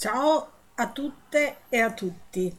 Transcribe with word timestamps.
Ciao 0.00 0.48
a 0.76 0.90
tutte 0.90 1.56
e 1.68 1.80
a 1.80 1.90
tutti. 1.90 2.56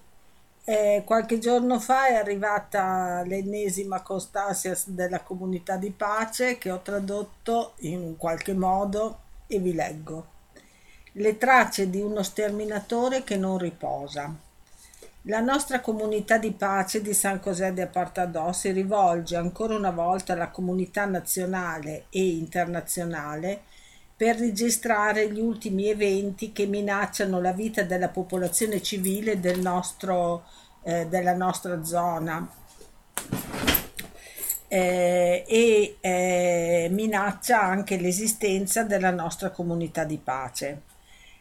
Eh, 0.65 1.03
qualche 1.05 1.39
giorno 1.39 1.79
fa 1.79 2.07
è 2.07 2.15
arrivata 2.15 3.23
l'ennesima 3.25 4.01
Costanza 4.01 4.77
della 4.87 5.21
comunità 5.21 5.77
di 5.77 5.89
pace 5.89 6.57
che 6.57 6.69
ho 6.69 6.81
tradotto 6.81 7.75
in 7.77 8.17
qualche 8.17 8.53
modo 8.53 9.19
e 9.47 9.57
vi 9.59 9.73
leggo. 9.73 10.27
Le 11.13 11.37
tracce 11.37 11.89
di 11.89 12.01
uno 12.01 12.23
sterminatore 12.23 13.23
che 13.23 13.37
non 13.37 13.57
riposa. 13.57 14.35
La 15.21 15.39
nostra 15.39 15.79
comunità 15.79 16.37
di 16.37 16.51
pace 16.51 17.01
di 17.01 17.13
San 17.13 17.39
José 17.41 17.71
de 17.73 17.83
Apartadò 17.83 18.51
si 18.51 18.69
rivolge 18.71 19.37
ancora 19.37 19.77
una 19.77 19.91
volta 19.91 20.33
alla 20.33 20.49
comunità 20.49 21.05
nazionale 21.05 22.07
e 22.09 22.21
internazionale 22.21 23.68
per 24.19 24.37
registrare 24.37 25.31
gli 25.31 25.39
ultimi 25.39 25.87
eventi 25.87 26.51
che 26.51 26.65
minacciano 26.65 27.39
la 27.39 27.53
vita 27.53 27.83
della 27.83 28.09
popolazione 28.09 28.81
civile 28.81 29.39
del 29.39 29.61
nostro, 29.61 30.43
eh, 30.83 31.07
della 31.07 31.33
nostra 31.33 31.85
zona 31.85 32.45
eh, 34.67 35.45
e 35.47 35.95
eh, 36.01 36.89
minaccia 36.91 37.61
anche 37.61 37.95
l'esistenza 37.95 38.83
della 38.83 39.11
nostra 39.11 39.51
comunità 39.51 40.03
di 40.03 40.17
pace. 40.17 40.81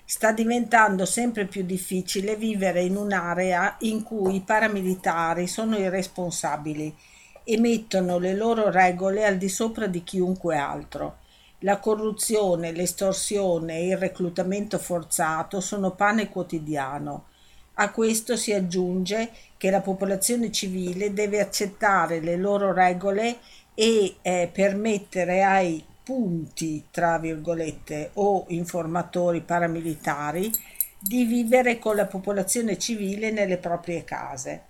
Sta 0.05 0.31
diventando 0.31 1.05
sempre 1.05 1.47
più 1.47 1.65
difficile 1.65 2.37
vivere 2.37 2.83
in 2.83 2.95
un'area 2.95 3.75
in 3.81 4.05
cui 4.05 4.37
i 4.37 4.41
paramilitari 4.43 5.49
sono 5.49 5.77
i 5.77 5.89
responsabili 5.89 6.95
e 7.43 7.59
mettono 7.59 8.19
le 8.19 8.37
loro 8.37 8.71
regole 8.71 9.27
al 9.27 9.37
di 9.37 9.49
sopra 9.49 9.89
di 9.89 10.05
chiunque 10.05 10.57
altro 10.57 11.27
la 11.61 11.79
corruzione, 11.79 12.73
l'estorsione 12.73 13.79
e 13.79 13.87
il 13.89 13.97
reclutamento 13.97 14.79
forzato 14.79 15.61
sono 15.61 15.93
pane 15.93 16.29
quotidiano. 16.29 17.27
A 17.75 17.91
questo 17.91 18.37
si 18.37 18.53
aggiunge 18.53 19.31
che 19.57 19.71
la 19.71 19.81
popolazione 19.81 20.51
civile 20.51 21.13
deve 21.13 21.41
accettare 21.41 22.21
le 22.21 22.37
loro 22.37 22.73
regole 22.73 23.39
e 23.75 24.17
eh, 24.23 24.51
permettere 24.53 25.45
ai 25.45 25.85
punti, 26.03 26.87
tra 26.91 27.19
virgolette, 27.19 28.11
o 28.15 28.45
informatori 28.49 29.41
paramilitari 29.41 30.51
di 30.99 31.25
vivere 31.25 31.79
con 31.79 31.95
la 31.95 32.07
popolazione 32.07 32.79
civile 32.79 33.31
nelle 33.31 33.59
proprie 33.59 34.05
case. 34.05 34.63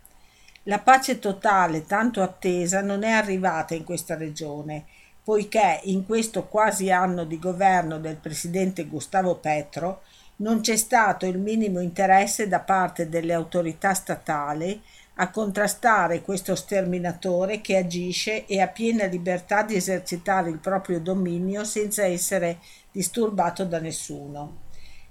La 0.65 0.81
pace 0.81 1.19
totale 1.19 1.87
tanto 1.87 2.21
attesa 2.21 2.83
non 2.83 3.03
è 3.03 3.11
arrivata 3.11 3.75
in 3.75 3.85
questa 3.85 4.17
regione 4.17 4.85
poiché 5.29 5.81
in 5.83 6.07
questo 6.07 6.47
quasi 6.47 6.91
anno 6.91 7.25
di 7.25 7.39
governo 7.39 7.99
del 7.99 8.17
presidente 8.17 8.87
Gustavo 8.87 9.35
Petro 9.35 10.01
non 10.37 10.61
c'è 10.63 10.77
stato 10.77 11.27
il 11.27 11.37
minimo 11.37 11.81
interesse 11.81 12.49
da 12.49 12.61
parte 12.61 13.11
delle 13.11 13.35
autorità 13.35 13.93
statali 13.93 14.83
a 15.17 15.31
contrastare 15.31 16.23
questo 16.23 16.55
sterminatore 16.55 17.61
che 17.61 17.77
agisce 17.77 18.47
e 18.47 18.63
ha 18.63 18.69
piena 18.69 19.05
libertà 19.05 19.65
di 19.65 19.75
esercitare 19.75 20.49
il 20.49 20.61
proprio 20.61 20.99
dominio 20.99 21.63
senza 21.63 22.07
essere 22.07 22.61
disturbato 22.91 23.67
da 23.67 23.81
nessuno. 23.81 24.61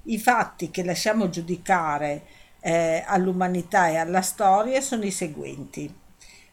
I 0.06 0.18
fatti 0.18 0.72
che 0.72 0.84
lasciamo 0.84 1.30
giudicare 1.30 2.24
eh, 2.62 3.04
all'umanità 3.06 3.90
e 3.90 3.98
alla 3.98 4.22
storia 4.22 4.82
sono 4.82 5.06
i 5.06 5.12
seguenti. 5.12 6.06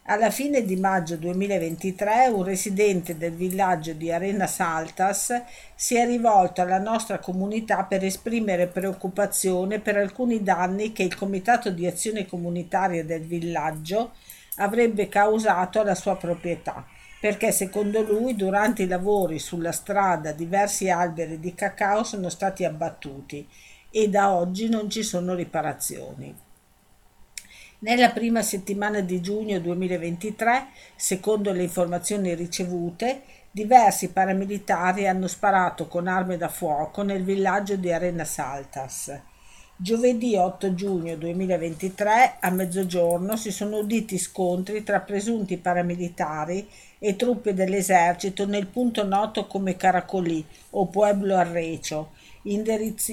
Alla 0.07 0.29
fine 0.29 0.63
di 0.63 0.75
maggio 0.75 1.17
2023 1.17 2.27
un 2.27 2.43
residente 2.43 3.17
del 3.17 3.33
villaggio 3.33 3.93
di 3.93 4.11
Arena 4.11 4.45
Saltas 4.45 5.41
si 5.73 5.95
è 5.95 6.05
rivolto 6.05 6.61
alla 6.61 6.77
nostra 6.77 7.17
comunità 7.17 7.85
per 7.85 8.03
esprimere 8.03 8.67
preoccupazione 8.67 9.79
per 9.79 9.97
alcuni 9.97 10.43
danni 10.43 10.91
che 10.91 11.01
il 11.01 11.15
Comitato 11.15 11.71
di 11.71 11.87
Azione 11.87 12.27
Comunitaria 12.27 13.03
del 13.03 13.23
villaggio 13.23 14.11
avrebbe 14.57 15.09
causato 15.09 15.79
alla 15.79 15.95
sua 15.95 16.15
proprietà, 16.17 16.85
perché 17.19 17.51
secondo 17.51 18.03
lui 18.03 18.35
durante 18.35 18.83
i 18.83 18.87
lavori 18.87 19.39
sulla 19.39 19.71
strada 19.71 20.33
diversi 20.33 20.87
alberi 20.87 21.39
di 21.39 21.55
cacao 21.55 22.03
sono 22.03 22.29
stati 22.29 22.63
abbattuti 22.63 23.47
e 23.89 24.07
da 24.07 24.35
oggi 24.35 24.69
non 24.69 24.87
ci 24.87 25.01
sono 25.01 25.33
riparazioni. 25.33 26.44
Nella 27.85 28.09
prima 28.09 28.41
settimana 28.41 28.99
di 29.01 29.21
giugno 29.21 29.59
2023, 29.59 30.69
secondo 30.95 31.51
le 31.51 31.61
informazioni 31.61 32.33
ricevute, 32.33 33.21
diversi 33.51 34.09
paramilitari 34.09 35.07
hanno 35.07 35.27
sparato 35.27 35.85
con 35.87 36.07
armi 36.07 36.35
da 36.35 36.47
fuoco 36.49 37.03
nel 37.03 37.23
villaggio 37.23 37.75
di 37.75 37.91
Arena 37.91 38.23
Saltas. 38.23 39.15
Giovedì 39.75 40.35
8 40.35 40.73
giugno 40.73 41.15
2023 41.15 42.37
a 42.39 42.49
mezzogiorno 42.49 43.37
si 43.37 43.51
sono 43.51 43.77
uditi 43.77 44.17
scontri 44.17 44.81
tra 44.81 45.01
presunti 45.01 45.57
paramilitari 45.57 46.67
e 46.97 47.15
truppe 47.15 47.53
dell'esercito 47.53 48.47
nel 48.47 48.65
punto 48.65 49.05
noto 49.05 49.45
come 49.45 49.75
Caracolì 49.75 50.43
o 50.71 50.87
Pueblo 50.87 51.35
Arrecio, 51.35 52.13
in, 52.45 52.63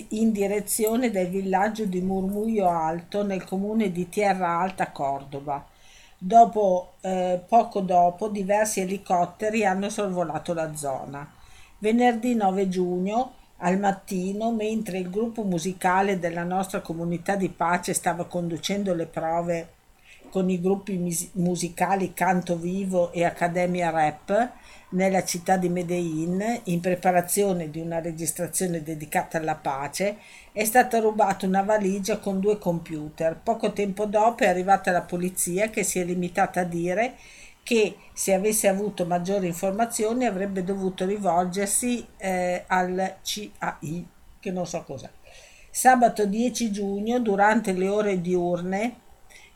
in 0.08 0.32
direzione 0.32 1.10
del 1.10 1.28
villaggio 1.28 1.84
di 1.84 2.00
Murmuglio 2.00 2.68
Alto 2.68 3.24
nel 3.24 3.44
comune 3.44 3.92
di 3.92 4.08
Tierra 4.08 4.60
Alta, 4.60 4.90
Cordova. 4.90 5.64
Dopo, 6.18 6.94
eh, 7.00 7.40
poco 7.48 7.80
dopo 7.80 8.28
diversi 8.28 8.80
elicotteri 8.80 9.64
hanno 9.64 9.88
sorvolato 9.88 10.52
la 10.54 10.74
zona. 10.74 11.28
Venerdì 11.78 12.34
9 12.34 12.68
giugno 12.68 13.32
al 13.58 13.78
mattino, 13.78 14.52
mentre 14.52 14.98
il 14.98 15.10
gruppo 15.10 15.42
musicale 15.42 16.18
della 16.18 16.44
nostra 16.44 16.80
comunità 16.80 17.36
di 17.36 17.48
pace 17.48 17.94
stava 17.94 18.24
conducendo 18.26 18.94
le 18.94 19.06
prove 19.06 19.68
con 20.32 20.48
i 20.48 20.62
gruppi 20.62 20.96
mis- 20.96 21.28
musicali 21.34 22.14
Canto 22.14 22.56
Vivo 22.56 23.12
e 23.12 23.22
Accademia 23.22 23.90
Rap 23.90 24.52
nella 24.92 25.24
città 25.24 25.58
di 25.58 25.68
Medellin, 25.68 26.60
in 26.64 26.80
preparazione 26.80 27.68
di 27.68 27.80
una 27.80 28.00
registrazione 28.00 28.82
dedicata 28.82 29.36
alla 29.36 29.56
pace, 29.56 30.16
è 30.50 30.64
stata 30.64 31.00
rubata 31.00 31.44
una 31.44 31.60
valigia 31.60 32.18
con 32.18 32.40
due 32.40 32.56
computer. 32.56 33.38
Poco 33.42 33.74
tempo 33.74 34.06
dopo 34.06 34.44
è 34.44 34.48
arrivata 34.48 34.90
la 34.90 35.02
polizia 35.02 35.68
che 35.68 35.82
si 35.82 35.98
è 35.98 36.04
limitata 36.04 36.60
a 36.60 36.64
dire 36.64 37.16
che 37.62 37.96
se 38.14 38.32
avesse 38.32 38.68
avuto 38.68 39.04
maggiori 39.04 39.46
informazioni 39.46 40.24
avrebbe 40.24 40.64
dovuto 40.64 41.04
rivolgersi 41.04 42.06
eh, 42.16 42.64
al 42.66 43.16
CAI, 43.22 44.06
che 44.40 44.50
non 44.50 44.66
so 44.66 44.82
cos'è. 44.82 45.10
Sabato 45.70 46.24
10 46.24 46.72
giugno, 46.72 47.20
durante 47.20 47.72
le 47.72 47.88
ore 47.88 48.20
diurne, 48.22 48.96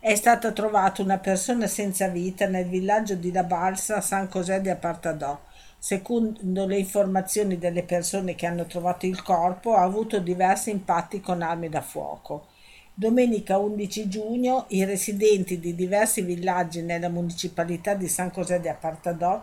è 0.06 0.15
stata 0.15 0.53
trovata 0.53 1.03
una 1.03 1.19
persona 1.19 1.67
senza 1.67 2.06
vita 2.06 2.47
nel 2.47 2.69
villaggio 2.69 3.17
di 3.17 3.33
La 3.33 3.43
Balsa, 3.43 4.00
San 4.00 4.28
José 4.28 4.61
de 4.61 4.71
Apartadò. 4.71 5.37
Secondo 5.81 6.65
le 6.65 6.78
informazioni 6.78 7.59
delle 7.59 7.83
persone 7.83 8.37
che 8.37 8.47
hanno 8.47 8.66
trovato 8.66 9.05
il 9.05 9.21
corpo, 9.25 9.75
ha 9.75 9.83
avuto 9.83 10.21
diversi 10.21 10.71
impatti 10.71 11.21
con 11.21 11.43
armi 11.43 11.69
da 11.69 11.81
fuoco. 11.81 12.47
Domenica 12.95 13.59
11 13.59 14.09
giugno 14.09 14.66
i 14.69 14.84
residenti 14.84 15.59
di 15.59 15.75
diversi 15.75 16.21
villaggi 16.22 16.83
nella 16.83 17.09
municipalità 17.09 17.95
di 17.95 18.06
San 18.06 18.31
José 18.33 18.61
de 18.61 18.69
Apartadò 18.69 19.43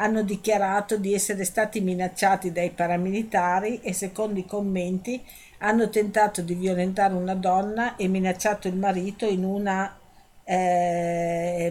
hanno 0.00 0.22
dichiarato 0.22 0.96
di 0.96 1.14
essere 1.14 1.44
stati 1.44 1.80
minacciati 1.80 2.52
dai 2.52 2.70
paramilitari 2.70 3.80
e 3.80 3.92
secondo 3.92 4.38
i 4.38 4.46
commenti 4.46 5.22
hanno 5.58 5.88
tentato 5.90 6.40
di 6.42 6.54
violentare 6.54 7.14
una 7.14 7.34
donna 7.34 7.96
e 7.96 8.06
minacciato 8.08 8.68
il 8.68 8.76
marito 8.76 9.26
in 9.26 9.44
una 9.44 9.96
eh, 10.44 11.70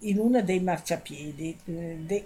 in 0.00 0.18
uno 0.18 0.42
dei 0.42 0.60
marciapiedi. 0.60 1.58
De, 1.64 2.24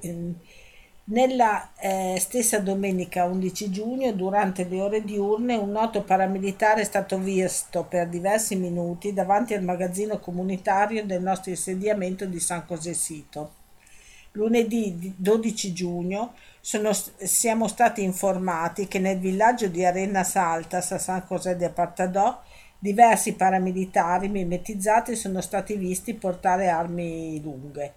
nella 1.07 1.73
eh, 1.79 2.17
stessa 2.19 2.61
domenica 2.61 3.25
11 3.25 3.71
giugno, 3.71 4.13
durante 4.13 4.65
le 4.65 4.81
ore 4.81 5.05
diurne, 5.05 5.57
un 5.57 5.71
noto 5.73 6.03
paramilitare 6.03 6.81
è 6.81 6.85
stato 6.85 7.19
visto 7.19 7.85
per 7.85 8.09
diversi 8.09 8.57
minuti 8.57 9.13
davanti 9.13 9.53
al 9.53 9.63
magazzino 9.63 10.19
comunitario 10.19 11.05
del 11.05 11.21
nostro 11.21 11.51
insediamento 11.51 12.25
di 12.25 12.41
San 12.41 12.65
José 12.67 12.95
Sito. 12.95 13.64
Lunedì 14.37 15.15
12 15.17 15.73
giugno 15.73 16.35
sono, 16.61 16.91
siamo 16.93 17.69
stati 17.69 18.03
informati 18.03 18.89
che 18.89 18.99
nel 18.99 19.21
villaggio 19.21 19.69
di 19.69 19.85
Arena 19.85 20.25
Saltas 20.25 20.91
a 20.91 20.99
San 20.99 21.23
José 21.29 21.57
de 21.57 21.67
Apartadò 21.67 22.43
diversi 22.77 23.35
paramilitari 23.35 24.29
mimetizzati 24.29 25.15
sono 25.15 25.41
stati 25.41 25.77
visti 25.77 26.15
portare 26.15 26.67
armi 26.67 27.41
lunghe. 27.41 27.95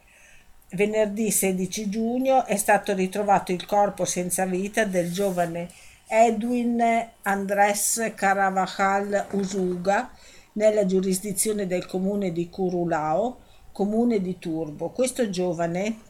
Venerdì 0.73 1.31
16 1.31 1.89
giugno 1.89 2.45
è 2.45 2.55
stato 2.55 2.93
ritrovato 2.93 3.51
il 3.51 3.65
corpo 3.65 4.05
senza 4.05 4.45
vita 4.45 4.85
del 4.85 5.11
giovane 5.11 5.69
Edwin 6.05 6.79
Andrés 7.23 8.11
Caravajal 8.13 9.29
Usuga 9.31 10.11
nella 10.53 10.85
giurisdizione 10.85 11.65
del 11.65 11.87
comune 11.87 12.31
di 12.31 12.47
Curulao, 12.47 13.39
comune 13.71 14.21
di 14.21 14.37
Turbo. 14.37 14.91
Questo 14.91 15.31
giovane 15.31 16.05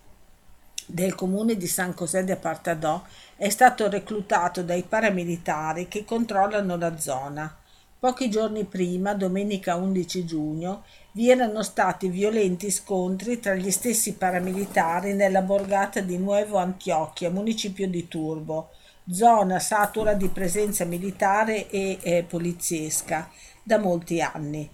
del 0.89 1.15
comune 1.15 1.57
di 1.57 1.67
San 1.67 1.91
José 1.91 2.23
de 2.23 2.31
Apartadò 2.31 3.03
è 3.35 3.49
stato 3.49 3.89
reclutato 3.89 4.63
dai 4.63 4.83
paramilitari 4.83 5.87
che 5.87 6.05
controllano 6.05 6.77
la 6.77 6.97
zona. 6.97 7.55
Pochi 7.99 8.29
giorni 8.29 8.63
prima, 8.63 9.13
domenica 9.13 9.75
11 9.75 10.25
giugno, 10.25 10.83
vi 11.11 11.29
erano 11.29 11.61
stati 11.61 12.07
violenti 12.07 12.71
scontri 12.71 13.39
tra 13.39 13.55
gli 13.55 13.71
stessi 13.71 14.13
paramilitari 14.13 15.13
nella 15.13 15.41
borgata 15.41 15.99
di 15.99 16.17
Nuevo 16.17 16.57
Antioquia, 16.57 17.31
municipio 17.31 17.87
di 17.87 18.07
Turbo, 18.07 18.69
zona 19.09 19.59
satura 19.59 20.13
di 20.13 20.29
presenza 20.29 20.85
militare 20.85 21.69
e 21.69 21.97
eh, 22.01 22.23
poliziesca 22.23 23.29
da 23.61 23.77
molti 23.77 24.21
anni. 24.21 24.69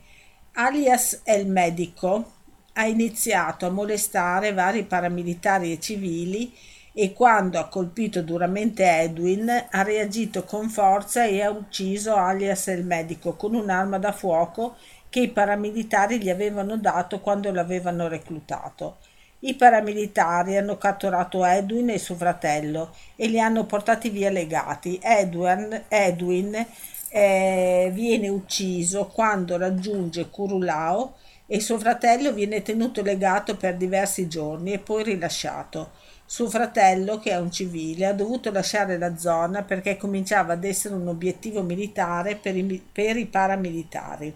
Alias 0.53 1.21
El 1.23 1.47
Medico 1.47 2.41
ha 2.73 2.85
iniziato 2.85 3.65
a 3.65 3.69
molestare 3.69 4.53
vari 4.53 4.83
paramilitari 4.83 5.71
e 5.71 5.79
civili 5.79 6.53
e 6.93 7.13
quando 7.13 7.59
ha 7.59 7.67
colpito 7.67 8.21
duramente 8.21 8.83
Edwin 8.83 9.49
ha 9.69 9.81
reagito 9.81 10.43
con 10.43 10.69
forza 10.69 11.25
e 11.25 11.41
ha 11.41 11.49
ucciso 11.49 12.15
alias 12.15 12.67
il 12.67 12.85
medico 12.85 13.33
con 13.33 13.55
un'arma 13.55 13.97
da 13.97 14.11
fuoco 14.11 14.75
che 15.09 15.21
i 15.21 15.29
paramilitari 15.29 16.19
gli 16.19 16.29
avevano 16.29 16.77
dato 16.77 17.19
quando 17.19 17.51
l'avevano 17.51 18.07
reclutato. 18.07 18.97
I 19.39 19.55
paramilitari 19.55 20.57
hanno 20.57 20.77
catturato 20.77 21.45
Edwin 21.45 21.89
e 21.89 21.99
suo 21.99 22.15
fratello 22.15 22.95
e 23.15 23.27
li 23.27 23.39
hanno 23.39 23.65
portati 23.65 24.09
via 24.09 24.29
legati. 24.29 24.99
Edwin, 25.01 25.83
Edwin 25.87 26.65
eh, 27.09 27.91
viene 27.93 28.29
ucciso 28.29 29.07
quando 29.07 29.57
raggiunge 29.57 30.29
Curulao 30.29 31.15
e 31.45 31.59
suo 31.59 31.77
fratello 31.77 32.31
viene 32.31 32.61
tenuto 32.61 33.01
legato 33.01 33.57
per 33.57 33.75
diversi 33.75 34.27
giorni 34.27 34.73
e 34.73 34.79
poi 34.79 35.03
rilasciato. 35.03 35.91
Suo 36.25 36.49
fratello, 36.49 37.19
che 37.19 37.31
è 37.31 37.37
un 37.37 37.51
civile, 37.51 38.05
ha 38.05 38.13
dovuto 38.13 38.49
lasciare 38.49 38.97
la 38.97 39.17
zona 39.17 39.61
perché 39.61 39.97
cominciava 39.97 40.53
ad 40.53 40.63
essere 40.63 40.95
un 40.95 41.07
obiettivo 41.07 41.61
militare 41.61 42.37
per 42.37 42.55
i, 42.55 42.83
per 42.91 43.17
i 43.17 43.25
paramilitari. 43.25 44.35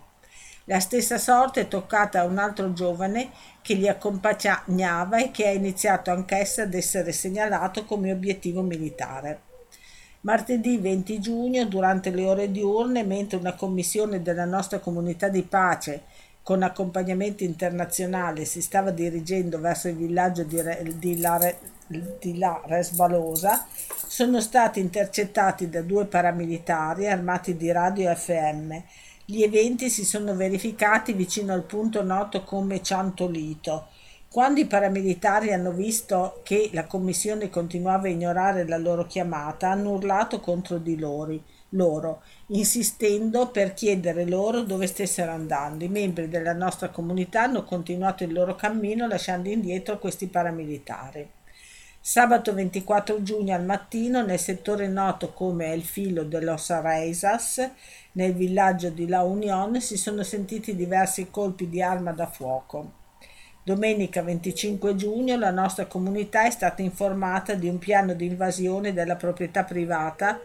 La 0.65 0.81
stessa 0.81 1.17
sorte 1.17 1.61
è 1.61 1.67
toccata 1.69 2.19
a 2.19 2.25
un 2.25 2.37
altro 2.37 2.73
giovane 2.73 3.29
che 3.61 3.73
li 3.73 3.87
accompagnava 3.87 5.17
e 5.17 5.31
che 5.31 5.47
ha 5.47 5.51
iniziato 5.51 6.11
anch'essa 6.11 6.63
ad 6.63 6.73
essere 6.73 7.13
segnalato 7.13 7.85
come 7.85 8.11
obiettivo 8.11 8.61
militare. 8.61 9.41
Martedì 10.21 10.77
20 10.77 11.21
giugno, 11.21 11.65
durante 11.65 12.09
le 12.09 12.25
ore 12.25 12.51
diurne, 12.51 13.03
mentre 13.03 13.37
una 13.37 13.53
commissione 13.53 14.21
della 14.21 14.43
nostra 14.43 14.79
comunità 14.79 15.29
di 15.29 15.43
pace 15.43 16.03
con 16.47 16.63
accompagnamento 16.63 17.43
internazionale 17.43 18.45
si 18.45 18.61
stava 18.61 18.91
dirigendo 18.91 19.59
verso 19.59 19.89
il 19.89 19.97
villaggio 19.97 20.43
di, 20.43 20.63
di, 20.97 21.19
La, 21.19 21.53
di 21.87 22.37
La 22.37 22.61
Resbalosa, 22.65 23.67
sono 24.07 24.39
stati 24.39 24.79
intercettati 24.79 25.69
da 25.69 25.81
due 25.81 26.05
paramilitari 26.05 27.09
armati 27.09 27.57
di 27.57 27.69
radio 27.69 28.15
FM. 28.15 28.73
Gli 29.25 29.43
eventi 29.43 29.89
si 29.89 30.05
sono 30.05 30.37
verificati 30.37 31.11
vicino 31.11 31.51
al 31.51 31.63
punto 31.63 32.01
noto 32.01 32.43
come 32.43 32.81
Ciantolito. 32.81 33.87
Quando 34.31 34.61
i 34.61 34.67
paramilitari 34.67 35.51
hanno 35.51 35.73
visto 35.73 36.39
che 36.43 36.69
la 36.71 36.85
commissione 36.85 37.49
continuava 37.49 38.07
a 38.07 38.11
ignorare 38.11 38.65
la 38.65 38.77
loro 38.77 39.05
chiamata, 39.05 39.71
hanno 39.71 39.89
urlato 39.89 40.39
contro 40.39 40.77
di 40.77 40.97
loro 40.97 41.37
loro, 41.69 42.21
insistendo 42.47 43.49
per 43.49 43.73
chiedere 43.73 44.25
loro 44.25 44.61
dove 44.61 44.87
stessero 44.87 45.31
andando. 45.31 45.83
I 45.83 45.89
membri 45.89 46.29
della 46.29 46.53
nostra 46.53 46.89
comunità 46.89 47.43
hanno 47.43 47.63
continuato 47.63 48.23
il 48.23 48.33
loro 48.33 48.55
cammino 48.55 49.07
lasciando 49.07 49.49
indietro 49.49 49.99
questi 49.99 50.27
paramilitari. 50.27 51.29
Sabato 51.99 52.53
24 52.53 53.21
giugno 53.21 53.53
al 53.53 53.65
mattino, 53.65 54.23
nel 54.23 54.39
settore 54.39 54.87
noto 54.87 55.33
come 55.33 55.73
El 55.73 55.83
Filo 55.83 56.23
de 56.23 56.39
los 56.39 56.69
Reisas, 56.79 57.69
nel 58.13 58.33
villaggio 58.33 58.89
di 58.89 59.09
La 59.09 59.23
Union, 59.23 59.81
si 59.81 59.97
sono 59.97 60.23
sentiti 60.23 60.73
diversi 60.73 61.29
colpi 61.29 61.67
di 61.67 61.81
arma 61.81 62.13
da 62.13 62.27
fuoco. 62.27 62.93
Domenica 63.61 64.21
25 64.21 64.95
giugno 64.95 65.37
la 65.37 65.51
nostra 65.51 65.87
comunità 65.87 66.45
è 66.45 66.49
stata 66.49 66.81
informata 66.81 67.53
di 67.53 67.67
un 67.67 67.77
piano 67.77 68.13
di 68.13 68.25
invasione 68.25 68.93
della 68.93 69.17
proprietà 69.17 69.65
privata 69.65 70.39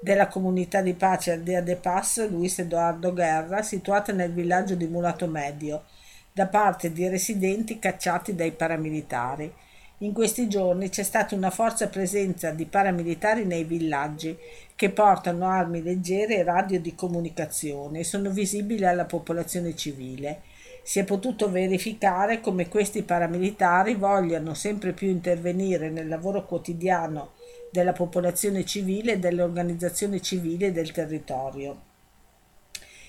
della 0.00 0.28
comunità 0.28 0.82
di 0.82 0.94
pace 0.94 1.32
Aldea 1.32 1.60
de 1.60 1.76
Paz 1.76 2.28
Luis 2.28 2.58
Edoardo 2.58 3.12
Guerra, 3.12 3.62
situata 3.62 4.12
nel 4.12 4.32
villaggio 4.32 4.74
di 4.74 4.86
Mulato 4.86 5.26
Medio, 5.26 5.84
da 6.32 6.46
parte 6.46 6.92
di 6.92 7.08
residenti 7.08 7.78
cacciati 7.78 8.34
dai 8.34 8.52
paramilitari. 8.52 9.52
In 10.00 10.12
questi 10.12 10.46
giorni 10.46 10.90
c'è 10.90 11.02
stata 11.02 11.34
una 11.34 11.48
forza 11.48 11.88
presenza 11.88 12.50
di 12.50 12.66
paramilitari 12.66 13.46
nei 13.46 13.64
villaggi 13.64 14.36
che 14.74 14.90
portano 14.90 15.48
armi 15.48 15.82
leggere 15.82 16.36
e 16.36 16.42
radio 16.42 16.78
di 16.78 16.94
comunicazione 16.94 18.00
e 18.00 18.04
sono 18.04 18.28
visibili 18.28 18.84
alla 18.84 19.06
popolazione 19.06 19.74
civile. 19.74 20.42
Si 20.82 20.98
è 20.98 21.04
potuto 21.04 21.50
verificare 21.50 22.42
come 22.42 22.68
questi 22.68 23.02
paramilitari 23.02 23.94
vogliano 23.94 24.52
sempre 24.52 24.92
più 24.92 25.08
intervenire 25.08 25.88
nel 25.88 26.08
lavoro 26.08 26.44
quotidiano 26.44 27.30
della 27.76 27.92
popolazione 27.92 28.64
civile 28.64 29.12
e 29.12 29.18
delle 29.18 29.42
organizzazioni 29.42 30.22
civili 30.22 30.72
del 30.72 30.92
territorio. 30.92 31.82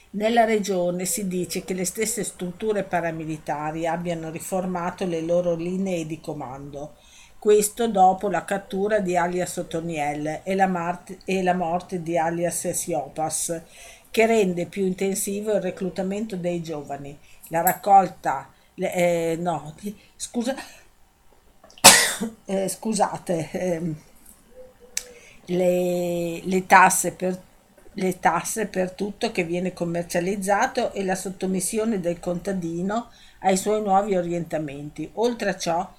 Nella 0.09 0.43
regione 0.43 1.05
si 1.05 1.25
dice 1.25 1.63
che 1.63 1.73
le 1.73 1.85
stesse 1.85 2.25
strutture 2.25 2.83
paramilitari 2.83 3.87
abbiano 3.87 4.29
riformato 4.29 5.05
le 5.05 5.21
loro 5.21 5.55
linee 5.55 6.05
di 6.05 6.19
comando, 6.19 6.95
questo 7.39 7.87
dopo 7.87 8.27
la 8.27 8.43
cattura 8.43 8.99
di 8.99 9.15
alias 9.15 9.55
Otoniel 9.55 10.41
e 10.43 10.53
la, 10.53 10.67
mart- 10.67 11.19
e 11.23 11.41
la 11.41 11.53
morte 11.53 12.01
di 12.01 12.17
alias 12.17 12.69
Siopas, 12.71 13.61
che 14.11 14.25
rende 14.25 14.65
più 14.65 14.83
intensivo 14.85 15.53
il 15.53 15.61
reclutamento 15.61 16.35
dei 16.35 16.61
giovani, 16.61 17.17
la 17.47 17.61
raccolta, 17.61 18.51
eh, 18.75 19.37
no, 19.39 19.75
scusa, 20.17 20.53
eh, 22.45 22.67
scusate, 22.67 23.49
eh, 23.51 23.95
le, 25.47 26.41
le, 26.43 26.65
tasse 26.65 27.11
per, 27.11 27.39
le 27.93 28.19
tasse 28.19 28.67
per 28.67 28.91
tutto 28.91 29.31
che 29.31 29.43
viene 29.43 29.73
commercializzato 29.73 30.93
e 30.93 31.03
la 31.03 31.15
sottomissione 31.15 31.99
del 31.99 32.19
contadino 32.19 33.09
ai 33.39 33.57
suoi 33.57 33.81
nuovi 33.81 34.15
orientamenti. 34.15 35.09
Oltre 35.15 35.49
a 35.49 35.57
ciò, 35.57 35.89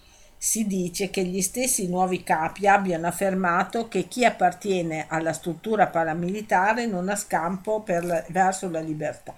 si 0.40 0.68
dice 0.68 1.10
che 1.10 1.24
gli 1.24 1.42
stessi 1.42 1.88
nuovi 1.88 2.22
capi 2.22 2.68
abbiano 2.68 3.08
affermato 3.08 3.88
che 3.88 4.06
chi 4.06 4.24
appartiene 4.24 5.06
alla 5.08 5.32
struttura 5.32 5.88
paramilitare 5.88 6.86
non 6.86 7.08
ha 7.08 7.16
scampo 7.16 7.84
la, 7.86 8.24
verso 8.28 8.70
la 8.70 8.78
libertà. 8.78 9.36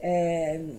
Eh, 0.00 0.76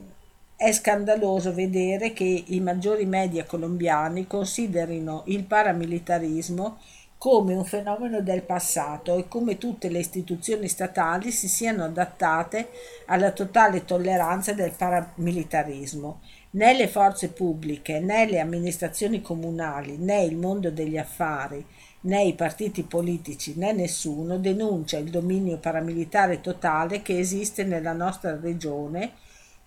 è 0.58 0.72
scandaloso 0.74 1.53
vedere 1.53 2.12
che 2.12 2.43
i 2.48 2.60
maggiori 2.60 3.05
media 3.05 3.46
colombiani 3.46 4.27
considerino 4.27 5.24
il 5.27 5.46
paramilitarismo 5.46 6.77
come 7.24 7.53
un 7.53 7.63
fenomeno 7.63 8.20
del 8.20 8.42
passato 8.42 9.18
e 9.18 9.30
come 9.30 9.58
tutte 9.58 9.88
le 9.88 10.00
istituzioni 10.00 10.68
statali 10.68 11.32
si 11.32 11.48
siano 11.48 11.86
adattate 11.86 12.68
alla 13.06 13.32
totale 13.32 13.86
tolleranza 13.86 14.51
del 14.51 14.74
paramilitarismo. 14.75 16.20
Né 16.50 16.74
le 16.74 16.89
forze 16.89 17.30
pubbliche, 17.30 18.01
né 18.01 18.25
le 18.25 18.42
amministrazioni 18.42 19.22
comunali, 19.22 19.96
né 19.96 20.22
il 20.25 20.36
mondo 20.36 20.70
degli 20.70 20.98
affari, 20.98 21.65
né 22.01 22.25
i 22.25 22.34
partiti 22.34 22.84
politici, 22.84 23.53
né 23.56 23.72
nessuno 23.72 24.38
denuncia 24.38 24.98
il 24.98 25.10
dominio 25.10 25.60
paramilitare 25.60 26.42
totale 26.42 27.01
che 27.01 27.18
esiste 27.18 27.63
nella 27.63 27.94
nostra 27.94 28.38
regione 28.38 29.13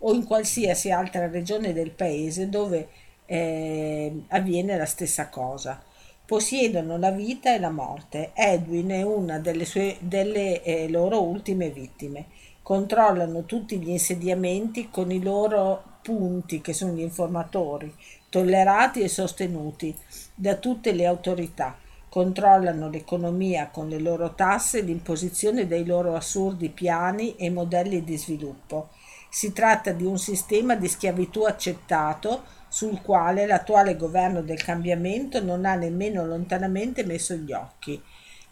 o 0.00 0.12
in 0.12 0.26
qualsiasi 0.26 0.90
altra 0.90 1.26
regione 1.26 1.72
del 1.72 1.92
paese 1.92 2.50
dove 2.50 2.88
eh, 3.24 4.24
avviene 4.28 4.76
la 4.76 4.84
stessa 4.84 5.30
cosa 5.30 5.94
possiedono 6.26 6.98
la 6.98 7.12
vita 7.12 7.54
e 7.54 7.60
la 7.60 7.70
morte. 7.70 8.32
Edwin 8.34 8.90
è 8.90 9.02
una 9.02 9.38
delle, 9.38 9.64
sue, 9.64 9.96
delle 10.00 10.62
eh, 10.62 10.88
loro 10.88 11.22
ultime 11.22 11.70
vittime. 11.70 12.26
Controllano 12.62 13.44
tutti 13.44 13.78
gli 13.78 13.90
insediamenti 13.90 14.90
con 14.90 15.12
i 15.12 15.22
loro 15.22 15.82
punti, 16.02 16.60
che 16.60 16.72
sono 16.72 16.92
gli 16.92 17.00
informatori, 17.00 17.94
tollerati 18.28 19.00
e 19.00 19.08
sostenuti 19.08 19.94
da 20.34 20.56
tutte 20.56 20.92
le 20.92 21.06
autorità. 21.06 21.76
Controllano 22.08 22.88
l'economia 22.88 23.68
con 23.68 23.88
le 23.88 24.00
loro 24.00 24.34
tasse 24.34 24.78
e 24.78 24.82
l'imposizione 24.82 25.68
dei 25.68 25.84
loro 25.84 26.16
assurdi 26.16 26.70
piani 26.70 27.36
e 27.36 27.50
modelli 27.50 28.02
di 28.02 28.16
sviluppo. 28.16 28.88
Si 29.28 29.52
tratta 29.52 29.92
di 29.92 30.04
un 30.04 30.18
sistema 30.18 30.74
di 30.74 30.88
schiavitù 30.88 31.42
accettato 31.42 32.42
sul 32.76 33.00
quale 33.00 33.46
l'attuale 33.46 33.96
governo 33.96 34.42
del 34.42 34.62
cambiamento 34.62 35.42
non 35.42 35.64
ha 35.64 35.76
nemmeno 35.76 36.26
lontanamente 36.26 37.06
messo 37.06 37.32
gli 37.34 37.50
occhi. 37.50 37.98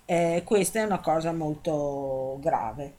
Eh, 0.07 0.41
questa 0.47 0.81
è 0.81 0.83
una 0.83 1.01
cosa 1.01 1.31
molto 1.35 2.39
grave. 2.41 2.95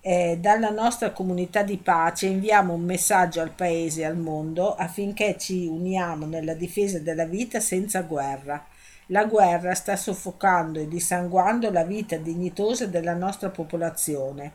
Eh, 0.00 0.38
dalla 0.40 0.70
nostra 0.70 1.10
comunità 1.10 1.62
di 1.62 1.76
pace 1.76 2.28
inviamo 2.28 2.72
un 2.72 2.80
messaggio 2.80 3.42
al 3.42 3.50
paese 3.50 4.00
e 4.00 4.04
al 4.06 4.16
mondo 4.16 4.74
affinché 4.74 5.36
ci 5.36 5.66
uniamo 5.66 6.24
nella 6.24 6.54
difesa 6.54 6.98
della 6.98 7.26
vita 7.26 7.60
senza 7.60 8.00
guerra. 8.00 8.64
La 9.08 9.26
guerra 9.26 9.74
sta 9.74 9.96
soffocando 9.96 10.80
e 10.80 10.88
dissanguando 10.88 11.70
la 11.70 11.84
vita 11.84 12.16
dignitosa 12.16 12.86
della 12.86 13.14
nostra 13.14 13.50
popolazione. 13.50 14.52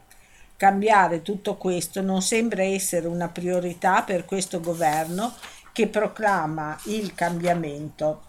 Cambiare 0.58 1.22
tutto 1.22 1.56
questo 1.58 2.02
non 2.02 2.24
sembra 2.24 2.64
essere 2.64 3.06
una 3.06 3.28
priorità 3.28 4.02
per 4.02 4.26
questo 4.26 4.60
governo 4.60 5.34
che 5.76 5.90
proclama 5.90 6.80
il 6.86 7.14
cambiamento. 7.14 8.22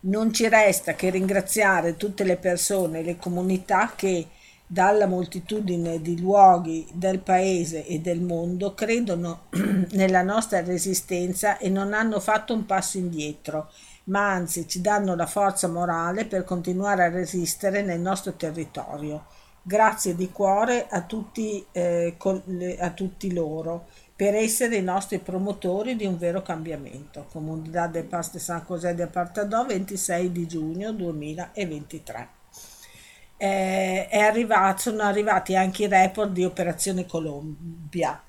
Non 0.00 0.32
ci 0.32 0.48
resta 0.48 0.94
che 0.94 1.08
ringraziare 1.08 1.96
tutte 1.96 2.24
le 2.24 2.36
persone 2.36 2.98
e 2.98 3.02
le 3.04 3.16
comunità 3.16 3.92
che 3.94 4.26
dalla 4.66 5.06
moltitudine 5.06 6.00
di 6.02 6.20
luoghi 6.20 6.84
del 6.92 7.20
paese 7.20 7.86
e 7.86 8.00
del 8.00 8.20
mondo 8.20 8.74
credono 8.74 9.42
nella 9.92 10.22
nostra 10.22 10.64
resistenza 10.64 11.58
e 11.58 11.68
non 11.68 11.92
hanno 11.92 12.18
fatto 12.18 12.52
un 12.54 12.66
passo 12.66 12.98
indietro, 12.98 13.70
ma 14.06 14.32
anzi 14.32 14.66
ci 14.66 14.80
danno 14.80 15.14
la 15.14 15.26
forza 15.26 15.68
morale 15.68 16.24
per 16.24 16.42
continuare 16.42 17.04
a 17.04 17.08
resistere 17.08 17.82
nel 17.82 18.00
nostro 18.00 18.32
territorio. 18.32 19.26
Grazie 19.62 20.16
di 20.16 20.28
cuore 20.32 20.88
a 20.90 21.02
tutti, 21.02 21.64
eh, 21.70 22.16
a 22.80 22.90
tutti 22.90 23.32
loro 23.32 23.86
per 24.16 24.34
essere 24.34 24.76
i 24.76 24.82
nostri 24.82 25.18
promotori 25.18 25.96
di 25.96 26.06
un 26.06 26.16
vero 26.16 26.40
cambiamento. 26.40 27.26
Comunità 27.32 27.88
del 27.88 28.04
Paste 28.04 28.38
San 28.38 28.64
José 28.66 28.94
de 28.94 29.06
Partadò, 29.08 29.66
26 29.66 30.30
di 30.30 30.46
giugno 30.46 30.92
2023. 30.92 32.28
Eh, 33.36 34.08
arrivato, 34.12 34.82
sono 34.82 35.02
arrivati 35.02 35.56
anche 35.56 35.84
i 35.84 35.88
report 35.88 36.30
di 36.30 36.44
Operazione 36.44 37.06
Colombia. 37.06 38.22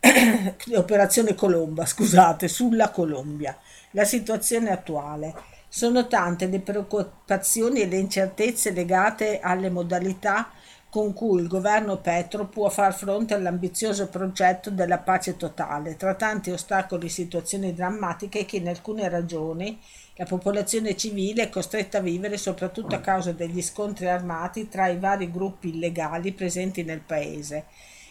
Operazione 0.74 1.34
Colomba, 1.34 1.84
scusate, 1.84 2.48
sulla 2.48 2.90
Colombia. 2.90 3.56
La 3.90 4.04
situazione 4.04 4.70
attuale. 4.70 5.34
Sono 5.68 6.06
tante 6.06 6.46
le 6.46 6.60
preoccupazioni 6.60 7.82
e 7.82 7.86
le 7.86 7.98
incertezze 7.98 8.70
legate 8.70 9.40
alle 9.40 9.68
modalità 9.68 10.50
con 10.88 11.12
cui 11.12 11.42
il 11.42 11.48
governo 11.48 11.98
Petro 11.98 12.46
può 12.46 12.68
far 12.68 12.94
fronte 12.94 13.34
all'ambizioso 13.34 14.08
progetto 14.08 14.70
della 14.70 14.98
pace 14.98 15.36
totale, 15.36 15.96
tra 15.96 16.14
tanti 16.14 16.50
ostacoli 16.50 17.06
e 17.06 17.10
situazioni 17.10 17.74
drammatiche 17.74 18.44
che 18.44 18.56
in 18.56 18.68
alcune 18.68 19.08
ragioni 19.08 19.78
la 20.18 20.24
popolazione 20.24 20.96
civile 20.96 21.42
è 21.42 21.48
costretta 21.50 21.98
a 21.98 22.00
vivere 22.00 22.38
soprattutto 22.38 22.94
a 22.94 23.00
causa 23.00 23.32
degli 23.32 23.60
scontri 23.60 24.08
armati 24.08 24.68
tra 24.68 24.88
i 24.88 24.98
vari 24.98 25.30
gruppi 25.30 25.68
illegali 25.68 26.32
presenti 26.32 26.82
nel 26.84 27.00
paese. 27.00 27.66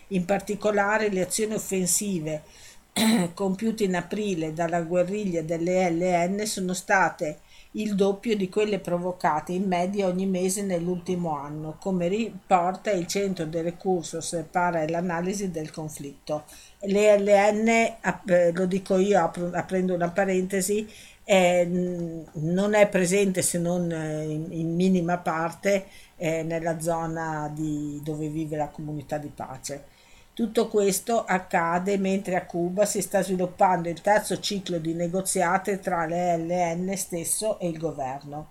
In 0.10 0.25
particolare 0.25 1.10
le 1.10 1.22
azioni 1.22 1.55
offensive 1.55 2.44
compiute 3.34 3.86
in 3.86 3.96
aprile 3.96 4.53
dalla 4.53 4.82
guerriglia 4.82 5.41
delle 5.41 5.89
LN 5.89 6.46
sono 6.46 6.74
state 6.74 7.39
il 7.75 7.96
doppio 7.96 8.36
di 8.38 8.48
quelle 8.48 8.79
provocate 8.79 9.51
in 9.51 9.67
media 9.67 10.08
ogni 10.08 10.25
mese 10.25 10.62
nell'ultimo 10.63 11.36
anno, 11.38 11.77
come 11.79 12.08
riporta 12.08 12.91
il 12.91 13.05
Centro 13.08 13.46
dei 13.46 13.62
Recursos 13.62 14.46
para 14.50 14.88
l'analisi 14.88 15.51
del 15.51 15.72
conflitto. 15.72 16.44
Le 16.82 17.17
LN, 17.20 17.67
eh, 17.67 18.51
lo 18.53 18.65
dico 18.65 18.98
io 18.98 19.20
aprendo 19.51 19.94
una 19.94 20.10
parentesi, 20.10 20.88
eh, 21.25 21.67
non 22.34 22.74
è 22.75 22.88
presente 22.88 23.41
se 23.41 23.58
non 23.58 23.91
eh, 23.91 24.24
in, 24.24 24.48
in 24.51 24.75
minima 24.75 25.17
parte 25.17 25.86
eh, 26.17 26.44
nella 26.44 26.79
zona 26.79 27.51
di, 27.53 28.00
dove 28.03 28.29
vive 28.29 28.55
la 28.55 28.70
comunità 28.70 29.17
di 29.17 29.32
pace. 29.34 29.94
Tutto 30.36 30.68
questo 30.68 31.24
accade 31.24 31.98
mentre 31.98 32.36
a 32.36 32.46
Cuba 32.46 32.84
si 32.84 33.01
sta 33.01 33.24
sviluppando 33.24 33.88
il 33.88 34.01
terzo 34.01 34.38
ciclo 34.42 34.80
di 34.80 34.94
negoziati 34.94 35.80
tra 35.80 36.06
le 36.06 36.36
LN 36.36 36.94
stesso 36.98 37.58
e 37.58 37.70
il 37.70 37.77
governo. 37.77 38.50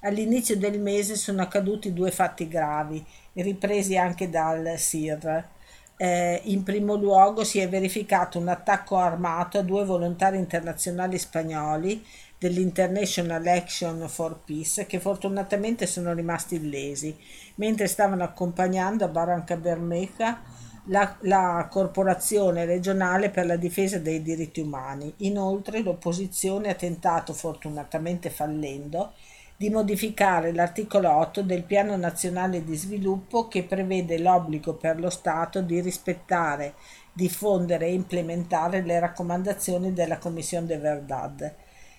All'inizio 0.00 0.58
del 0.58 0.78
mese 0.78 1.16
sono 1.16 1.40
accaduti 1.40 1.94
due 1.94 2.10
fatti 2.10 2.46
gravi, 2.46 3.02
ripresi 3.32 3.96
anche 3.96 4.28
dal 4.28 4.74
SIR. 4.76 5.48
Eh, 5.96 6.42
in 6.44 6.62
primo 6.62 6.94
luogo 6.94 7.42
si 7.42 7.58
è 7.58 7.70
verificato 7.70 8.38
un 8.38 8.48
attacco 8.48 8.98
armato 8.98 9.56
a 9.56 9.62
due 9.62 9.86
volontari 9.86 10.36
internazionali 10.36 11.16
spagnoli 11.16 12.04
dell'International 12.36 13.46
Action 13.46 14.06
for 14.10 14.40
Peace 14.44 14.84
che 14.84 15.00
fortunatamente 15.00 15.86
sono 15.86 16.12
rimasti 16.12 16.56
illesi 16.56 17.16
mentre 17.54 17.86
stavano 17.86 18.24
accompagnando 18.24 19.06
a 19.06 19.08
Barranca 19.08 19.56
Bermeja 19.56 20.42
la, 20.84 21.16
la, 21.20 21.66
Corporazione 21.70 22.64
regionale 22.64 23.30
per 23.30 23.46
la 23.46 23.56
difesa 23.56 23.98
dei 23.98 24.22
diritti 24.22 24.60
umani. 24.60 25.12
Inoltre 25.18 25.80
l'opposizione 25.80 26.70
ha 26.70 26.74
tentato, 26.74 27.32
fortunatamente 27.32 28.30
fallendo, 28.30 29.12
di 29.56 29.70
modificare 29.70 30.52
l'articolo 30.52 31.10
8 31.10 31.42
del 31.42 31.62
Piano 31.62 31.96
Nazionale 31.96 32.64
di 32.64 32.74
Sviluppo 32.74 33.48
che 33.48 33.62
prevede 33.62 34.18
l'obbligo 34.18 34.74
per 34.74 34.98
lo 34.98 35.10
Stato 35.10 35.62
di 35.62 35.80
rispettare, 35.80 36.74
diffondere 37.12 37.86
e 37.86 37.92
implementare 37.92 38.82
le 38.82 38.98
raccomandazioni 38.98 39.92
della 39.92 40.18
Commissione 40.18 40.66
de 40.66 40.78
Verdad 40.78 41.54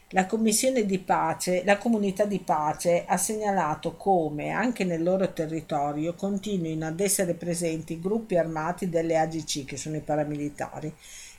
la 0.10 0.28
Commissione 0.28 0.86
di 0.86 1.00
pace, 1.00 1.64
la 1.66 1.78
comunità 1.78 2.26
di 2.26 2.40
pace 2.40 3.06
ha 3.08 3.18
segnalato 3.18 3.96
come 3.96 4.52
anche 4.52 4.84
nel 4.84 5.02
loro 5.02 5.34
territorio 5.34 6.14
continuino 6.14 6.86
ad 6.86 7.00
essere 7.00 7.34
presenti 7.34 8.00
gruppi 8.00 8.38
armati 8.38 8.88
delle 8.88 9.18
AGC, 9.18 9.66
che 9.66 9.78
sono 9.78 9.96
i 9.96 10.02
paramilitari, 10.02 10.94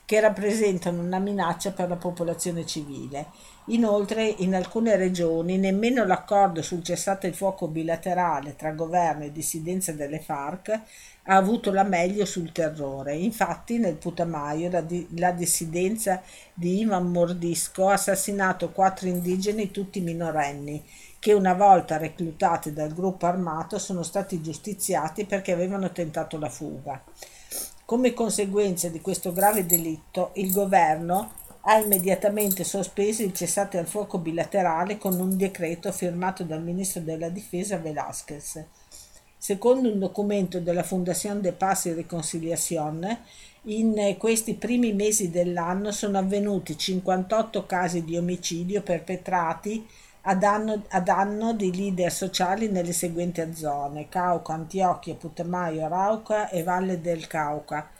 che 0.05 0.21
rappresentano 0.21 1.01
una 1.01 1.21
minaccia 1.21 1.71
per 1.71 1.89
la 1.89 1.97
popolazione 1.97 2.67
civile. 2.67 3.27
Inoltre, 3.69 4.25
in 4.39 4.55
alcune 4.55 4.95
regioni 4.95 5.59
nemmeno 5.59 6.05
l'accordo 6.05 6.63
sul 6.63 6.85
cessate 6.85 7.27
il 7.27 7.35
fuoco 7.35 7.67
bilaterale 7.67 8.55
tra 8.55 8.71
governo 8.71 9.25
e 9.25 9.33
dissidenza 9.33 9.91
delle 9.91 10.21
FARC 10.21 10.81
ha 11.25 11.35
avuto 11.35 11.73
la 11.73 11.83
meglio 11.83 12.25
sul 12.25 12.53
terrore. 12.53 13.17
Infatti 13.17 13.79
nel 13.79 13.97
Putamaio 13.97 14.71
la, 14.71 14.83
di- 14.83 15.09
la 15.17 15.33
dissidenza 15.33 16.23
di 16.55 16.79
Ivan 16.79 17.11
Mordisco 17.11 17.89
ha 17.89 17.95
assassinato 17.95 18.71
quattro 18.71 19.09
indigeni 19.09 19.73
tutti 19.73 20.01
minorenni 20.01 20.85
che 21.19 21.33
una 21.33 21.55
volta 21.55 21.97
reclutati 21.97 22.73
dal 22.73 22.95
gruppo 22.95 23.27
armato 23.27 23.81
sono 23.81 24.05
stati 24.05 24.41
giustiziati 24.41 25.25
perché 25.25 25.51
avevano 25.51 25.91
tentato 25.91 26.39
la 26.39 26.49
fuga. 26.49 27.03
Come 27.85 28.15
conseguenza 28.15 28.89
di 28.89 29.01
questo 29.01 29.33
grave 29.33 29.67
delitto, 29.67 30.31
il 30.35 30.53
governo 30.53 31.45
ha 31.69 31.79
immediatamente 31.79 32.63
sospeso 32.63 33.25
il 33.25 33.33
cessate 33.33 33.77
al 33.77 33.89
fuoco 33.89 34.19
bilaterale 34.19 34.99
con 34.99 35.19
un 35.19 35.37
decreto 35.37 35.91
firmato 35.91 36.45
dal 36.45 36.63
ministro 36.63 37.01
della 37.01 37.29
difesa 37.29 37.77
Velázquez. 37.77 38.65
Secondo 39.37 39.91
un 39.91 39.99
documento 39.99 40.61
della 40.61 40.85
Fondazione 40.85 41.41
de 41.41 41.53
Paz 41.53 41.87
y 41.87 41.93
Reconciliación, 41.93 43.19
in 43.63 44.15
questi 44.17 44.55
primi 44.55 44.93
mesi 44.93 45.29
dell'anno 45.31 45.91
sono 45.91 46.19
avvenuti 46.19 46.79
58 46.79 47.67
casi 47.67 48.05
di 48.05 48.17
omicidio 48.17 48.83
perpetrati 48.83 49.85
a 50.23 50.37
danno, 50.37 50.85
a 50.89 51.01
danno 51.01 51.53
di 51.53 51.75
leader 51.75 52.13
sociali 52.13 52.69
nelle 52.69 52.93
seguenti 52.93 53.55
zone: 53.55 54.09
Cauca, 54.09 54.53
Antiochia, 54.53 55.15
Putumayo, 55.15 55.85
Arauca 55.85 56.49
e 56.49 56.63
Valle 56.63 57.01
del 57.01 57.27
Cauca 57.27 57.91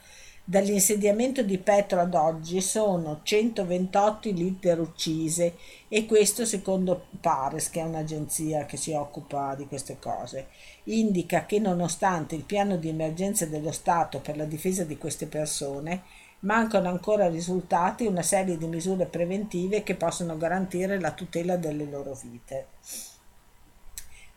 Dall'insediamento 0.49 1.43
di 1.43 1.57
Petro 1.57 1.99
ad 1.99 2.13
oggi 2.13 2.61
sono 2.61 3.19
128 3.21 4.31
leader 4.31 4.79
uccise 4.79 5.55
e 5.89 6.05
questo 6.05 6.45
secondo 6.45 7.07
Pares, 7.19 7.69
che 7.69 7.81
è 7.81 7.83
un'agenzia 7.83 8.65
che 8.65 8.77
si 8.77 8.93
occupa 8.93 9.55
di 9.55 9.67
queste 9.67 9.97
cose, 9.99 10.47
indica 10.83 11.45
che 11.45 11.59
nonostante 11.59 12.35
il 12.35 12.43
piano 12.43 12.77
di 12.77 12.87
emergenza 12.87 13.45
dello 13.45 13.73
Stato 13.73 14.21
per 14.21 14.37
la 14.37 14.45
difesa 14.45 14.85
di 14.85 14.97
queste 14.97 15.25
persone, 15.25 16.03
mancano 16.39 16.87
ancora 16.87 17.27
risultati 17.27 18.05
una 18.05 18.21
serie 18.21 18.57
di 18.57 18.67
misure 18.67 19.05
preventive 19.05 19.83
che 19.83 19.95
possono 19.95 20.37
garantire 20.37 20.97
la 20.97 21.11
tutela 21.11 21.57
delle 21.57 21.83
loro 21.83 22.17
vite. 22.23 22.67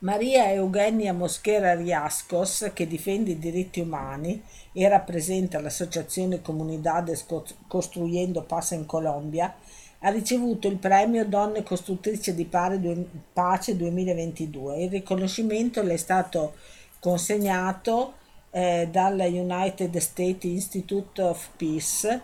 Maria 0.02 0.50
Eugenia 0.50 1.12
Mosquera 1.12 1.74
Riascos, 1.74 2.70
che 2.72 2.86
difende 2.86 3.32
i 3.32 3.38
diritti 3.38 3.80
umani 3.80 4.42
e 4.72 4.88
rappresenta 4.88 5.60
l'associazione 5.60 6.40
Comunidades 6.40 7.26
Costruyendo 7.66 8.42
Paz 8.44 8.70
in 8.70 8.86
Colombia, 8.86 9.54
ha 9.98 10.08
ricevuto 10.08 10.68
il 10.68 10.78
premio 10.78 11.26
Donne 11.26 11.62
Costruttrice 11.62 12.34
di 12.34 12.46
Pace 12.46 13.76
2022. 13.76 14.84
Il 14.84 14.90
riconoscimento 14.90 15.82
le 15.82 15.92
è 15.92 15.98
stato 15.98 16.54
consegnato 16.98 18.14
eh, 18.52 18.88
dalla 18.90 19.26
United 19.26 19.94
States 19.98 20.44
Institute 20.44 21.20
of 21.20 21.50
Peace. 21.58 22.22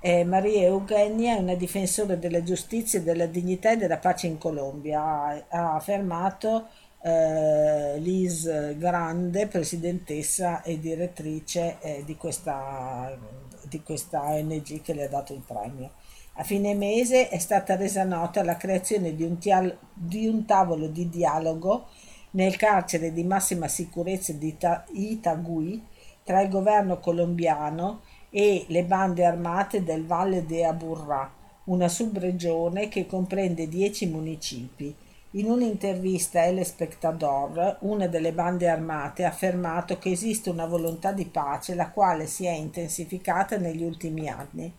Eh, 0.00 0.24
Maria 0.24 0.62
Eugenia 0.62 1.36
è 1.36 1.38
una 1.38 1.54
difensore 1.54 2.18
della 2.18 2.42
giustizia, 2.42 3.00
della 3.00 3.26
dignità 3.26 3.70
e 3.70 3.76
della 3.76 3.98
pace 3.98 4.26
in 4.26 4.38
Colombia. 4.38 5.00
Ha, 5.00 5.44
ha 5.48 5.74
affermato 5.76 6.66
eh, 7.02 7.98
Liz 7.98 8.76
Grande, 8.76 9.46
presidentessa 9.48 10.62
e 10.62 10.78
direttrice 10.78 11.78
eh, 11.80 12.02
di, 12.04 12.16
questa, 12.16 13.16
di 13.68 13.82
questa 13.82 14.22
ONG 14.22 14.80
che 14.80 14.94
le 14.94 15.04
ha 15.04 15.08
dato 15.08 15.34
il 15.34 15.42
premio. 15.46 15.90
A 16.34 16.44
fine 16.44 16.74
mese 16.74 17.28
è 17.28 17.38
stata 17.38 17.76
resa 17.76 18.04
nota 18.04 18.42
la 18.42 18.56
creazione 18.56 19.14
di 19.14 19.22
un, 19.22 19.38
tial- 19.38 19.76
di 19.92 20.26
un 20.26 20.46
tavolo 20.46 20.86
di 20.86 21.08
dialogo 21.08 21.88
nel 22.30 22.56
carcere 22.56 23.12
di 23.12 23.24
massima 23.24 23.68
sicurezza 23.68 24.32
di 24.32 24.48
Ita- 24.48 24.84
Itagui 24.92 25.82
tra 26.24 26.40
il 26.40 26.48
governo 26.48 26.98
colombiano 27.00 28.00
e 28.30 28.64
le 28.68 28.84
bande 28.84 29.26
armate 29.26 29.82
del 29.82 30.06
Valle 30.06 30.46
de 30.46 30.64
Aburrá, 30.64 31.30
una 31.64 31.88
subregione 31.88 32.88
che 32.88 33.06
comprende 33.06 33.68
dieci 33.68 34.06
municipi. 34.06 34.94
In 35.34 35.48
un'intervista 35.48 36.40
a 36.40 36.44
El 36.44 36.62
Spectador, 36.62 37.78
una 37.80 38.06
delle 38.06 38.34
bande 38.34 38.68
armate 38.68 39.24
ha 39.24 39.28
affermato 39.28 39.96
che 39.98 40.10
esiste 40.10 40.50
una 40.50 40.66
volontà 40.66 41.12
di 41.12 41.24
pace 41.24 41.74
la 41.74 41.88
quale 41.88 42.26
si 42.26 42.44
è 42.44 42.50
intensificata 42.50 43.56
negli 43.56 43.82
ultimi 43.82 44.28
anni. 44.28 44.70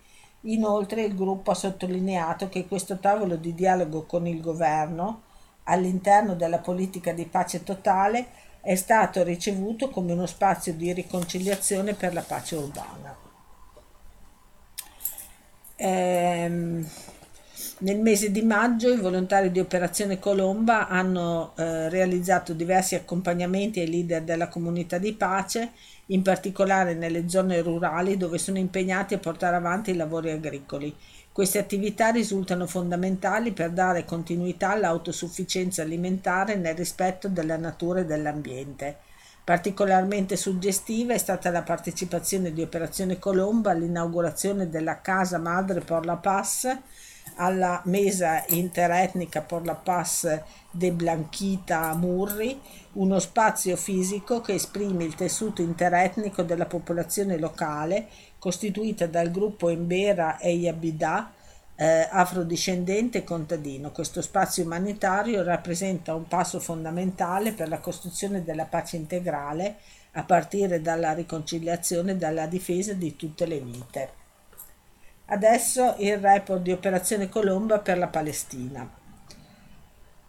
Inoltre 0.42 1.06
il 1.06 1.16
gruppo 1.16 1.50
ha 1.50 1.56
sottolineato 1.56 2.50
che 2.50 2.68
questo 2.68 3.00
tavolo 3.00 3.36
di 3.36 3.56
dialogo 3.56 4.04
con 4.04 4.28
il 4.28 4.42
governo, 4.42 5.24
all'interno 5.64 6.36
della 6.36 6.60
politica 6.60 7.14
di 7.14 7.26
pace 7.26 7.64
totale, 7.64 8.28
è 8.62 8.76
stato 8.76 9.24
ricevuto 9.24 9.90
come 9.90 10.12
uno 10.12 10.28
spazio 10.28 10.76
di 10.76 10.94
riconciliazione 10.94 11.96
per 11.96 12.14
la 12.14 12.22
pace 12.22 12.56
urbana. 12.58 13.18
Ehm, 15.78 16.88
nel 17.80 18.00
mese 18.00 18.32
di 18.32 18.42
maggio 18.42 18.92
i 18.92 18.98
volontari 18.98 19.52
di 19.52 19.60
Operazione 19.60 20.20
Colomba 20.20 20.88
hanno 20.88 21.54
eh, 21.56 21.90
realizzato 21.90 22.54
diversi 22.54 22.96
accompagnamenti 22.96 23.80
ai 23.80 23.90
leader 23.90 24.24
della 24.24 24.48
comunità 24.48 24.98
di 24.98 25.14
pace, 25.14 25.72
in 26.08 26.22
particolare 26.22 26.94
nelle 26.94 27.30
zone 27.30 27.62
rurali 27.62 28.18
dove 28.18 28.38
sono 28.38 28.58
impegnati 28.58 29.14
a 29.14 29.20
portare 29.20 29.56
avanti 29.56 29.92
i 29.92 29.96
lavori 29.96 30.32
agricoli. 30.32 30.96
Queste 31.32 31.58
attività 31.58 32.10
risultano 32.10 32.68
fondamentali 32.68 33.54
per 33.54 33.72
dare 33.72 34.06
continuità 34.06 34.70
all'autosufficienza 34.70 35.82
alimentare 35.82 36.56
nel 36.56 36.76
rispetto 36.76 37.28
della 37.28 37.58
natura 37.58 38.02
e 38.02 38.06
dell'ambiente. 38.06 38.98
Particolarmente 39.44 40.38
suggestiva 40.38 41.14
è 41.14 41.18
stata 41.18 41.50
la 41.50 41.64
partecipazione 41.64 42.54
di 42.54 42.62
Operazione 42.62 43.20
Colomba 43.20 43.72
all'inaugurazione 43.72 44.70
della 44.70 45.02
Casa 45.02 45.38
Madre 45.38 45.82
por 45.82 46.06
la 46.06 46.16
Paz, 46.16 46.78
alla 47.36 47.82
mesa 47.86 48.44
interetnica 48.50 49.42
por 49.42 49.66
la 49.66 49.76
Paz 49.76 50.42
de 50.70 50.92
Blanquita 50.92 51.94
Murri, 51.96 52.60
uno 52.94 53.20
spazio 53.20 53.76
fisico 53.76 54.42
che 54.42 54.54
esprime 54.54 55.04
il 55.04 55.16
tessuto 55.16 55.62
interetnico 55.62 56.44
della 56.44 56.66
popolazione 56.66 57.38
locale, 57.38 58.08
costituita 58.38 59.08
dal 59.08 59.32
gruppo 59.32 59.70
Embera 59.70 60.38
e 60.38 60.52
Yabida, 60.54 61.32
eh, 61.76 62.08
afrodiscendente 62.10 63.20
e 63.20 63.24
contadino. 63.24 63.92
Questo 63.92 64.22
spazio 64.22 64.64
umanitario 64.64 65.44
rappresenta 65.44 66.14
un 66.14 66.28
passo 66.28 66.60
fondamentale 66.60 67.52
per 67.54 67.68
la 67.68 67.80
costruzione 67.80 68.44
della 68.44 68.66
pace 68.66 68.98
integrale 68.98 69.78
a 70.12 70.24
partire 70.24 70.82
dalla 70.82 71.14
riconciliazione 71.14 72.12
e 72.12 72.18
dalla 72.18 72.46
difesa 72.46 72.94
di 72.94 73.16
tutte 73.16 73.46
le 73.48 73.60
vite. 73.60 74.23
Adesso 75.34 75.96
il 75.98 76.20
report 76.20 76.62
di 76.62 76.72
Operazione 76.72 77.28
Colomba 77.28 77.80
per 77.80 77.98
la 77.98 78.06
Palestina. 78.06 78.88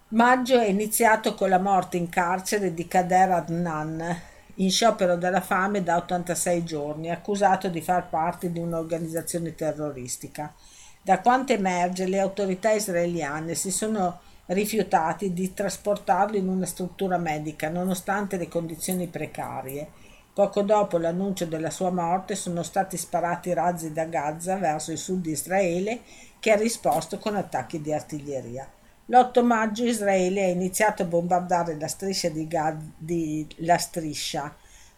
Maggio 0.09 0.59
è 0.59 0.65
iniziato 0.65 1.35
con 1.35 1.51
la 1.51 1.59
morte 1.59 1.99
in 1.99 2.09
carcere 2.09 2.73
di 2.73 2.89
Kader 2.89 3.33
Adnan, 3.33 4.21
in 4.55 4.71
sciopero 4.71 5.17
della 5.17 5.43
fame 5.43 5.83
da 5.83 5.97
86 5.97 6.65
giorni, 6.65 7.11
accusato 7.11 7.69
di 7.69 7.83
far 7.83 8.09
parte 8.09 8.51
di 8.51 8.61
un'organizzazione 8.61 9.55
terroristica. 9.55 10.55
Da 11.03 11.21
quanto 11.21 11.53
emerge, 11.53 12.07
le 12.07 12.21
autorità 12.21 12.71
israeliane 12.71 13.55
si 13.55 13.71
sono 13.71 14.21
rifiutati 14.47 15.35
di 15.35 15.53
trasportarlo 15.53 16.39
in 16.39 16.49
una 16.49 16.65
struttura 16.65 17.19
medica, 17.19 17.69
nonostante 17.69 18.39
le 18.39 18.49
condizioni 18.49 19.07
precarie. 19.07 19.87
Poco 20.35 20.63
dopo 20.63 20.99
l'annuncio 20.99 21.47
della 21.47 21.71
sua 21.71 21.91
morte 21.91 22.35
sono 22.35 22.65
stati 22.65 22.97
sparati 22.97 23.53
razzi 23.53 23.93
da 23.93 24.05
Gaza 24.07 24.57
verso 24.57 24.91
il 24.91 24.99
sud 24.99 25.21
di 25.21 25.31
Israele, 25.31 26.01
che 26.41 26.51
ha 26.51 26.57
risposto 26.57 27.19
con 27.19 27.37
attacchi 27.37 27.81
di 27.81 27.93
artiglieria. 27.93 28.69
L'8 29.07 29.45
maggio 29.45 29.85
Israele 29.85 30.43
ha 30.43 30.49
iniziato 30.49 31.05
a 31.05 31.07
bombardare 31.07 31.79
la 31.79 31.87
striscia, 31.87 32.31
di 32.31 32.49
Gaz- 32.49 32.83
di, 32.97 33.47
la 33.59 33.79
striscia 33.79 34.53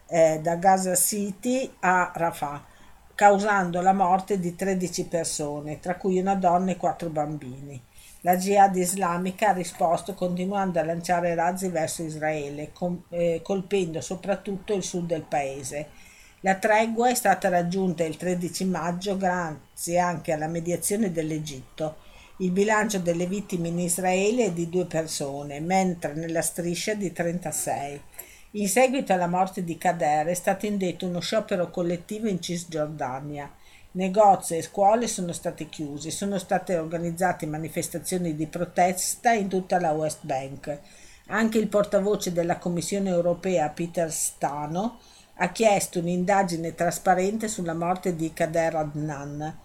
eh, 0.06 0.40
da 0.42 0.54
Gaza 0.56 0.94
City 0.94 1.70
a 1.80 2.12
Rafah 2.14 2.64
causando 3.14 3.80
la 3.80 3.92
morte 3.92 4.38
di 4.38 4.54
13 4.54 5.06
persone, 5.06 5.80
tra 5.80 5.96
cui 5.96 6.18
una 6.18 6.34
donna 6.34 6.70
e 6.70 6.76
quattro 6.76 7.08
bambini. 7.08 7.82
La 8.22 8.36
Jihad 8.36 8.74
islamica 8.76 9.50
ha 9.50 9.52
risposto 9.52 10.14
continuando 10.14 10.80
a 10.80 10.84
lanciare 10.84 11.34
razzi 11.34 11.68
verso 11.68 12.02
Israele, 12.02 12.72
com- 12.72 13.02
eh, 13.10 13.40
colpendo 13.42 14.00
soprattutto 14.00 14.74
il 14.74 14.82
sud 14.82 15.06
del 15.06 15.22
paese. 15.22 15.88
La 16.40 16.56
tregua 16.56 17.08
è 17.08 17.14
stata 17.14 17.48
raggiunta 17.48 18.04
il 18.04 18.16
13 18.16 18.64
maggio 18.66 19.16
grazie 19.16 19.98
anche 19.98 20.32
alla 20.32 20.48
mediazione 20.48 21.10
dell'Egitto. 21.12 21.96
Il 22.38 22.50
bilancio 22.50 22.98
delle 22.98 23.26
vittime 23.26 23.68
in 23.68 23.78
Israele 23.78 24.46
è 24.46 24.52
di 24.52 24.68
due 24.68 24.84
persone, 24.84 25.60
mentre 25.60 26.12
nella 26.14 26.42
striscia 26.42 26.94
di 26.94 27.10
36. 27.10 28.00
In 28.52 28.68
seguito 28.68 29.12
alla 29.12 29.26
morte 29.26 29.64
di 29.64 29.78
Kader 29.78 30.26
è 30.26 30.34
stato 30.34 30.66
indetto 30.66 31.06
uno 31.06 31.20
sciopero 31.20 31.70
collettivo 31.70 32.28
in 32.28 32.40
Cisgiordania. 32.40 33.50
Negozi 33.96 34.58
e 34.58 34.62
scuole 34.62 35.06
sono 35.06 35.32
stati 35.32 35.70
chiusi, 35.70 36.10
sono 36.10 36.36
state 36.36 36.76
organizzate 36.76 37.46
manifestazioni 37.46 38.36
di 38.36 38.46
protesta 38.46 39.32
in 39.32 39.48
tutta 39.48 39.80
la 39.80 39.92
West 39.92 40.18
Bank. 40.20 40.80
Anche 41.28 41.56
il 41.56 41.68
portavoce 41.68 42.30
della 42.30 42.58
Commissione 42.58 43.08
europea, 43.08 43.70
Peter 43.70 44.12
Stano, 44.12 44.98
ha 45.36 45.50
chiesto 45.50 46.00
un'indagine 46.00 46.74
trasparente 46.74 47.48
sulla 47.48 47.72
morte 47.72 48.14
di 48.14 48.34
Kader 48.34 48.76
Adnan. 48.76 49.58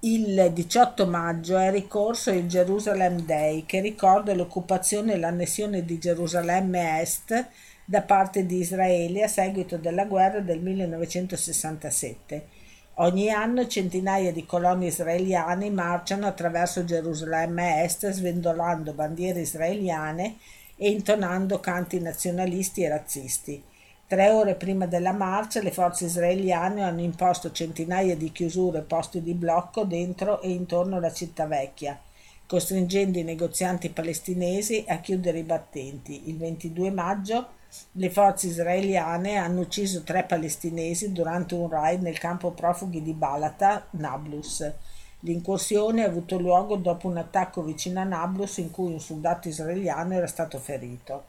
Il 0.00 0.50
18 0.52 1.06
maggio 1.06 1.56
è 1.56 1.70
ricorso 1.70 2.30
il 2.30 2.46
Jerusalem 2.46 3.22
Day 3.22 3.64
che 3.64 3.80
ricorda 3.80 4.34
l'occupazione 4.34 5.14
e 5.14 5.18
l'annessione 5.18 5.86
di 5.86 5.98
Gerusalemme 5.98 7.00
Est 7.00 7.46
da 7.86 8.02
parte 8.02 8.44
di 8.44 8.58
Israele 8.58 9.22
a 9.22 9.28
seguito 9.28 9.78
della 9.78 10.04
guerra 10.04 10.40
del 10.40 10.60
1967. 10.60 12.59
Ogni 13.02 13.30
anno 13.30 13.66
centinaia 13.66 14.30
di 14.30 14.44
coloni 14.44 14.88
israeliani 14.88 15.70
marciano 15.70 16.26
attraverso 16.26 16.84
Gerusalemme 16.84 17.82
Est 17.82 18.10
svendolando 18.10 18.92
bandiere 18.92 19.40
israeliane 19.40 20.36
e 20.76 20.90
intonando 20.90 21.60
canti 21.60 21.98
nazionalisti 21.98 22.82
e 22.82 22.88
razzisti. 22.90 23.62
Tre 24.06 24.28
ore 24.28 24.54
prima 24.54 24.84
della 24.84 25.12
marcia 25.12 25.62
le 25.62 25.70
forze 25.70 26.04
israeliane 26.04 26.82
hanno 26.82 27.00
imposto 27.00 27.50
centinaia 27.52 28.14
di 28.14 28.32
chiusure 28.32 28.80
e 28.80 28.82
posti 28.82 29.22
di 29.22 29.32
blocco 29.32 29.84
dentro 29.84 30.42
e 30.42 30.50
intorno 30.50 30.96
alla 30.96 31.12
città 31.12 31.46
vecchia, 31.46 31.98
costringendo 32.46 33.18
i 33.18 33.24
negozianti 33.24 33.88
palestinesi 33.88 34.84
a 34.86 34.98
chiudere 34.98 35.38
i 35.38 35.44
battenti. 35.44 36.28
Il 36.28 36.36
22 36.36 36.90
maggio 36.90 37.48
le 37.92 38.10
forze 38.10 38.48
israeliane 38.48 39.36
hanno 39.36 39.60
ucciso 39.60 40.02
tre 40.02 40.24
palestinesi 40.24 41.12
durante 41.12 41.54
un 41.54 41.68
raid 41.68 42.02
nel 42.02 42.18
campo 42.18 42.50
profughi 42.50 43.02
di 43.02 43.12
Balata, 43.12 43.86
Nablus. 43.90 44.72
L'incursione 45.20 46.02
ha 46.02 46.06
avuto 46.06 46.38
luogo 46.38 46.76
dopo 46.76 47.06
un 47.06 47.18
attacco 47.18 47.62
vicino 47.62 48.00
a 48.00 48.04
Nablus 48.04 48.56
in 48.58 48.70
cui 48.70 48.92
un 48.92 49.00
soldato 49.00 49.48
israeliano 49.48 50.14
era 50.14 50.26
stato 50.26 50.58
ferito. 50.58 51.24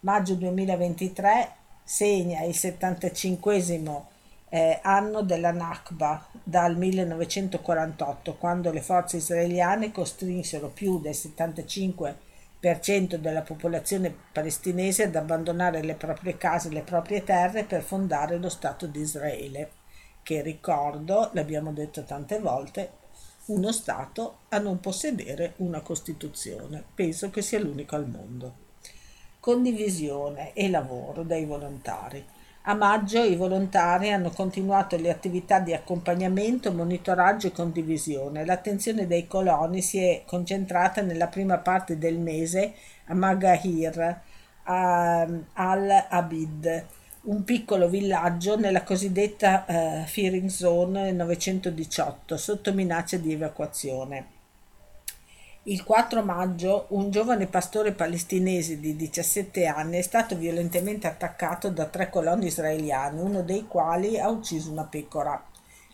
Maggio 0.00 0.34
2023 0.34 1.50
segna 1.84 2.42
il 2.42 2.54
75 2.54 4.04
eh, 4.48 4.78
anno 4.82 5.22
della 5.22 5.52
Nakba 5.52 6.26
dal 6.42 6.76
1948, 6.76 8.36
quando 8.36 8.70
le 8.70 8.80
forze 8.80 9.18
israeliane 9.18 9.92
costrinsero 9.92 10.68
più 10.68 11.00
del 11.00 11.14
75 11.14 12.24
della 13.18 13.42
popolazione 13.42 14.14
palestinese 14.32 15.04
ad 15.04 15.14
abbandonare 15.14 15.82
le 15.82 15.94
proprie 15.94 16.36
case 16.36 16.68
e 16.68 16.72
le 16.72 16.82
proprie 16.82 17.22
terre 17.22 17.64
per 17.64 17.82
fondare 17.82 18.38
lo 18.38 18.48
Stato 18.48 18.86
di 18.86 19.00
Israele, 19.00 19.70
che 20.22 20.42
ricordo, 20.42 21.30
l'abbiamo 21.34 21.72
detto 21.72 22.02
tante 22.02 22.40
volte, 22.40 23.04
uno 23.46 23.70
Stato 23.70 24.38
a 24.48 24.58
non 24.58 24.80
possedere 24.80 25.54
una 25.58 25.80
Costituzione. 25.80 26.82
Penso 26.94 27.30
che 27.30 27.42
sia 27.42 27.60
l'unico 27.60 27.94
al 27.94 28.08
mondo. 28.08 28.54
Condivisione 29.38 30.52
e 30.52 30.68
lavoro 30.68 31.22
dei 31.22 31.44
volontari. 31.44 32.24
A 32.68 32.74
maggio 32.74 33.22
i 33.22 33.36
volontari 33.36 34.10
hanno 34.10 34.30
continuato 34.30 34.96
le 34.96 35.08
attività 35.08 35.60
di 35.60 35.72
accompagnamento, 35.72 36.72
monitoraggio 36.72 37.46
e 37.46 37.52
condivisione. 37.52 38.44
L'attenzione 38.44 39.06
dei 39.06 39.28
coloni 39.28 39.80
si 39.80 39.98
è 39.98 40.24
concentrata 40.26 41.00
nella 41.00 41.28
prima 41.28 41.58
parte 41.58 41.96
del 41.96 42.18
mese 42.18 42.74
a 43.04 43.14
Magahir, 43.14 44.20
al-Abid, 45.52 46.86
un 47.22 47.44
piccolo 47.44 47.88
villaggio 47.88 48.58
nella 48.58 48.82
cosiddetta 48.82 49.64
uh, 49.68 50.04
Fearing 50.04 50.48
Zone 50.48 51.12
918, 51.12 52.36
sotto 52.36 52.72
minaccia 52.72 53.16
di 53.16 53.32
evacuazione. 53.32 54.35
Il 55.68 55.82
4 55.82 56.22
maggio 56.22 56.86
un 56.90 57.10
giovane 57.10 57.48
pastore 57.48 57.90
palestinese 57.90 58.78
di 58.78 58.94
17 58.94 59.66
anni 59.66 59.98
è 59.98 60.02
stato 60.02 60.36
violentemente 60.36 61.08
attaccato 61.08 61.70
da 61.70 61.86
tre 61.86 62.08
coloni 62.08 62.46
israeliani, 62.46 63.20
uno 63.20 63.42
dei 63.42 63.66
quali 63.66 64.16
ha 64.16 64.28
ucciso 64.28 64.70
una 64.70 64.84
pecora. 64.84 65.44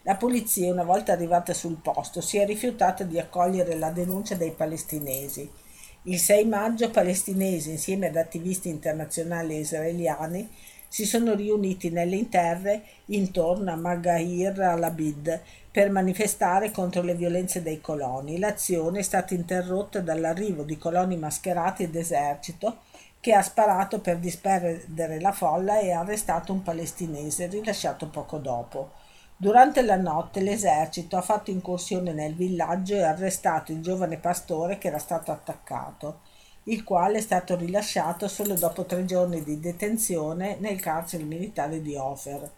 La 0.03 0.17
polizia, 0.17 0.71
una 0.71 0.85
volta 0.85 1.13
arrivata 1.13 1.55
sul 1.55 1.79
posto, 1.81 2.21
si 2.21 2.37
è 2.37 2.45
rifiutata 2.45 3.05
di 3.05 3.19
accogliere 3.19 3.75
la 3.77 3.89
denuncia 3.89 4.35
dei 4.35 4.51
palestinesi. 4.51 5.51
Il 6.03 6.19
6 6.19 6.45
maggio 6.45 6.91
palestinesi, 6.91 7.71
insieme 7.71 8.09
ad 8.09 8.17
attivisti 8.17 8.69
internazionali 8.69 9.55
e 9.55 9.61
israeliani, 9.61 10.51
si 10.87 11.07
sono 11.07 11.33
riuniti 11.33 11.89
nelle 11.89 12.29
terre 12.29 12.83
intorno 13.07 13.73
a 13.73 13.77
Magair 13.77 14.61
al-Abid 14.61 15.41
per 15.73 15.91
manifestare 15.91 16.71
contro 16.71 17.01
le 17.01 17.15
violenze 17.15 17.63
dei 17.63 17.81
coloni. 17.81 18.39
L'azione 18.39 18.99
è 18.99 19.03
stata 19.03 19.33
interrotta 19.33 20.01
dall'arrivo 20.01 20.63
di 20.65 20.77
coloni 20.77 21.17
mascherati 21.17 21.89
d'esercito 21.89 22.81
che 23.19 23.33
ha 23.33 23.41
sparato 23.41 24.01
per 24.01 24.19
disperdere 24.19 25.19
la 25.19 25.33
folla 25.33 25.81
e 25.81 25.93
ha 25.93 26.01
arrestato 26.01 26.53
un 26.53 26.63
palestinese 26.63 27.47
rilasciato 27.47 28.09
poco 28.09 28.37
dopo. 28.37 28.91
Durante 29.35 29.81
la 29.83 29.97
notte 29.97 30.41
l'esercito 30.43 31.17
ha 31.17 31.23
fatto 31.23 31.51
incursione 31.51 32.13
nel 32.13 32.35
villaggio 32.35 32.95
e 32.95 33.03
ha 33.03 33.09
arrestato 33.09 33.73
il 33.73 33.81
giovane 33.81 34.19
pastore 34.19 34.77
che 34.77 34.89
era 34.89 34.99
stato 34.99 35.33
attaccato 35.33 36.21
il 36.67 36.85
quale 36.85 37.19
è 37.19 37.21
stato 37.21 37.57
rilasciato 37.57 38.29
solo 38.29 38.55
dopo 38.55 38.85
tre 38.85 39.05
giorni 39.05 39.43
di 39.43 39.59
detenzione 39.59 40.57
nel 40.61 40.81
carcere 40.81 41.25
militare 41.25 41.83
di 41.83 41.97
Ofer. 41.97 42.49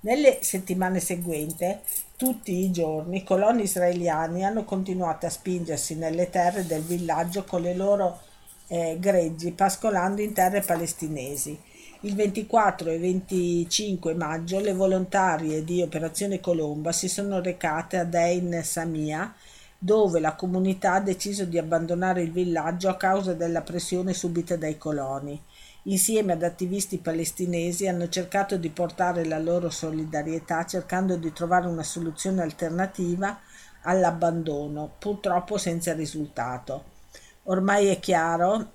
Nelle 0.00 0.38
settimane 0.42 1.00
seguenti, 1.00 1.76
tutti 2.16 2.52
i 2.52 2.70
giorni, 2.70 3.24
coloni 3.24 3.62
israeliani 3.62 4.44
hanno 4.44 4.62
continuato 4.62 5.26
a 5.26 5.30
spingersi 5.30 5.96
nelle 5.96 6.30
terre 6.30 6.64
del 6.64 6.82
villaggio 6.82 7.42
con 7.42 7.62
le 7.62 7.74
loro 7.74 8.20
eh, 8.68 8.96
greggi, 9.00 9.50
pascolando 9.50 10.20
in 10.20 10.32
terre 10.32 10.60
palestinesi. 10.60 11.58
Il 12.02 12.14
24 12.14 12.90
e 12.90 12.98
25 13.00 14.14
maggio 14.14 14.60
le 14.60 14.72
volontarie 14.72 15.64
di 15.64 15.82
Operazione 15.82 16.38
Colomba 16.38 16.92
si 16.92 17.08
sono 17.08 17.40
recate 17.40 17.96
ad 17.96 18.14
Ein 18.14 18.60
Samia, 18.62 19.34
dove 19.76 20.20
la 20.20 20.36
comunità 20.36 20.92
ha 20.92 21.00
deciso 21.00 21.44
di 21.44 21.58
abbandonare 21.58 22.22
il 22.22 22.30
villaggio 22.30 22.88
a 22.88 22.96
causa 22.96 23.34
della 23.34 23.62
pressione 23.62 24.14
subita 24.14 24.54
dai 24.54 24.78
coloni. 24.78 25.42
Insieme 25.88 26.34
ad 26.34 26.42
attivisti 26.42 26.98
palestinesi 26.98 27.88
hanno 27.88 28.10
cercato 28.10 28.58
di 28.58 28.68
portare 28.68 29.24
la 29.24 29.38
loro 29.38 29.70
solidarietà 29.70 30.66
cercando 30.66 31.16
di 31.16 31.32
trovare 31.32 31.66
una 31.66 31.82
soluzione 31.82 32.42
alternativa 32.42 33.40
all'abbandono, 33.82 34.92
purtroppo 34.98 35.56
senza 35.56 35.94
risultato. 35.94 36.96
Ormai 37.44 37.86
è 37.86 37.98
chiaro 38.00 38.72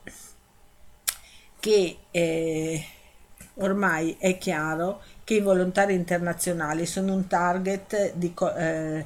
che 1.60 1.98
eh, 2.10 2.84
ormai 3.56 4.16
è 4.18 4.40
chiaro 4.40 5.04
che 5.24 5.36
i 5.36 5.42
volontari 5.42 5.94
internazionali 5.94 6.88
sono 6.88 7.14
un 7.14 7.28
target 7.28 8.14
di, 8.16 8.34
eh, 8.58 9.06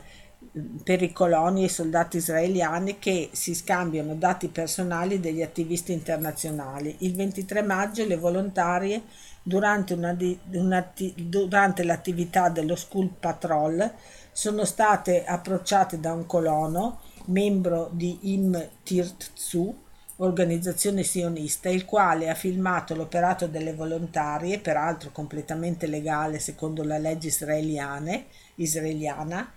per 0.83 1.01
i 1.01 1.11
coloni 1.11 1.61
e 1.61 1.65
i 1.65 1.69
soldati 1.69 2.17
israeliani 2.17 2.99
che 2.99 3.29
si 3.31 3.53
scambiano 3.53 4.15
dati 4.15 4.47
personali 4.47 5.19
degli 5.19 5.41
attivisti 5.41 5.91
internazionali. 5.91 6.95
Il 6.99 7.15
23 7.15 7.61
maggio 7.63 8.05
le 8.05 8.17
volontarie, 8.17 9.03
durante, 9.43 9.93
una 9.93 10.15
una, 10.51 10.91
durante 11.15 11.83
l'attività 11.83 12.49
dello 12.49 12.75
School 12.75 13.09
Patrol, 13.19 13.91
sono 14.31 14.65
state 14.65 15.25
approcciate 15.25 15.99
da 15.99 16.13
un 16.13 16.25
colono, 16.25 16.99
membro 17.25 17.89
di 17.91 18.33
Im 18.33 18.69
Tirtzu, 18.83 19.75
organizzazione 20.17 21.03
sionista, 21.03 21.69
il 21.69 21.85
quale 21.85 22.29
ha 22.29 22.35
filmato 22.35 22.95
l'operato 22.95 23.47
delle 23.47 23.73
volontarie, 23.73 24.59
peraltro 24.59 25.11
completamente 25.11 25.87
legale 25.87 26.39
secondo 26.39 26.83
la 26.83 26.97
legge 26.97 27.27
israeliana, 27.27 29.47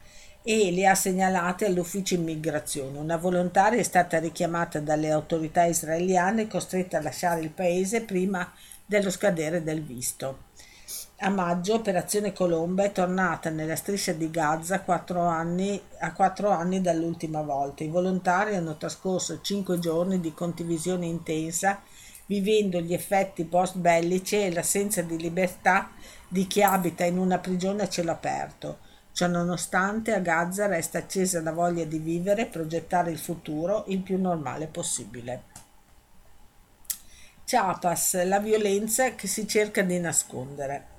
e 0.43 0.73
le 0.73 0.87
ha 0.87 0.95
segnalate 0.95 1.67
all'ufficio 1.67 2.15
immigrazione. 2.15 2.99
Una 2.99 3.17
volontaria 3.17 3.79
è 3.79 3.83
stata 3.83 4.19
richiamata 4.19 4.81
dalle 4.81 5.11
autorità 5.11 5.65
israeliane 5.65 6.43
e 6.43 6.47
costretta 6.47 6.99
a 6.99 7.03
lasciare 7.03 7.41
il 7.41 7.51
paese 7.51 8.03
prima 8.03 8.51
dello 8.87 9.11
scadere 9.11 9.63
del 9.63 9.83
visto. 9.83 10.49
A 11.23 11.29
maggio 11.29 11.75
Operazione 11.75 12.33
Colomba 12.33 12.83
è 12.85 12.93
tornata 12.93 13.51
nella 13.51 13.77
striscia 13.77 14.13
di 14.13 14.31
Gaza 14.31 14.81
quattro 14.81 15.21
anni, 15.27 15.79
a 15.99 16.15
quattro 16.15 16.49
anni 16.49 16.81
dall'ultima 16.81 17.43
volta. 17.43 17.85
I 17.85 17.89
volontari 17.89 18.57
hanno 18.57 18.79
trascorso 18.79 19.43
cinque 19.43 19.79
giorni 19.79 20.19
di 20.19 20.33
condivisione 20.33 21.05
intensa, 21.05 21.83
vivendo 22.25 22.81
gli 22.81 22.95
effetti 22.95 23.45
post 23.45 23.77
bellici 23.77 24.41
e 24.41 24.51
l'assenza 24.51 25.03
di 25.03 25.19
libertà 25.19 25.91
di 26.27 26.47
chi 26.47 26.63
abita 26.63 27.05
in 27.05 27.19
una 27.19 27.39
prigione 27.39 27.83
a 27.83 27.89
cielo 27.89 28.13
aperto. 28.13 28.79
Ciononostante 29.13 30.13
a 30.15 30.21
Gaza 30.21 30.67
resta 30.67 30.99
accesa 30.99 31.43
la 31.43 31.53
voglia 31.53 31.85
di 31.85 31.99
vivere 31.99 32.43
e 32.43 32.47
progettare 32.47 33.11
il 33.11 33.19
futuro 33.19 33.85
il 33.89 34.01
più 34.01 34.21
normale 34.21 34.67
possibile. 34.67 35.43
Chiapas, 37.45 38.23
la 38.25 38.39
violenza 38.39 39.15
che 39.15 39.27
si 39.27 39.47
cerca 39.49 39.83
di 39.83 39.99
nascondere. 39.99 40.99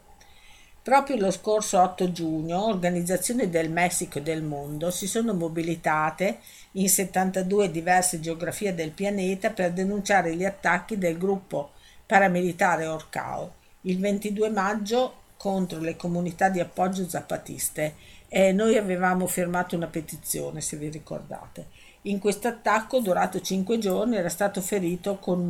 Proprio 0.84 1.15
lo 1.15 1.30
scorso 1.30 1.80
8 1.80 2.12
giugno 2.12 2.65
organizzazioni 2.65 3.50
del 3.50 3.69
Messico 3.69 4.17
e 4.17 4.24
del 4.24 4.41
mondo 4.41 4.89
si 4.89 5.06
sono 5.06 5.34
mobilitate 5.34 6.39
in 6.71 6.89
72 6.89 7.69
diverse 7.69 8.19
geografie 8.19 8.74
del 8.74 8.89
pianeta 8.89 9.52
per 9.52 9.74
denunciare 9.74 10.36
gli 10.36 10.43
attacchi 10.43 10.97
del 10.97 11.19
gruppo 11.19 11.74
paramilitare 12.06 12.88
Orcao. 12.88 13.54
Il 13.82 14.00
22 14.00 14.50
maggio 14.50 15.21
contro 15.41 15.80
le 15.80 15.95
comunità 15.95 16.49
di 16.49 16.60
appoggio 16.60 17.10
zapatiste 17.10 17.95
e 18.30 18.51
noi 18.51 18.77
avevamo 18.77 19.25
firmato 19.25 19.75
una 19.75 19.88
petizione, 19.88 20.62
se 20.62 20.77
vi 20.77 20.88
ricordate. 20.89 21.65
In 22.04 22.19
questo 22.19 22.47
attacco, 22.47 22.99
durato 22.99 23.41
cinque 23.41 23.80
giorni, 23.80 24.17
era 24.17 24.30
stato 24.30 24.62
ferito 24.62 25.17
con 25.17 25.49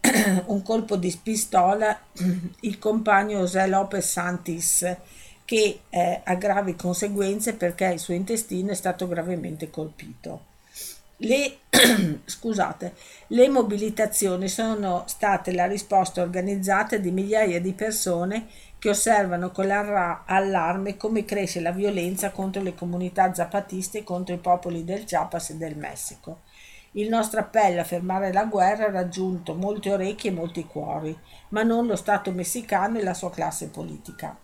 un 0.46 0.62
colpo 0.62 0.96
di 0.96 1.16
pistola 1.22 1.96
il 2.62 2.80
compagno 2.80 3.38
José 3.38 3.68
López 3.68 4.10
Santis, 4.10 4.96
che 5.44 5.82
eh, 5.88 6.20
ha 6.24 6.34
gravi 6.34 6.74
conseguenze 6.74 7.54
perché 7.54 7.84
il 7.86 8.00
suo 8.00 8.14
intestino 8.14 8.72
è 8.72 8.74
stato 8.74 9.06
gravemente 9.06 9.70
colpito. 9.70 10.50
Le, 11.18 11.58
scusate, 12.24 12.94
le 13.28 13.48
mobilitazioni 13.48 14.48
sono 14.48 15.04
state 15.06 15.52
la 15.52 15.66
risposta 15.66 16.22
organizzata 16.22 16.96
di 16.96 17.12
migliaia 17.12 17.60
di 17.60 17.72
persone 17.72 18.48
che 18.82 18.88
osservano 18.88 19.52
con 19.52 19.70
allarme 19.70 20.96
come 20.96 21.24
cresce 21.24 21.60
la 21.60 21.70
violenza 21.70 22.32
contro 22.32 22.60
le 22.60 22.74
comunità 22.74 23.32
zapatiste 23.32 23.98
e 23.98 24.02
contro 24.02 24.34
i 24.34 24.38
popoli 24.38 24.82
del 24.82 25.04
Chiapas 25.04 25.50
e 25.50 25.56
del 25.56 25.76
Messico. 25.76 26.40
Il 26.94 27.08
nostro 27.08 27.38
appello 27.38 27.80
a 27.80 27.84
fermare 27.84 28.32
la 28.32 28.44
guerra 28.46 28.86
ha 28.86 28.90
raggiunto 28.90 29.54
molte 29.54 29.92
orecchie 29.92 30.30
e 30.30 30.34
molti 30.34 30.66
cuori, 30.66 31.16
ma 31.50 31.62
non 31.62 31.86
lo 31.86 31.94
Stato 31.94 32.32
messicano 32.32 32.98
e 32.98 33.04
la 33.04 33.14
sua 33.14 33.30
classe 33.30 33.68
politica. 33.68 34.36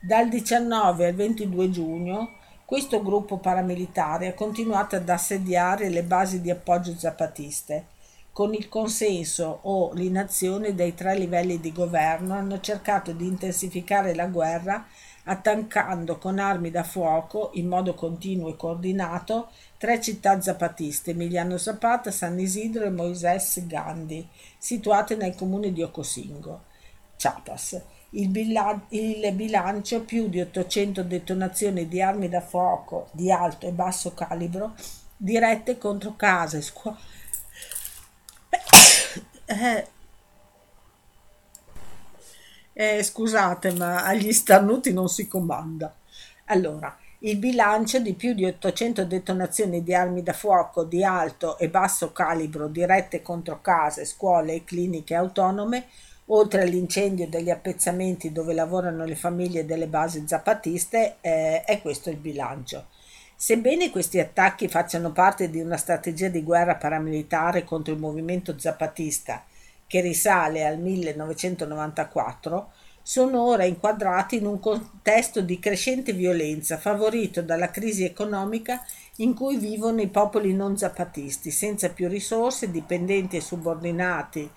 Dal 0.00 0.28
19 0.28 1.08
al 1.08 1.14
22 1.14 1.70
giugno 1.70 2.28
questo 2.64 3.02
gruppo 3.02 3.38
paramilitare 3.38 4.28
ha 4.28 4.34
continuato 4.34 4.94
ad 4.94 5.08
assediare 5.08 5.88
le 5.88 6.04
basi 6.04 6.40
di 6.40 6.52
appoggio 6.52 6.96
zapatiste. 6.96 7.86
Con 8.34 8.52
il 8.52 8.68
consenso 8.68 9.60
o 9.62 9.92
l'inazione 9.92 10.74
dei 10.74 10.92
tre 10.92 11.16
livelli 11.16 11.60
di 11.60 11.70
governo 11.70 12.34
hanno 12.34 12.58
cercato 12.58 13.12
di 13.12 13.28
intensificare 13.28 14.12
la 14.12 14.26
guerra 14.26 14.84
attaccando 15.26 16.18
con 16.18 16.40
armi 16.40 16.72
da 16.72 16.82
fuoco 16.82 17.50
in 17.54 17.68
modo 17.68 17.94
continuo 17.94 18.48
e 18.48 18.56
coordinato 18.56 19.50
tre 19.78 20.00
città 20.00 20.40
zapatiste, 20.40 21.12
Emiliano 21.12 21.58
Zapata, 21.58 22.10
San 22.10 22.36
Isidro 22.40 22.82
e 22.82 22.90
Moisés 22.90 23.64
Gandhi, 23.68 24.26
situate 24.58 25.14
nel 25.14 25.36
comune 25.36 25.72
di 25.72 25.82
Ocosingo, 25.84 26.62
Chiapas 27.14 27.80
il, 28.10 28.30
bila- 28.30 28.84
il 28.88 29.32
bilancio 29.32 30.00
più 30.02 30.28
di 30.28 30.40
800 30.40 31.04
detonazioni 31.04 31.86
di 31.86 32.02
armi 32.02 32.28
da 32.28 32.40
fuoco 32.40 33.06
di 33.12 33.30
alto 33.30 33.68
e 33.68 33.70
basso 33.70 34.12
calibro 34.12 34.74
dirette 35.16 35.78
contro 35.78 36.16
case, 36.16 36.60
scuole. 36.60 36.96
Eh, 39.46 39.86
eh, 42.72 43.02
scusate, 43.02 43.72
ma 43.72 44.04
agli 44.06 44.32
starnuti 44.32 44.90
non 44.90 45.08
si 45.08 45.28
comanda. 45.28 45.94
Allora, 46.46 46.96
il 47.20 47.36
bilancio 47.36 47.98
di 47.98 48.14
più 48.14 48.32
di 48.32 48.46
800 48.46 49.04
detonazioni 49.04 49.82
di 49.82 49.94
armi 49.94 50.22
da 50.22 50.32
fuoco 50.32 50.84
di 50.84 51.04
alto 51.04 51.58
e 51.58 51.68
basso 51.68 52.10
calibro 52.10 52.68
dirette 52.68 53.20
contro 53.20 53.60
case, 53.60 54.06
scuole 54.06 54.54
e 54.54 54.64
cliniche 54.64 55.14
autonome 55.14 55.88
Oltre 56.28 56.62
all'incendio 56.62 57.28
degli 57.28 57.50
appezzamenti 57.50 58.32
dove 58.32 58.54
lavorano 58.54 59.04
le 59.04 59.14
famiglie 59.14 59.66
delle 59.66 59.88
basi 59.88 60.24
zapatiste, 60.26 61.16
eh, 61.20 61.64
è 61.64 61.82
questo 61.82 62.08
il 62.08 62.16
bilancio. 62.16 62.86
Sebbene 63.44 63.90
questi 63.90 64.20
attacchi 64.20 64.68
facciano 64.68 65.12
parte 65.12 65.50
di 65.50 65.60
una 65.60 65.76
strategia 65.76 66.28
di 66.28 66.42
guerra 66.42 66.76
paramilitare 66.76 67.62
contro 67.62 67.92
il 67.92 68.00
movimento 68.00 68.58
zapatista 68.58 69.44
che 69.86 70.00
risale 70.00 70.64
al 70.64 70.78
1994, 70.78 72.72
sono 73.02 73.42
ora 73.42 73.64
inquadrati 73.64 74.36
in 74.36 74.46
un 74.46 74.58
contesto 74.60 75.42
di 75.42 75.58
crescente 75.58 76.14
violenza 76.14 76.78
favorito 76.78 77.42
dalla 77.42 77.70
crisi 77.70 78.04
economica 78.04 78.82
in 79.16 79.34
cui 79.34 79.58
vivono 79.58 80.00
i 80.00 80.08
popoli 80.08 80.54
non 80.54 80.78
zapatisti, 80.78 81.50
senza 81.50 81.90
più 81.90 82.08
risorse, 82.08 82.70
dipendenti 82.70 83.36
e 83.36 83.42
subordinati 83.42 84.50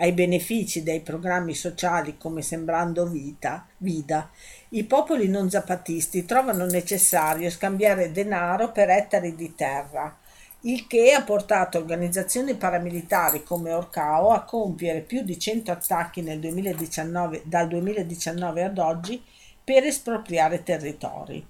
ai 0.00 0.12
benefici 0.12 0.82
dei 0.82 1.00
programmi 1.00 1.54
sociali 1.54 2.16
come 2.16 2.40
Sembrando 2.40 3.06
Vita, 3.06 3.66
Vida, 3.76 4.30
i 4.70 4.84
popoli 4.84 5.28
non 5.28 5.50
zapatisti 5.50 6.24
trovano 6.24 6.64
necessario 6.64 7.50
scambiare 7.50 8.10
denaro 8.10 8.72
per 8.72 8.88
ettari 8.88 9.34
di 9.34 9.54
terra, 9.54 10.16
il 10.62 10.86
che 10.86 11.12
ha 11.12 11.22
portato 11.22 11.76
organizzazioni 11.76 12.54
paramilitari 12.54 13.42
come 13.42 13.72
Orcao 13.72 14.30
a 14.30 14.44
compiere 14.44 15.00
più 15.00 15.22
di 15.22 15.38
100 15.38 15.70
attacchi 15.70 16.22
nel 16.22 16.40
2019, 16.40 17.42
dal 17.44 17.68
2019 17.68 18.64
ad 18.64 18.78
oggi 18.78 19.22
per 19.62 19.84
espropriare 19.84 20.62
territori. 20.62 21.46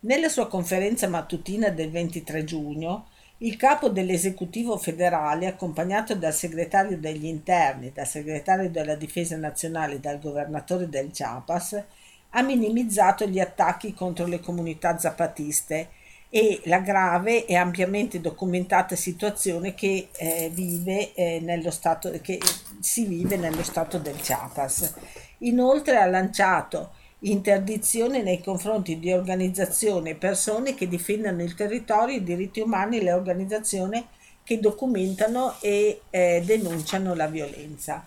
Nella 0.00 0.28
sua 0.28 0.48
conferenza 0.48 1.06
mattutina 1.06 1.68
del 1.68 1.90
23 1.90 2.42
giugno, 2.42 3.06
il 3.42 3.56
capo 3.56 3.88
dell'esecutivo 3.88 4.76
federale, 4.76 5.46
accompagnato 5.46 6.14
dal 6.14 6.32
segretario 6.32 6.96
degli 6.96 7.26
interni, 7.26 7.90
dal 7.92 8.06
segretario 8.06 8.70
della 8.70 8.94
difesa 8.94 9.36
nazionale 9.36 9.94
e 9.94 10.00
dal 10.00 10.20
governatore 10.20 10.88
del 10.88 11.10
Chiapas, 11.10 11.82
ha 12.30 12.42
minimizzato 12.42 13.26
gli 13.26 13.40
attacchi 13.40 13.94
contro 13.94 14.26
le 14.26 14.38
comunità 14.38 14.96
zapatiste 14.96 15.88
e 16.30 16.60
la 16.64 16.78
grave 16.78 17.44
e 17.44 17.56
ampiamente 17.56 18.20
documentata 18.20 18.94
situazione 18.94 19.74
che, 19.74 20.08
eh, 20.16 20.48
vive, 20.52 21.12
eh, 21.12 21.40
nello 21.40 21.70
stato, 21.72 22.12
che 22.22 22.38
si 22.80 23.04
vive 23.06 23.36
nello 23.36 23.64
stato 23.64 23.98
del 23.98 24.16
Chiapas. 24.16 24.94
Inoltre 25.38 25.96
ha 25.96 26.06
lanciato 26.06 26.92
interdizione 27.22 28.22
nei 28.22 28.42
confronti 28.42 28.98
di 28.98 29.12
organizzazioni 29.12 30.10
e 30.10 30.14
persone 30.14 30.74
che 30.74 30.88
difendono 30.88 31.42
il 31.42 31.54
territorio, 31.54 32.16
i 32.16 32.24
diritti 32.24 32.60
umani 32.60 32.98
e 32.98 33.02
le 33.02 33.12
organizzazioni 33.12 34.04
che 34.44 34.58
documentano 34.58 35.54
e 35.60 36.02
eh, 36.10 36.42
denunciano 36.44 37.14
la 37.14 37.26
violenza. 37.26 38.04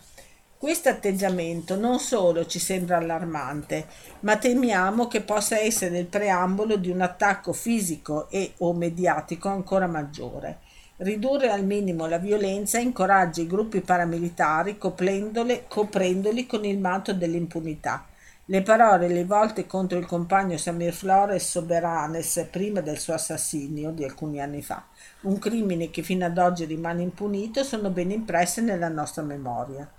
Questo 0.57 0.89
atteggiamento 0.89 1.75
non 1.75 1.99
solo 1.99 2.45
ci 2.45 2.59
sembra 2.59 2.97
allarmante, 2.97 3.85
ma 4.21 4.37
temiamo 4.37 5.07
che 5.07 5.21
possa 5.21 5.59
essere 5.59 5.99
il 5.99 6.05
preambolo 6.05 6.75
di 6.77 6.89
un 6.89 7.01
attacco 7.01 7.53
fisico 7.53 8.29
e 8.29 8.53
o 8.57 8.73
mediatico 8.73 9.47
ancora 9.47 9.85
maggiore. 9.85 10.59
Ridurre 10.97 11.51
al 11.51 11.65
minimo 11.65 12.07
la 12.07 12.17
violenza 12.17 12.79
incoraggia 12.79 13.41
i 13.41 13.47
gruppi 13.47 13.81
paramilitari 13.81 14.77
coprendoli 14.77 16.45
con 16.47 16.65
il 16.65 16.79
manto 16.79 17.13
dell'impunità. 17.13 18.07
Le 18.47 18.61
parole 18.61 19.07
rivolte 19.07 19.65
contro 19.65 19.97
il 19.97 20.05
compagno 20.05 20.55
Samir 20.57 20.93
Flores 20.93 21.49
Soberanes 21.49 22.47
prima 22.51 22.79
del 22.81 22.99
suo 22.99 23.15
assassinio 23.15 23.89
di 23.89 24.03
alcuni 24.03 24.39
anni 24.39 24.61
fa, 24.61 24.85
un 25.21 25.39
crimine 25.39 25.89
che 25.89 26.03
fino 26.03 26.25
ad 26.25 26.37
oggi 26.37 26.65
rimane 26.65 27.01
impunito, 27.01 27.63
sono 27.63 27.89
ben 27.89 28.11
impresse 28.11 28.61
nella 28.61 28.87
nostra 28.87 29.23
memoria. 29.23 29.91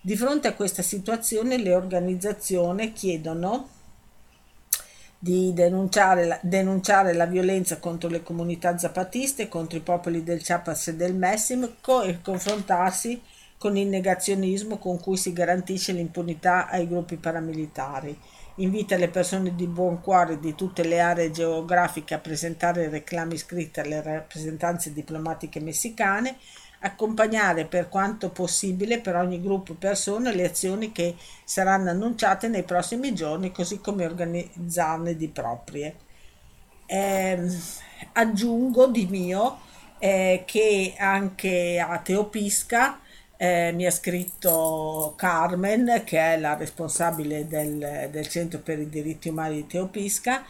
Di 0.00 0.16
fronte 0.16 0.48
a 0.48 0.54
questa 0.54 0.80
situazione 0.80 1.58
le 1.58 1.74
organizzazioni 1.74 2.94
chiedono 2.94 3.68
di 5.18 5.52
denunciare 5.52 6.24
la, 6.24 6.38
denunciare 6.40 7.12
la, 7.12 7.26
violenza 7.26 7.78
contro 7.80 8.08
le 8.08 8.22
comunità 8.22 8.78
zapatiste, 8.78 9.50
contro 9.50 9.76
i 9.76 9.82
popoli 9.82 10.24
del 10.24 10.40
Chiapas 10.40 10.88
e 10.88 10.96
del 10.96 11.14
Messico 11.14 12.00
e 12.00 12.22
confrontarsi 12.22 13.20
con 13.60 13.76
il 13.76 13.88
negazionismo 13.88 14.78
con 14.78 14.98
cui 14.98 15.18
si 15.18 15.34
garantisce 15.34 15.92
l'impunità 15.92 16.66
ai 16.70 16.88
gruppi 16.88 17.16
paramilitari. 17.16 18.18
Invita 18.54 18.96
le 18.96 19.10
persone 19.10 19.54
di 19.54 19.66
buon 19.66 20.00
cuore 20.00 20.40
di 20.40 20.54
tutte 20.54 20.82
le 20.82 20.98
aree 20.98 21.30
geografiche 21.30 22.14
a 22.14 22.20
presentare 22.20 22.88
reclami 22.88 23.36
scritti 23.36 23.80
alle 23.80 24.00
rappresentanze 24.00 24.94
diplomatiche 24.94 25.60
messicane 25.60 26.38
accompagnare 26.78 27.66
per 27.66 27.90
quanto 27.90 28.30
possibile 28.30 28.98
per 28.98 29.16
ogni 29.16 29.42
gruppo 29.42 29.74
persone 29.74 30.34
le 30.34 30.46
azioni 30.46 30.90
che 30.90 31.16
saranno 31.44 31.90
annunciate 31.90 32.48
nei 32.48 32.62
prossimi 32.62 33.14
giorni, 33.14 33.52
così 33.52 33.78
come 33.78 34.06
organizzarne 34.06 35.16
di 35.16 35.28
proprie. 35.28 35.96
Eh, 36.86 37.46
aggiungo 38.12 38.86
di 38.86 39.04
mio 39.04 39.58
eh, 39.98 40.44
che 40.46 40.94
anche 40.96 41.78
a 41.78 41.98
Teopisca 41.98 43.00
eh, 43.42 43.72
mi 43.72 43.86
ha 43.86 43.90
scritto 43.90 45.14
Carmen, 45.16 46.02
che 46.04 46.18
è 46.18 46.38
la 46.38 46.56
responsabile 46.56 47.48
del, 47.48 48.08
del 48.10 48.28
Centro 48.28 48.58
per 48.58 48.78
i 48.78 48.90
diritti 48.90 49.30
umani 49.30 49.54
di 49.54 49.66
Teopisca, 49.66 50.44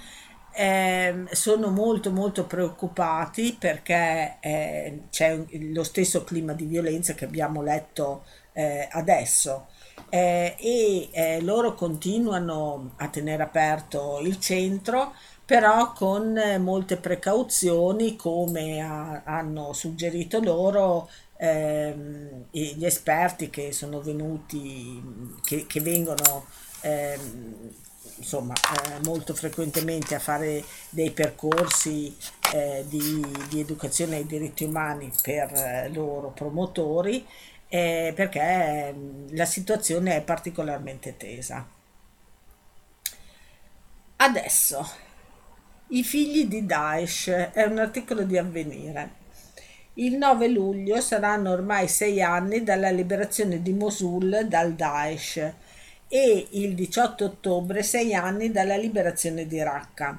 eh, 0.50 1.22
sono 1.31 1.70
molto 1.70 2.11
molto 2.11 2.46
preoccupati 2.46 3.57
perché 3.57 4.38
eh, 4.40 5.03
c'è 5.09 5.40
lo 5.70 5.85
stesso 5.85 6.24
clima 6.24 6.53
di 6.53 6.64
violenza 6.64 7.14
che 7.14 7.26
abbiamo 7.26 7.62
letto 7.62 8.24
eh, 8.55 8.88
adesso. 8.90 9.68
Eh, 10.09 10.57
e 10.59 11.09
eh, 11.12 11.40
loro 11.42 11.74
continuano 11.74 12.94
a 12.96 13.07
tenere 13.07 13.44
aperto 13.44 14.18
il 14.20 14.40
centro 14.40 15.12
però 15.44 15.92
con 15.92 16.40
molte 16.59 16.96
precauzioni 16.96 18.16
come 18.16 18.81
ha, 18.81 19.22
hanno 19.24 19.72
suggerito 19.72 20.40
loro 20.40 21.09
ehm, 21.40 22.44
gli 22.50 22.85
esperti 22.85 23.48
che 23.48 23.72
sono 23.72 24.00
venuti 24.00 25.03
che, 25.42 25.66
che 25.66 25.81
vengono 25.81 26.46
ehm, 26.83 27.70
insomma, 28.16 28.53
eh, 28.55 29.00
molto 29.05 29.35
frequentemente 29.35 30.14
a 30.14 30.18
fare 30.18 30.62
dei 30.90 31.11
percorsi 31.11 32.14
eh, 32.53 32.85
di, 32.87 33.24
di, 33.48 33.61
educazione 33.61 34.16
ai 34.16 34.26
diritti 34.26 34.64
umani 34.64 35.11
per 35.22 35.53
eh, 35.55 35.88
loro 35.88 36.31
promotori 36.31 37.26
eh, 37.68 38.12
perché 38.14 38.92
mm, 38.92 39.29
la 39.31 39.46
situazione 39.46 40.16
è 40.16 40.22
particolarmente 40.22 41.16
tesa. 41.16 41.66
Adesso, 44.16 44.90
i 45.88 46.05
figli 46.05 46.46
di 46.46 46.66
Daesh 46.66 47.29
è 47.29 47.62
un 47.62 47.79
articolo 47.79 48.24
di 48.24 48.37
avvenire. 48.37 49.19
Il 50.00 50.16
9 50.16 50.48
luglio 50.48 50.98
saranno 51.02 51.50
ormai 51.50 51.86
sei 51.86 52.22
anni 52.22 52.62
dalla 52.62 52.88
liberazione 52.88 53.60
di 53.60 53.74
Mosul 53.74 54.46
dal 54.48 54.72
Daesh 54.72 55.52
e 56.08 56.46
il 56.52 56.74
18 56.74 57.22
ottobre 57.22 57.82
sei 57.82 58.14
anni 58.14 58.50
dalla 58.50 58.76
liberazione 58.76 59.46
di 59.46 59.62
Raqqa. 59.62 60.18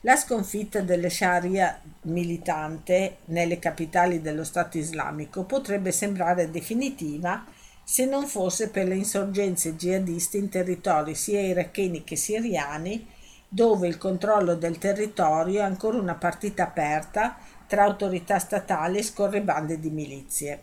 La 0.00 0.16
sconfitta 0.16 0.80
delle 0.80 1.10
Sharia 1.10 1.78
militante 2.04 3.18
nelle 3.26 3.58
capitali 3.58 4.22
dello 4.22 4.44
Stato 4.44 4.78
islamico 4.78 5.42
potrebbe 5.42 5.92
sembrare 5.92 6.50
definitiva 6.50 7.44
se 7.84 8.06
non 8.06 8.26
fosse 8.26 8.70
per 8.70 8.86
le 8.86 8.94
insorgenze 8.94 9.76
jihadiste 9.76 10.38
in 10.38 10.48
territori 10.48 11.14
sia 11.14 11.42
iracheni 11.42 12.02
che 12.02 12.16
siriani, 12.16 13.06
dove 13.46 13.88
il 13.88 13.98
controllo 13.98 14.54
del 14.54 14.78
territorio 14.78 15.60
è 15.60 15.64
ancora 15.64 15.98
una 15.98 16.14
partita 16.14 16.62
aperta 16.62 17.36
tra 17.68 17.84
autorità 17.84 18.40
statali 18.40 18.98
e 18.98 19.02
scorribande 19.04 19.78
di 19.78 19.90
milizie. 19.90 20.62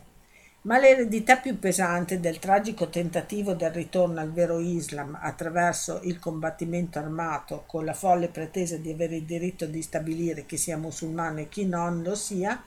Ma 0.62 0.78
l'eredità 0.78 1.36
più 1.36 1.60
pesante 1.60 2.18
del 2.18 2.40
tragico 2.40 2.88
tentativo 2.88 3.54
del 3.54 3.70
ritorno 3.70 4.18
al 4.18 4.32
vero 4.32 4.58
Islam 4.58 5.16
attraverso 5.22 6.00
il 6.02 6.18
combattimento 6.18 6.98
armato 6.98 7.62
con 7.66 7.84
la 7.84 7.94
folle 7.94 8.26
pretesa 8.26 8.76
di 8.76 8.90
avere 8.90 9.16
il 9.16 9.24
diritto 9.24 9.66
di 9.66 9.80
stabilire 9.80 10.44
chi 10.44 10.56
sia 10.56 10.76
musulmano 10.76 11.38
e 11.38 11.48
chi 11.48 11.66
non 11.66 12.02
lo 12.02 12.16
sia, 12.16 12.60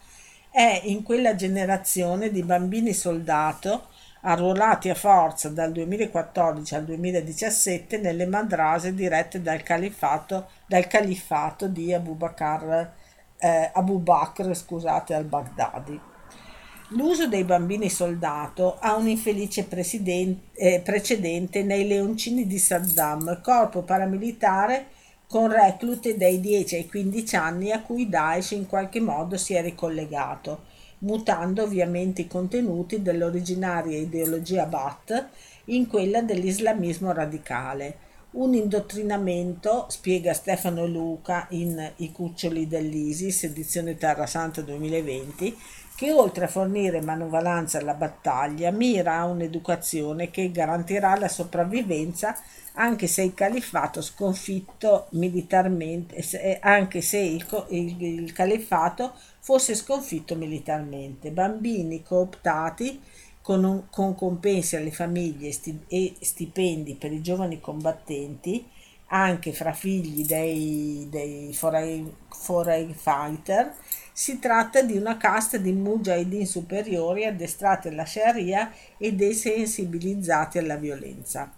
è 0.49 0.81
in 0.85 1.03
quella 1.03 1.35
generazione 1.35 2.31
di 2.31 2.41
bambini 2.41 2.93
soldato 2.93 3.87
arruolati 4.21 4.89
a 4.89 4.95
forza 4.95 5.49
dal 5.49 5.71
2014 5.71 6.75
al 6.75 6.85
2017 6.85 7.97
nelle 7.97 8.25
madrase 8.25 8.93
dirette 8.93 9.41
dal 9.41 9.61
califfato, 9.61 10.49
dal 10.65 10.87
califfato 10.87 11.67
di 11.67 11.93
Abu 11.93 12.15
Bakr, 12.15 12.91
eh, 13.39 13.71
Abu 13.73 13.99
Bakr 13.99 14.53
scusate, 14.53 15.13
al-Baghdadi. 15.13 15.99
L'uso 16.93 17.27
dei 17.27 17.43
bambini 17.43 17.87
soldato 17.87 18.77
ha 18.79 18.95
un 18.95 19.07
infelice 19.07 19.67
eh, 19.69 20.81
precedente 20.83 21.63
nei 21.63 21.87
leoncini 21.87 22.47
di 22.47 22.57
Saddam, 22.57 23.41
corpo 23.41 23.83
paramilitare 23.83 24.87
con 25.27 25.51
reclute 25.51 26.17
dai 26.17 26.39
10 26.39 26.75
ai 26.75 26.87
15 26.87 27.35
anni 27.35 27.71
a 27.71 27.83
cui 27.83 28.09
Daesh 28.09 28.51
in 28.51 28.65
qualche 28.65 28.99
modo 28.99 29.37
si 29.37 29.53
è 29.53 29.61
ricollegato, 29.61 30.63
mutando 30.99 31.61
ovviamente 31.61 32.21
i 32.21 32.27
contenuti 32.27 33.03
dell'originaria 33.03 33.99
ideologia 33.99 34.65
Ba'ath 34.65 35.27
in 35.65 35.85
quella 35.85 36.23
dell'islamismo 36.23 37.11
radicale. 37.11 38.07
Un 38.31 38.53
indottrinamento, 38.53 39.87
spiega 39.89 40.33
Stefano 40.33 40.85
Luca 40.85 41.47
in 41.49 41.93
I 41.95 42.11
cuccioli 42.11 42.67
dell'ISIS, 42.67 43.45
edizione 43.45 43.97
Terra 43.97 44.27
Santa 44.27 44.61
2020, 44.61 45.57
che 45.95 46.11
oltre 46.11 46.45
a 46.45 46.47
fornire 46.47 47.01
manovalanza 47.01 47.79
alla 47.79 47.95
battaglia, 47.95 48.69
mira 48.69 49.17
a 49.17 49.25
un'educazione 49.25 50.29
che 50.29 50.51
garantirà 50.51 51.17
la 51.17 51.27
sopravvivenza 51.27 52.37
anche 52.73 53.07
se 53.07 53.23
il 53.23 53.33
califfato 53.33 53.99
sconfitto 53.99 55.07
militarmente, 55.13 56.59
anche 56.61 57.01
se 57.01 57.17
il, 57.17 57.65
il, 57.69 58.01
il 58.01 58.31
califfato 58.31 59.11
fosse 59.39 59.73
sconfitto 59.73 60.35
militarmente. 60.35 61.31
Bambini 61.31 62.03
cooptati 62.03 63.01
con, 63.49 63.63
un, 63.63 63.89
con 63.89 64.13
compensi 64.13 64.75
alle 64.75 64.91
famiglie 64.91 65.51
sti, 65.51 65.85
e 65.87 66.13
stipendi 66.19 66.93
per 66.93 67.11
i 67.11 67.19
giovani 67.19 67.59
combattenti, 67.59 68.63
anche 69.07 69.53
fra 69.53 69.73
figli 69.73 70.23
dei, 70.23 71.07
dei 71.09 71.51
foreign, 71.51 72.07
foreign 72.27 72.91
fighter, 72.91 73.73
si 74.13 74.37
tratta 74.37 74.83
di 74.83 74.95
una 74.95 75.17
casta 75.17 75.57
di 75.57 75.71
mujahideen 75.71 76.45
superiori 76.45 77.25
addestrati 77.25 77.87
alla 77.87 78.05
Sharia 78.05 78.71
e 78.99 79.13
desensibilizzati 79.13 80.59
alla 80.59 80.75
violenza. 80.75 81.51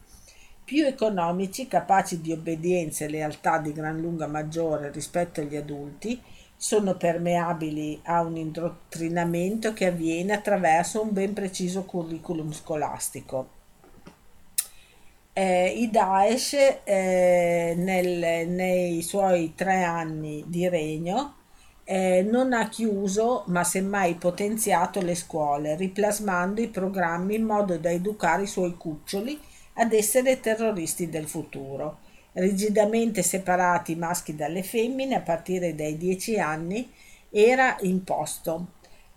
Più 0.63 0.86
economici, 0.86 1.67
capaci 1.67 2.21
di 2.21 2.32
obbedienza 2.32 3.04
e 3.04 3.10
lealtà 3.10 3.58
di 3.58 3.73
gran 3.73 3.99
lunga 3.99 4.27
maggiore 4.27 4.91
rispetto 4.91 5.41
agli 5.41 5.58
adulti, 5.58 6.21
sono 6.62 6.95
permeabili 6.95 8.02
a 8.04 8.21
un 8.21 8.38
indottrinamento 8.38 9.74
che 9.74 9.88
avviene 9.88 10.34
attraverso 10.34 11.02
un 11.02 11.12
ben 11.12 11.34
preciso 11.34 11.86
curriculum 11.86 12.52
scolastico. 12.52 13.47
Eh, 15.34 15.69
I 15.69 15.89
Daesh 15.89 16.82
eh, 16.84 17.74
nel, 17.76 18.47
nei 18.47 19.02
suoi 19.02 19.56
tre 19.56 19.82
anni 19.82 20.43
di 20.45 20.69
regno 20.69 21.34
eh, 21.84 22.21
non 22.21 22.54
ha 22.54 22.69
chiuso 22.69 23.43
ma 23.47 23.63
semmai 23.63 24.13
potenziato 24.13 25.02
le 25.02 25.15
scuole, 25.15 25.76
riplasmando 25.76 26.62
i 26.62 26.67
programmi 26.67 27.34
in 27.34 27.43
modo 27.43 27.76
da 27.80 27.89
educare 27.89 28.43
i 28.43 28.47
suoi 28.47 28.78
cuccioli 28.78 29.39
ad 29.74 29.93
essere 29.93 30.39
terroristi 30.39 31.10
del 31.10 31.28
futuro. 31.28 32.10
Rigidamente 32.34 33.24
separati 33.24 33.91
i 33.91 33.96
maschi 33.96 34.36
dalle 34.36 34.63
femmine 34.63 35.15
a 35.15 35.22
partire 35.22 35.76
dai 35.76 35.98
dieci 35.98 36.39
anni 36.39 36.89
era 37.30 37.76
imposto 37.82 38.67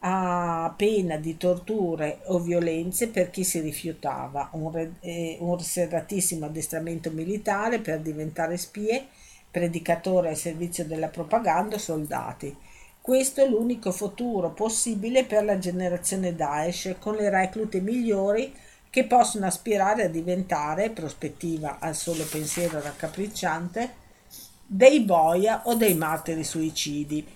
a 0.01 0.75
pena 0.77 1.17
di 1.17 1.37
torture 1.37 2.21
o 2.27 2.39
violenze 2.39 3.09
per 3.09 3.31
chi 3.31 3.43
si 3.43 3.61
rifiutava, 3.61 4.51
un, 4.53 4.91
eh, 5.01 5.39
un 5.41 5.59
serratissimo 5.61 6.47
addestramento 6.47 7.11
militare 7.11 7.79
per 7.79 8.01
diventare 8.01 8.57
spie 8.57 9.07
predicatore 9.51 10.31
al 10.31 10.37
servizio 10.37 10.85
della 10.85 11.09
propaganda, 11.09 11.79
soldati. 11.79 12.55
Questo 13.01 13.43
è 13.43 13.49
l'unico 13.49 13.93
futuro 13.93 14.51
possibile 14.51 15.25
per 15.25 15.45
la 15.45 15.59
generazione 15.59 16.35
Daesh, 16.35 16.97
con 16.99 17.15
le 17.15 17.31
reclute 17.31 17.81
migliori 17.81 18.53
che 18.95 19.07
possono 19.07 19.47
aspirare 19.47 20.05
a 20.05 20.09
diventare, 20.09 20.91
prospettiva 20.91 21.81
al 21.81 21.97
solo 21.97 22.23
pensiero 22.23 22.81
raccapricciante, 22.81 23.93
dei 24.65 25.01
boia 25.01 25.63
o 25.65 25.75
dei 25.75 25.97
martiri 25.97 26.45
suicidi. 26.45 27.27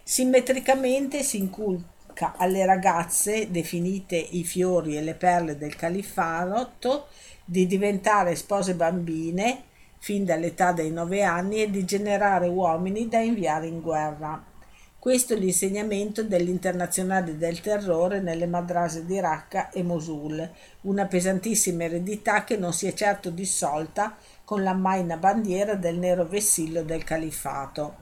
Simmetricamente 0.00 1.24
si 1.24 1.38
inculca 1.38 2.34
alle 2.36 2.64
ragazze, 2.64 3.50
definite 3.50 4.14
i 4.14 4.44
fiori 4.44 4.96
e 4.96 5.02
le 5.02 5.14
perle 5.14 5.58
del 5.58 5.74
califfato, 5.74 7.08
di 7.44 7.66
diventare 7.66 8.36
spose 8.36 8.76
bambine 8.76 9.62
fin 9.98 10.24
dall'età 10.24 10.70
dei 10.70 10.92
nove 10.92 11.24
anni 11.24 11.62
e 11.62 11.68
di 11.68 11.84
generare 11.84 12.46
uomini 12.46 13.08
da 13.08 13.18
inviare 13.18 13.66
in 13.66 13.80
guerra. 13.80 14.47
Questo 15.00 15.34
è 15.34 15.36
l'insegnamento 15.36 16.24
dell'internazionale 16.24 17.36
del 17.38 17.60
terrore 17.60 18.20
nelle 18.20 18.46
madrase 18.46 19.06
di 19.06 19.20
Raqqa 19.20 19.70
e 19.70 19.84
Mosul, 19.84 20.50
una 20.82 21.06
pesantissima 21.06 21.84
eredità 21.84 22.42
che 22.42 22.56
non 22.56 22.72
si 22.72 22.88
è 22.88 22.92
certo 22.94 23.30
dissolta 23.30 24.16
con 24.44 24.64
la 24.64 24.74
maina 24.74 25.16
bandiera 25.16 25.76
del 25.76 25.98
nero 25.98 26.26
vessillo 26.26 26.82
del 26.82 27.04
califfato. 27.04 27.94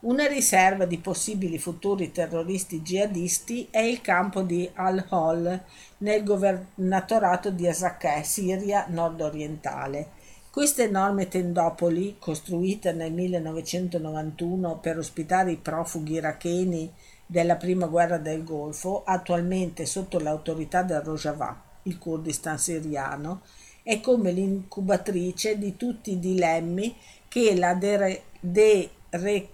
Una 0.00 0.26
riserva 0.26 0.86
di 0.86 0.98
possibili 0.98 1.56
futuri 1.60 2.10
terroristi 2.10 2.82
jihadisti 2.82 3.68
è 3.70 3.78
il 3.78 4.00
campo 4.00 4.42
di 4.42 4.68
Al-Hol 4.74 5.62
nel 5.98 6.24
governatorato 6.24 7.50
di 7.50 7.68
Asakeh, 7.68 8.24
Siria 8.24 8.86
nord-orientale. 8.88 10.13
Questa 10.54 10.84
enorme 10.84 11.26
tendopoli, 11.26 12.14
costruita 12.20 12.92
nel 12.92 13.12
1991 13.12 14.78
per 14.78 14.98
ospitare 14.98 15.50
i 15.50 15.56
profughi 15.56 16.12
iracheni 16.12 16.92
della 17.26 17.56
prima 17.56 17.88
guerra 17.88 18.18
del 18.18 18.44
Golfo, 18.44 19.02
attualmente 19.04 19.84
sotto 19.84 20.20
l'autorità 20.20 20.84
del 20.84 21.00
Rojava, 21.00 21.60
il 21.82 21.98
Kurdistan 21.98 22.56
siriano, 22.56 23.40
è 23.82 24.00
come 24.00 24.30
l'incubatrice 24.30 25.58
di 25.58 25.76
tutti 25.76 26.12
i 26.12 26.20
dilemmi 26.20 26.94
che 27.26 27.56
la 27.56 27.74
de, 27.74 28.22
de, 28.38 28.90
re, 29.10 29.48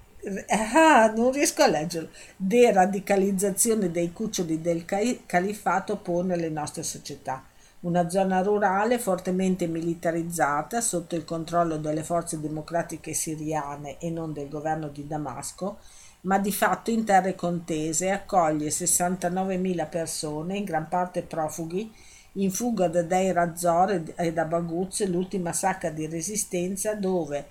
ah, 0.48 1.10
non 1.16 1.32
riesco 1.32 1.62
a 1.62 1.68
leggerlo, 1.68 2.10
deradicalizzazione 2.36 3.90
dei 3.90 4.12
cuccioli 4.12 4.60
del 4.60 4.84
califfato 4.84 5.96
pone 5.96 6.34
alle 6.34 6.50
nostre 6.50 6.82
società 6.82 7.42
una 7.80 8.10
zona 8.10 8.42
rurale 8.42 8.98
fortemente 8.98 9.66
militarizzata 9.66 10.80
sotto 10.80 11.16
il 11.16 11.24
controllo 11.24 11.78
delle 11.78 12.02
forze 12.02 12.38
democratiche 12.38 13.14
siriane 13.14 13.98
e 13.98 14.10
non 14.10 14.34
del 14.34 14.48
governo 14.48 14.88
di 14.88 15.06
Damasco, 15.06 15.78
ma 16.22 16.38
di 16.38 16.52
fatto 16.52 16.90
in 16.90 17.04
terre 17.04 17.34
contese 17.34 18.10
accoglie 18.10 18.68
69.000 18.68 19.88
persone, 19.88 20.58
in 20.58 20.64
gran 20.64 20.88
parte 20.88 21.22
profughi, 21.22 21.90
in 22.34 22.50
fuga 22.50 22.88
da 22.88 23.02
Deir 23.02 23.38
Azzor 23.38 24.02
e 24.14 24.32
da 24.32 24.44
Baguz, 24.44 25.06
l'ultima 25.06 25.54
sacca 25.54 25.88
di 25.88 26.06
resistenza 26.06 26.94
dove 26.94 27.46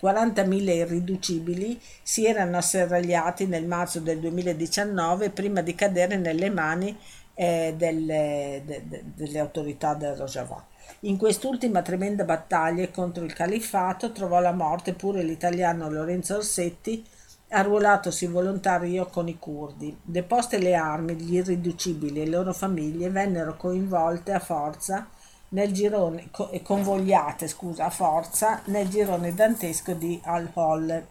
40.000 0.00 0.70
irriducibili 0.70 1.80
si 2.02 2.24
erano 2.26 2.56
asserragliati 2.56 3.46
nel 3.46 3.66
marzo 3.66 4.00
del 4.00 4.18
2019 4.20 5.30
prima 5.30 5.60
di 5.60 5.74
cadere 5.74 6.16
nelle 6.16 6.50
mani 6.50 6.96
eh, 7.34 7.74
delle, 7.76 8.62
de, 8.64 8.82
de, 8.86 9.02
delle, 9.14 9.38
autorità 9.38 9.94
del 9.94 10.16
Rojava. 10.16 10.66
In 11.00 11.16
quest'ultima 11.16 11.82
tremenda 11.82 12.24
battaglia 12.24 12.88
contro 12.90 13.24
il 13.24 13.32
califfato 13.32 14.12
trovò 14.12 14.40
la 14.40 14.52
morte 14.52 14.92
pure 14.94 15.22
l'italiano 15.22 15.90
Lorenzo 15.90 16.36
Orsetti, 16.36 17.04
arruolatosi 17.48 18.26
volontario 18.26 19.06
con 19.06 19.28
i 19.28 19.38
curdi. 19.38 19.96
Deposte 20.02 20.58
le 20.58 20.74
armi, 20.74 21.14
gli 21.14 21.34
irriducibili 21.34 22.20
e 22.20 22.24
le 22.24 22.30
loro 22.30 22.52
famiglie 22.52 23.10
vennero 23.10 23.56
coinvolte 23.56 24.32
a 24.32 24.38
forza 24.38 25.08
nel 25.50 25.72
girone, 25.72 26.30
convogliate 26.62 27.46
scusa, 27.46 27.86
a 27.86 27.90
forza 27.90 28.62
nel 28.66 28.88
girone 28.88 29.34
dantesco 29.34 29.92
di 29.92 30.18
Al-Hol. 30.24 31.06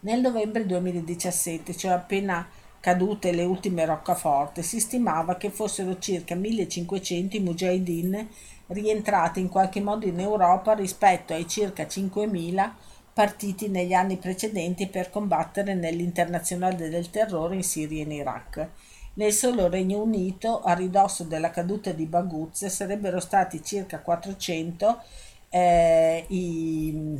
Nel 0.00 0.20
novembre 0.20 0.66
2017, 0.66 1.76
cioè 1.76 1.92
appena 1.92 2.46
cadute 2.82 3.30
le 3.30 3.44
ultime 3.44 3.84
roccaforte, 3.84 4.64
si 4.64 4.80
stimava 4.80 5.36
che 5.36 5.50
fossero 5.50 6.00
circa 6.00 6.34
1500 6.34 7.36
i 7.36 7.40
mujahideen 7.40 8.28
rientrati 8.66 9.38
in 9.38 9.48
qualche 9.48 9.80
modo 9.80 10.04
in 10.04 10.18
Europa 10.18 10.74
rispetto 10.74 11.32
ai 11.32 11.46
circa 11.46 11.86
5000 11.86 12.74
partiti 13.12 13.68
negli 13.68 13.92
anni 13.92 14.16
precedenti 14.16 14.88
per 14.88 15.10
combattere 15.10 15.74
nell'internazionale 15.74 16.88
del 16.88 17.08
terrore 17.08 17.54
in 17.54 17.62
Siria 17.62 18.00
e 18.00 18.04
in 18.04 18.10
Iraq. 18.10 18.68
Nel 19.14 19.32
solo 19.32 19.68
Regno 19.68 20.02
Unito, 20.02 20.60
a 20.62 20.72
ridosso 20.72 21.22
della 21.22 21.50
caduta 21.50 21.92
di 21.92 22.06
Baguz, 22.06 22.66
sarebbero 22.66 23.20
stati 23.20 23.62
circa 23.62 24.00
400 24.00 25.02
eh, 25.50 26.24
i 26.28 27.16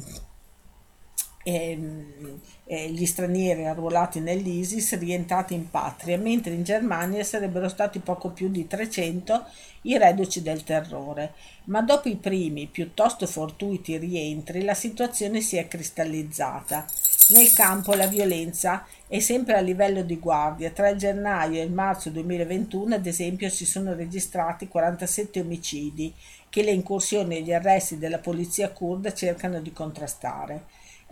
Ehm, 1.45 2.41
eh, 2.67 2.91
gli 2.91 3.05
stranieri 3.05 3.67
arruolati 3.67 4.21
nell'ISIS 4.21 4.99
rientrati 4.99 5.55
in 5.55 5.69
patria, 5.71 6.17
mentre 6.17 6.55
in 6.55 6.63
Germania 6.63 7.25
sarebbero 7.25 7.69
stati 7.69 7.99
poco 7.99 8.31
più 8.31 8.49
di 8.49 8.67
300 8.67 9.45
i 9.83 9.99
reduci 9.99 10.43
del 10.43 10.63
terrore. 10.65 11.35
Ma 11.65 11.83
dopo 11.83 12.09
i 12.09 12.17
primi, 12.17 12.67
piuttosto 12.67 13.27
fortuiti 13.27 13.97
rientri, 13.99 14.63
la 14.63 14.75
situazione 14.75 15.41
si 15.41 15.57
è 15.57 15.69
cristallizzata. 15.69 16.87
Nel 17.31 17.53
campo 17.53 17.95
la 17.95 18.07
violenza 18.07 18.85
E 19.15 19.21
sempre 19.21 19.55
a 19.57 19.61
livello 19.61 20.03
di 20.03 20.19
guardia, 20.19 20.71
tra 20.71 20.89
il 20.89 20.97
gennaio 20.97 21.61
e 21.61 21.65
il 21.65 21.71
marzo 21.71 22.09
2021, 22.09 22.95
ad 22.95 23.05
esempio, 23.05 23.51
si 23.51 23.67
sono 23.67 23.93
registrati 23.93 24.69
47 24.69 25.41
omicidi 25.41 26.15
che 26.49 26.63
le 26.63 26.71
incursioni 26.71 27.37
e 27.37 27.43
gli 27.43 27.53
arresti 27.53 27.99
della 27.99 28.19
polizia 28.19 28.71
kurda 28.71 29.13
cercano 29.13 29.61
di 29.61 29.71
contrastare. 29.71 30.65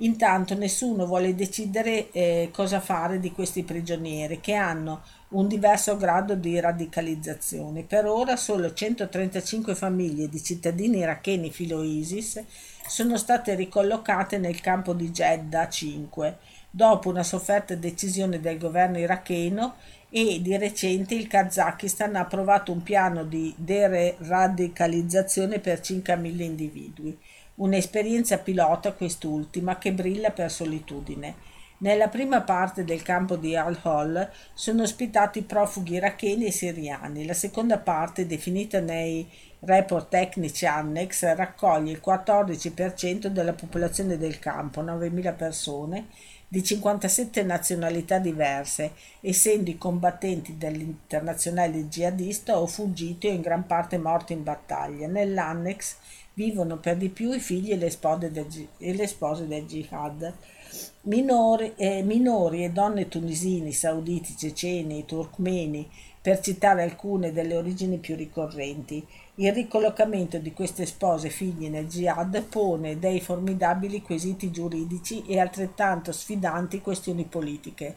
Intanto 0.02 0.54
nessuno 0.54 1.04
vuole 1.04 1.34
decidere 1.34 2.10
eh, 2.10 2.48
cosa 2.52 2.80
fare 2.80 3.20
di 3.20 3.32
questi 3.32 3.64
prigionieri 3.64 4.40
che 4.40 4.54
hanno 4.54 5.02
un 5.30 5.46
diverso 5.46 5.98
grado 5.98 6.34
di 6.34 6.58
radicalizzazione. 6.58 7.82
Per 7.82 8.06
ora 8.06 8.36
solo 8.36 8.72
135 8.72 9.74
famiglie 9.74 10.28
di 10.28 10.42
cittadini 10.42 10.98
iracheni 10.98 11.50
filo 11.50 11.82
ISIS 11.82 12.42
sono 12.86 13.18
state 13.18 13.54
ricollocate 13.54 14.38
nel 14.38 14.60
campo 14.60 14.94
di 14.94 15.10
Jeddah 15.10 15.68
5 15.68 16.38
dopo 16.70 17.08
una 17.08 17.22
sofferta 17.22 17.74
decisione 17.74 18.40
del 18.40 18.56
governo 18.56 18.98
iracheno 18.98 19.74
e 20.08 20.40
di 20.40 20.56
recente 20.56 21.14
il 21.14 21.26
Kazakistan 21.26 22.16
ha 22.16 22.20
approvato 22.20 22.72
un 22.72 22.82
piano 22.82 23.24
di 23.24 23.52
deradicalizzazione 23.56 25.58
per 25.58 25.80
circa 25.80 26.16
mille 26.16 26.44
individui. 26.44 27.18
Un'esperienza 27.60 28.38
pilota 28.38 28.94
quest'ultima 28.94 29.76
che 29.76 29.92
brilla 29.92 30.30
per 30.30 30.50
solitudine. 30.50 31.34
Nella 31.78 32.08
prima 32.08 32.40
parte 32.40 32.84
del 32.84 33.02
campo 33.02 33.36
di 33.36 33.54
Al-Hol 33.54 34.30
sono 34.54 34.82
ospitati 34.82 35.42
profughi 35.42 35.94
iracheni 35.94 36.46
e 36.46 36.52
siriani. 36.52 37.26
La 37.26 37.34
seconda 37.34 37.76
parte, 37.76 38.26
definita 38.26 38.80
nei 38.80 39.28
report 39.60 40.08
tecnici 40.08 40.64
annex, 40.64 41.22
raccoglie 41.34 41.92
il 41.92 42.00
14% 42.02 43.26
della 43.26 43.52
popolazione 43.52 44.16
del 44.16 44.38
campo, 44.38 44.82
9.000 44.82 45.36
persone, 45.36 46.06
di 46.48 46.64
57 46.64 47.42
nazionalità 47.42 48.18
diverse, 48.18 48.92
essendo 49.20 49.70
i 49.70 49.78
combattenti 49.78 50.56
dell'internazionale 50.56 51.88
jihadista 51.88 52.58
o 52.58 52.66
fuggiti 52.66 53.28
o 53.28 53.30
in 53.30 53.40
gran 53.40 53.66
parte 53.66 53.98
morti 53.98 54.32
in 54.32 54.42
battaglia. 54.42 55.06
Nell'annex 55.06 55.96
vivono 56.34 56.78
per 56.78 56.96
di 56.96 57.08
più 57.08 57.32
i 57.32 57.40
figli 57.40 57.72
e 57.72 57.76
le 57.76 57.90
spose 57.90 58.30
del, 58.30 58.46
e 58.78 58.94
le 58.94 59.06
spose 59.06 59.46
del 59.46 59.66
jihad. 59.66 60.32
Minori, 61.02 61.72
eh, 61.76 62.02
minori 62.02 62.64
e 62.64 62.70
donne 62.70 63.08
tunisini, 63.08 63.72
sauditi, 63.72 64.36
ceceni, 64.36 65.04
turkmeni, 65.04 65.88
per 66.22 66.40
citare 66.40 66.82
alcune 66.82 67.32
delle 67.32 67.56
origini 67.56 67.98
più 67.98 68.14
ricorrenti. 68.14 69.04
Il 69.36 69.52
ricollocamento 69.52 70.38
di 70.38 70.52
queste 70.52 70.84
spose 70.84 71.30
figli 71.30 71.68
nel 71.68 71.88
jihad 71.88 72.42
pone 72.42 72.98
dei 72.98 73.20
formidabili 73.20 74.02
quesiti 74.02 74.50
giuridici 74.50 75.24
e 75.26 75.38
altrettanto 75.40 76.12
sfidanti 76.12 76.80
questioni 76.80 77.24
politiche. 77.24 77.96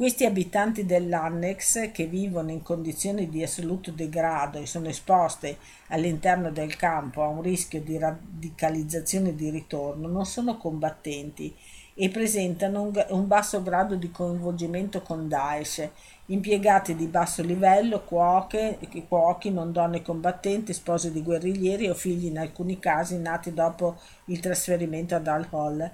Questi 0.00 0.24
abitanti 0.24 0.86
dell'annex, 0.86 1.90
che 1.92 2.06
vivono 2.06 2.50
in 2.50 2.62
condizioni 2.62 3.28
di 3.28 3.42
assoluto 3.42 3.90
degrado 3.90 4.56
e 4.56 4.64
sono 4.64 4.88
esposti 4.88 5.54
all'interno 5.88 6.50
del 6.50 6.74
campo 6.74 7.22
a 7.22 7.28
un 7.28 7.42
rischio 7.42 7.82
di 7.82 7.98
radicalizzazione 7.98 9.34
di 9.34 9.50
ritorno, 9.50 10.08
non 10.08 10.24
sono 10.24 10.56
combattenti 10.56 11.54
e 11.92 12.08
presentano 12.08 12.80
un, 12.80 13.06
un 13.10 13.26
basso 13.26 13.62
grado 13.62 13.94
di 13.94 14.10
coinvolgimento 14.10 15.02
con 15.02 15.28
Daesh, 15.28 15.86
impiegati 16.28 16.96
di 16.96 17.04
basso 17.04 17.42
livello, 17.42 18.02
cuoche, 18.02 18.78
cuochi, 19.06 19.50
non 19.50 19.70
donne 19.70 20.00
combattenti, 20.00 20.72
spose 20.72 21.12
di 21.12 21.22
guerriglieri 21.22 21.90
o 21.90 21.94
figli 21.94 22.24
in 22.24 22.38
alcuni 22.38 22.78
casi 22.78 23.18
nati 23.18 23.52
dopo 23.52 23.98
il 24.24 24.40
trasferimento 24.40 25.14
ad 25.14 25.26
Al-Hol. 25.26 25.90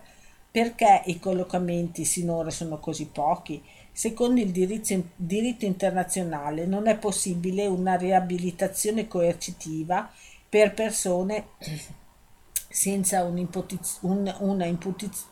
Perché 0.48 1.02
i 1.06 1.18
collocamenti 1.18 2.04
sinora 2.04 2.50
sono 2.50 2.78
così 2.78 3.08
pochi? 3.08 3.62
Secondo 3.98 4.42
il 4.42 4.50
diritto, 4.50 5.64
internazionale 5.64 6.66
non 6.66 6.86
è 6.86 6.98
possibile 6.98 7.66
una 7.66 7.94
riabilitazione 7.94 9.08
coercitiva 9.08 10.12
per 10.46 10.74
persone 10.74 11.46
senza 12.68 13.24
una 13.24 14.66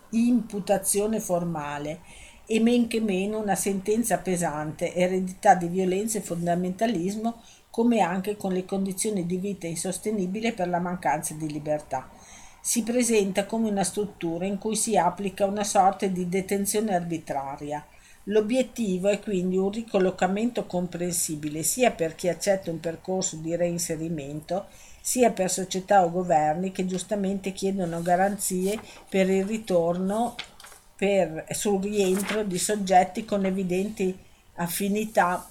imputazione 0.09 1.21
formale 1.21 2.01
e 2.47 2.59
men 2.59 2.87
che 2.87 3.01
meno 3.03 3.39
una 3.39 3.55
sentenza 3.55 4.17
pesante, 4.17 4.95
eredità 4.95 5.55
di 5.55 5.67
violenza 5.67 6.17
e 6.17 6.23
fondamentalismo, 6.23 7.43
come 7.69 8.01
anche 8.01 8.39
con 8.39 8.55
le 8.55 8.65
condizioni 8.65 9.27
di 9.27 9.37
vita 9.37 9.67
insostenibili 9.67 10.55
per 10.55 10.69
la 10.69 10.81
mancanza 10.81 11.35
di 11.35 11.53
libertà. 11.53 12.09
Si 12.63 12.83
presenta 12.83 13.45
come 13.45 13.69
una 13.69 13.85
struttura 13.85 14.47
in 14.47 14.57
cui 14.57 14.75
si 14.75 14.97
applica 14.97 15.45
una 15.45 15.65
sorta 15.65 16.07
di 16.07 16.31
detenzione 16.31 16.95
arbitraria, 16.95 17.87
L'obiettivo 18.25 19.09
è 19.09 19.21
quindi 19.21 19.57
un 19.57 19.71
ricollocamento 19.71 20.65
comprensibile 20.65 21.63
sia 21.63 21.91
per 21.91 22.15
chi 22.15 22.29
accetta 22.29 22.71
un 22.71 22.81
percorso 22.81 23.37
di 23.37 23.55
reinserimento, 23.55 24.67
sia 25.01 25.31
per 25.31 25.51
società 25.51 26.03
o 26.03 26.11
governi 26.11 26.73
che 26.73 26.87
giustamente 26.87 27.53
chiedono 27.53 28.01
garanzie 28.01 28.81
per 29.09 29.29
il 29.29 29.45
ritorno 29.45 30.35
per, 30.97 31.45
sul 31.51 31.83
rientro 31.83 32.45
di 32.45 32.59
soggetti 32.59 33.27
con 33.27 33.45
evidenti 33.45 34.17
affinità 34.55 35.47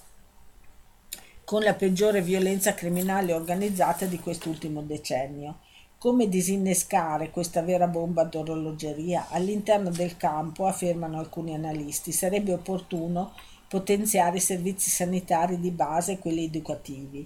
con 1.43 1.61
la 1.61 1.73
peggiore 1.73 2.21
violenza 2.21 2.73
criminale 2.73 3.33
organizzata 3.33 4.05
di 4.05 4.19
quest'ultimo 4.19 4.81
decennio. 4.81 5.59
Come 6.03 6.27
disinnescare 6.27 7.29
questa 7.29 7.61
vera 7.61 7.87
bomba 7.87 8.25
d'orologeria? 8.25 9.27
All'interno 9.29 9.89
del 9.89 10.17
campo, 10.17 10.65
affermano 10.65 11.17
alcuni 11.17 11.53
analisti, 11.53 12.11
sarebbe 12.11 12.51
opportuno 12.51 13.31
potenziare 13.69 14.35
i 14.35 14.41
servizi 14.41 14.89
sanitari 14.89 15.61
di 15.61 15.71
base 15.71 16.11
e 16.11 16.19
quelli 16.19 16.43
educativi. 16.43 17.25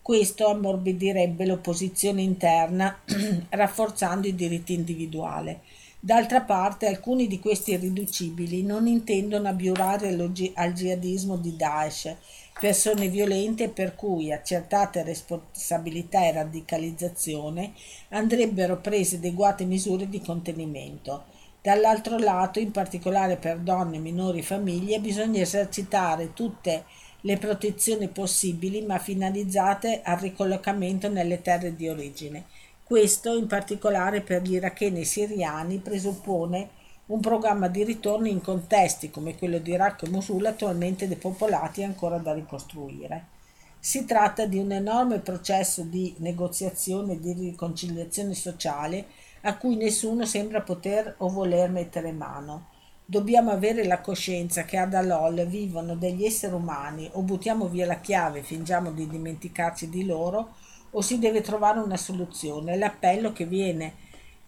Questo 0.00 0.46
ammorbidirebbe 0.46 1.44
l'opposizione 1.44 2.22
interna, 2.22 2.98
rafforzando 3.50 4.26
i 4.26 4.34
diritti 4.34 4.72
individuali. 4.72 5.60
D'altra 6.04 6.42
parte, 6.42 6.86
alcuni 6.86 7.26
di 7.26 7.40
questi 7.40 7.70
irriducibili 7.70 8.62
non 8.62 8.86
intendono 8.86 9.48
abiurare 9.48 10.10
al 10.10 10.72
jihadismo 10.74 11.38
di 11.38 11.56
Daesh 11.56 12.14
persone 12.60 13.08
violente 13.08 13.70
per 13.70 13.94
cui 13.94 14.30
accertate 14.30 15.02
responsabilità 15.02 16.26
e 16.26 16.32
radicalizzazione 16.32 17.72
andrebbero 18.10 18.82
prese 18.82 19.16
adeguate 19.16 19.64
misure 19.64 20.06
di 20.06 20.20
contenimento. 20.20 21.24
Dall'altro 21.62 22.18
lato, 22.18 22.60
in 22.60 22.70
particolare 22.70 23.36
per 23.36 23.60
donne, 23.60 23.96
minori 23.96 24.40
e 24.40 24.42
famiglie, 24.42 25.00
bisogna 25.00 25.40
esercitare 25.40 26.34
tutte 26.34 26.84
le 27.22 27.38
protezioni 27.38 28.08
possibili 28.08 28.82
ma 28.82 28.98
finalizzate 28.98 30.02
al 30.04 30.18
ricollocamento 30.18 31.08
nelle 31.08 31.40
terre 31.40 31.74
di 31.74 31.88
origine. 31.88 32.44
Questo, 32.84 33.34
in 33.34 33.46
particolare 33.46 34.20
per 34.20 34.42
gli 34.42 34.52
iracheni 34.52 35.00
e 35.00 35.04
siriani, 35.04 35.78
presuppone 35.78 36.68
un 37.06 37.18
programma 37.18 37.66
di 37.68 37.82
ritorno 37.82 38.28
in 38.28 38.42
contesti 38.42 39.10
come 39.10 39.38
quello 39.38 39.58
di 39.58 39.72
Iraq 39.72 40.02
e 40.02 40.10
Mosul 40.10 40.44
attualmente 40.44 41.08
depopolati 41.08 41.80
e 41.80 41.84
ancora 41.84 42.18
da 42.18 42.34
ricostruire. 42.34 43.28
Si 43.80 44.04
tratta 44.04 44.44
di 44.44 44.58
un 44.58 44.72
enorme 44.72 45.18
processo 45.20 45.82
di 45.82 46.14
negoziazione 46.18 47.14
e 47.14 47.20
di 47.20 47.32
riconciliazione 47.32 48.34
sociale 48.34 49.06
a 49.42 49.56
cui 49.56 49.76
nessuno 49.76 50.26
sembra 50.26 50.60
poter 50.60 51.14
o 51.18 51.28
voler 51.28 51.70
mettere 51.70 52.12
mano. 52.12 52.68
Dobbiamo 53.06 53.50
avere 53.50 53.84
la 53.84 54.00
coscienza 54.00 54.64
che 54.64 54.76
ad 54.76 54.92
Alol 54.92 55.46
vivono 55.46 55.94
degli 55.94 56.24
esseri 56.24 56.54
umani, 56.54 57.08
o 57.12 57.20
buttiamo 57.20 57.66
via 57.66 57.86
la 57.86 58.00
chiave 58.00 58.38
e 58.40 58.42
fingiamo 58.42 58.90
di 58.92 59.06
dimenticarci 59.06 59.90
di 59.90 60.06
loro, 60.06 60.54
o 60.96 61.00
si 61.00 61.18
deve 61.18 61.40
trovare 61.40 61.80
una 61.80 61.96
soluzione. 61.96 62.76
L'appello 62.76 63.32
che 63.32 63.46
viene 63.46 63.94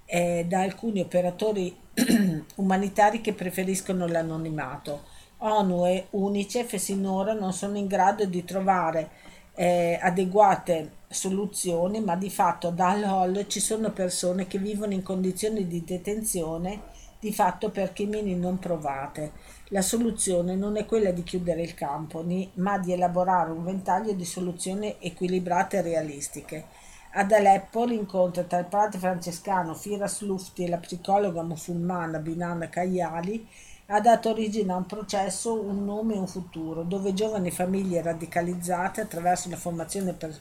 eh, 0.04 0.44
da 0.48 0.60
alcuni 0.60 1.00
operatori 1.00 1.76
umanitari 2.56 3.20
che 3.20 3.32
preferiscono 3.32 4.06
l'anonimato. 4.06 5.14
ONU 5.38 5.86
e 5.86 6.06
UNICEF 6.10 6.76
sinora 6.76 7.32
non 7.32 7.52
sono 7.52 7.76
in 7.76 7.86
grado 7.86 8.24
di 8.24 8.44
trovare 8.44 9.10
eh, 9.54 9.98
adeguate 10.00 10.92
soluzioni, 11.08 12.00
ma 12.00 12.16
di 12.16 12.30
fatto 12.30 12.70
dal 12.70 13.02
Hall 13.04 13.46
ci 13.46 13.60
sono 13.60 13.90
persone 13.90 14.46
che 14.46 14.58
vivono 14.58 14.92
in 14.92 15.02
condizioni 15.02 15.66
di 15.66 15.84
detenzione 15.84 16.94
di 17.18 17.32
fatto 17.32 17.70
per 17.70 17.92
crimini 17.92 18.36
non 18.36 18.58
provate. 18.58 19.32
La 19.70 19.82
soluzione 19.82 20.54
non 20.54 20.76
è 20.76 20.86
quella 20.86 21.10
di 21.10 21.24
chiudere 21.24 21.60
il 21.60 21.74
campo, 21.74 22.24
ma 22.54 22.78
di 22.78 22.92
elaborare 22.92 23.50
un 23.50 23.64
ventaglio 23.64 24.12
di 24.12 24.24
soluzioni 24.24 24.94
equilibrate 25.00 25.78
e 25.78 25.82
realistiche. 25.82 26.66
Ad 27.14 27.32
Aleppo 27.32 27.84
l'incontro 27.84 28.44
tra 28.44 28.60
il 28.60 28.66
padre 28.66 29.00
francescano 29.00 29.74
Firas 29.74 30.20
Lufti 30.20 30.62
e 30.62 30.68
la 30.68 30.76
psicologa 30.76 31.42
musulmana 31.42 32.18
Binan 32.18 32.68
Kayali 32.70 33.44
ha 33.86 34.00
dato 34.00 34.30
origine 34.30 34.72
a 34.72 34.76
un 34.76 34.86
processo, 34.86 35.60
un 35.60 35.84
nome 35.84 36.14
e 36.14 36.18
un 36.18 36.28
futuro, 36.28 36.84
dove 36.84 37.12
giovani 37.12 37.50
famiglie 37.50 38.02
radicalizzate 38.02 39.00
attraverso 39.00 39.48
la 39.48 39.56
formazione 39.56 40.12
per, 40.12 40.32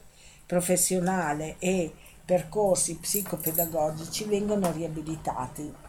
professionale 0.46 1.56
e 1.58 1.92
percorsi 2.24 2.98
psicopedagogici 2.98 4.26
vengono 4.26 4.72
riabilitati. 4.72 5.85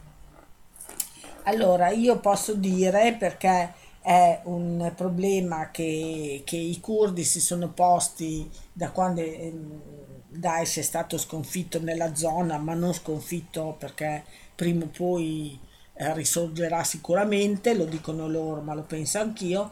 Allora, 1.49 1.91
io 1.91 2.19
posso 2.19 2.55
dire 2.55 3.15
perché 3.19 3.73
è 4.03 4.41
un 4.45 4.93
problema 4.97 5.71
che, 5.71 6.43
che 6.45 6.57
i 6.57 6.81
curdi 6.81 7.23
si 7.25 7.41
sono 7.41 7.71
posti 7.73 8.49
da 8.73 8.91
quando 8.91 9.21
ehm, 9.21 9.81
Daesh 10.29 10.79
è 10.79 10.83
stato 10.83 11.17
sconfitto 11.19 11.81
nella 11.81 12.15
zona, 12.17 12.59
ma 12.59 12.75
non 12.75 12.93
sconfitto 12.93 13.77
perché 13.79 14.25
prima 14.57 14.85
o 14.85 14.89
poi 14.89 15.59
eh, 15.95 16.13
risorgerà 16.15 16.83
sicuramente, 16.83 17.75
lo 17.75 17.85
dicono 17.85 18.27
loro, 18.29 18.61
ma 18.61 18.75
lo 18.75 18.83
penso 18.83 19.19
anch'io. 19.21 19.71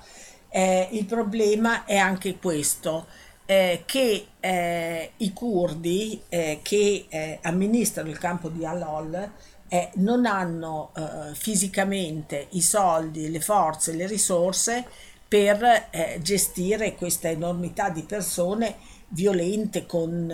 Eh, 0.48 0.88
il 0.92 1.04
problema 1.06 1.84
è 1.84 1.96
anche 1.96 2.38
questo, 2.38 3.06
eh, 3.46 3.82
che 3.84 4.26
eh, 4.40 5.10
i 5.18 5.32
curdi 5.32 6.22
eh, 6.28 6.60
che 6.62 7.06
eh, 7.08 7.38
amministrano 7.42 8.08
il 8.08 8.18
campo 8.18 8.48
di 8.48 8.64
Alol 8.64 9.30
eh, 9.68 9.90
non 9.94 10.26
hanno 10.26 10.92
eh, 10.96 11.34
fisicamente 11.34 12.48
i 12.50 12.60
soldi, 12.60 13.30
le 13.30 13.40
forze, 13.40 13.92
le 13.92 14.06
risorse 14.06 14.84
per 15.26 15.88
eh, 15.90 16.20
gestire 16.22 16.94
questa 16.94 17.28
enormità 17.28 17.90
di 17.90 18.02
persone 18.02 18.76
violente 19.08 19.86
con, 19.86 20.30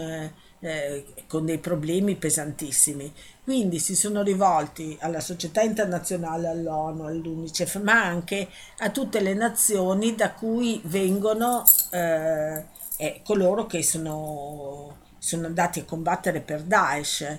eh, 0.60 1.04
con 1.26 1.46
dei 1.46 1.58
problemi 1.58 2.16
pesantissimi. 2.16 3.12
Quindi 3.42 3.78
si 3.78 3.96
sono 3.96 4.22
rivolti 4.22 4.96
alla 5.00 5.20
società 5.20 5.62
internazionale, 5.62 6.48
all'ONU, 6.48 7.04
all'UNICEF, 7.04 7.80
ma 7.80 8.04
anche 8.04 8.48
a 8.78 8.90
tutte 8.90 9.20
le 9.20 9.34
nazioni 9.34 10.14
da 10.14 10.32
cui 10.32 10.80
vengono 10.84 11.64
eh, 11.90 12.64
eh, 12.96 13.20
coloro 13.24 13.66
che 13.66 13.82
sono, 13.82 14.96
sono 15.18 15.46
andati 15.46 15.80
a 15.80 15.84
combattere 15.84 16.40
per 16.40 16.62
Daesh 16.62 17.38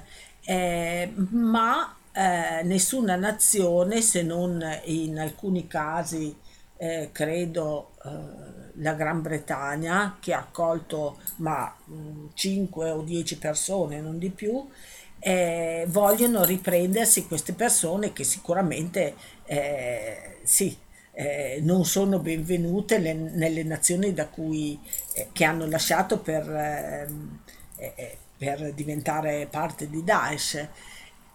eh, 0.52 1.14
ma 1.30 1.96
eh, 2.12 2.62
nessuna 2.64 3.16
nazione, 3.16 4.02
se 4.02 4.22
non 4.22 4.62
in 4.86 5.18
alcuni 5.18 5.66
casi, 5.66 6.36
eh, 6.78 7.10
credo 7.14 7.92
eh, 8.04 8.10
la 8.82 8.94
Gran 8.94 9.22
Bretagna, 9.22 10.18
che 10.20 10.34
ha 10.34 10.40
accolto 10.40 11.20
ma 11.38 11.74
mh, 11.86 12.28
5 12.34 12.90
o 12.90 13.02
10 13.02 13.38
persone, 13.38 14.02
non 14.02 14.18
di 14.18 14.30
più, 14.30 14.68
eh, 15.20 15.86
vogliono 15.88 16.44
riprendersi 16.44 17.28
queste 17.28 17.54
persone 17.54 18.12
che 18.12 18.24
sicuramente 18.26 19.14
eh, 19.46 20.40
sì, 20.44 20.76
eh, 21.14 21.60
non 21.62 21.86
sono 21.86 22.20
benvenute 22.20 22.98
le, 22.98 23.14
nelle 23.14 23.64
nazioni 23.64 24.14
da 24.14 24.28
cui, 24.28 24.78
eh, 25.14 25.30
che 25.32 25.46
hanno 25.46 25.66
lasciato 25.68 26.20
per, 26.20 26.50
ehm, 26.50 27.40
eh, 27.78 28.18
per 28.42 28.74
diventare 28.74 29.46
parte 29.46 29.88
di 29.88 30.04
Daesh 30.04 30.68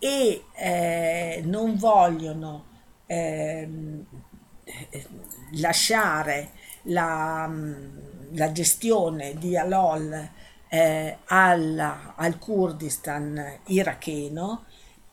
e 0.01 0.43
eh, 0.57 1.41
non 1.45 1.77
vogliono 1.77 2.65
ehm, 3.07 4.05
lasciare 5.53 6.51
la, 6.83 7.49
la, 8.33 8.51
gestione 8.51 9.35
di 9.39 9.57
Alol 9.57 10.31
eh, 10.69 11.19
al, 11.27 11.95
al 12.17 12.39
Kurdistan 12.41 13.61
iracheno 13.67 14.65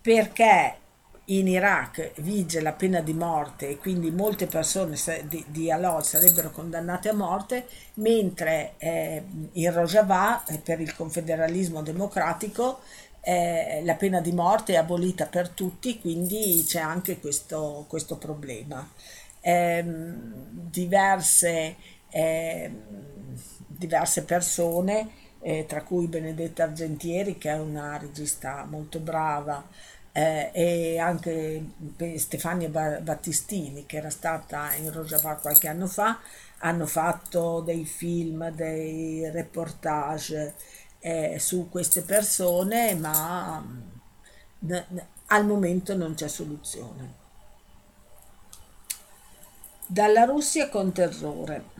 perché 0.01 0.77
in 1.25 1.47
Iraq 1.47 2.11
vige 2.21 2.59
la 2.59 2.73
pena 2.73 2.99
di 2.99 3.13
morte 3.13 3.69
e 3.69 3.77
quindi 3.77 4.11
molte 4.11 4.45
persone 4.45 4.97
di, 5.23 5.43
di 5.47 5.71
Alol 5.71 6.03
sarebbero 6.03 6.51
condannate 6.51 7.09
a 7.09 7.13
morte, 7.13 7.65
mentre 7.95 8.73
eh, 8.77 9.23
in 9.53 9.73
Rojava, 9.73 10.43
eh, 10.45 10.57
per 10.57 10.81
il 10.81 10.93
confederalismo 10.93 11.81
democratico, 11.81 12.81
eh, 13.21 13.81
la 13.85 13.95
pena 13.95 14.19
di 14.19 14.33
morte 14.33 14.73
è 14.73 14.77
abolita 14.77 15.25
per 15.27 15.47
tutti, 15.49 15.99
quindi 15.99 16.63
c'è 16.67 16.79
anche 16.79 17.19
questo, 17.19 17.85
questo 17.87 18.17
problema. 18.17 18.85
Ehm, 19.39 20.33
diverse, 20.51 21.75
ehm, 22.09 22.81
diverse 23.67 24.23
persone, 24.25 25.21
eh, 25.39 25.65
tra 25.67 25.83
cui 25.83 26.07
Benedetta 26.07 26.63
Argentieri, 26.63 27.37
che 27.37 27.49
è 27.51 27.59
una 27.59 27.97
regista 27.97 28.65
molto 28.69 28.99
brava, 28.99 29.65
eh, 30.13 30.51
e 30.53 30.99
anche 30.99 31.65
Stefania 32.17 32.69
Battistini 32.69 33.85
che 33.87 33.97
era 33.97 34.11
stata 34.11 34.73
in 34.75 34.91
Rojava 34.91 35.35
qualche 35.35 35.67
anno 35.67 35.87
fa 35.87 36.19
hanno 36.59 36.85
fatto 36.85 37.61
dei 37.61 37.83
film, 37.83 38.49
dei 38.51 39.29
reportage 39.31 40.53
eh, 40.99 41.37
su 41.39 41.67
queste 41.69 42.03
persone 42.03 42.93
ma 42.95 43.59
n- 44.59 45.05
al 45.27 45.45
momento 45.45 45.95
non 45.95 46.13
c'è 46.13 46.27
soluzione. 46.27 47.21
Dalla 49.87 50.25
Russia 50.25 50.69
con 50.69 50.91
terrore. 50.91 51.71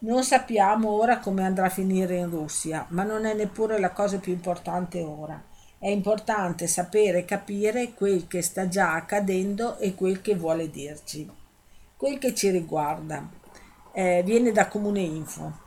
Non 0.00 0.24
sappiamo 0.24 0.90
ora 0.90 1.18
come 1.18 1.44
andrà 1.44 1.66
a 1.66 1.70
finire 1.70 2.16
in 2.16 2.30
Russia, 2.30 2.86
ma 2.90 3.02
non 3.02 3.26
è 3.26 3.34
neppure 3.34 3.78
la 3.78 3.90
cosa 3.90 4.18
più 4.18 4.32
importante 4.32 5.00
ora 5.02 5.42
è 5.80 5.88
importante 5.88 6.66
sapere 6.66 7.18
e 7.18 7.24
capire 7.24 7.92
quel 7.94 8.26
che 8.26 8.42
sta 8.42 8.66
già 8.66 8.94
accadendo 8.94 9.78
e 9.78 9.94
quel 9.94 10.20
che 10.20 10.34
vuole 10.34 10.70
dirci. 10.70 11.30
Quel 11.96 12.18
che 12.18 12.34
ci 12.34 12.50
riguarda 12.50 13.28
eh, 13.92 14.22
viene 14.24 14.50
da 14.50 14.66
Comune 14.66 15.00
Info. 15.00 15.66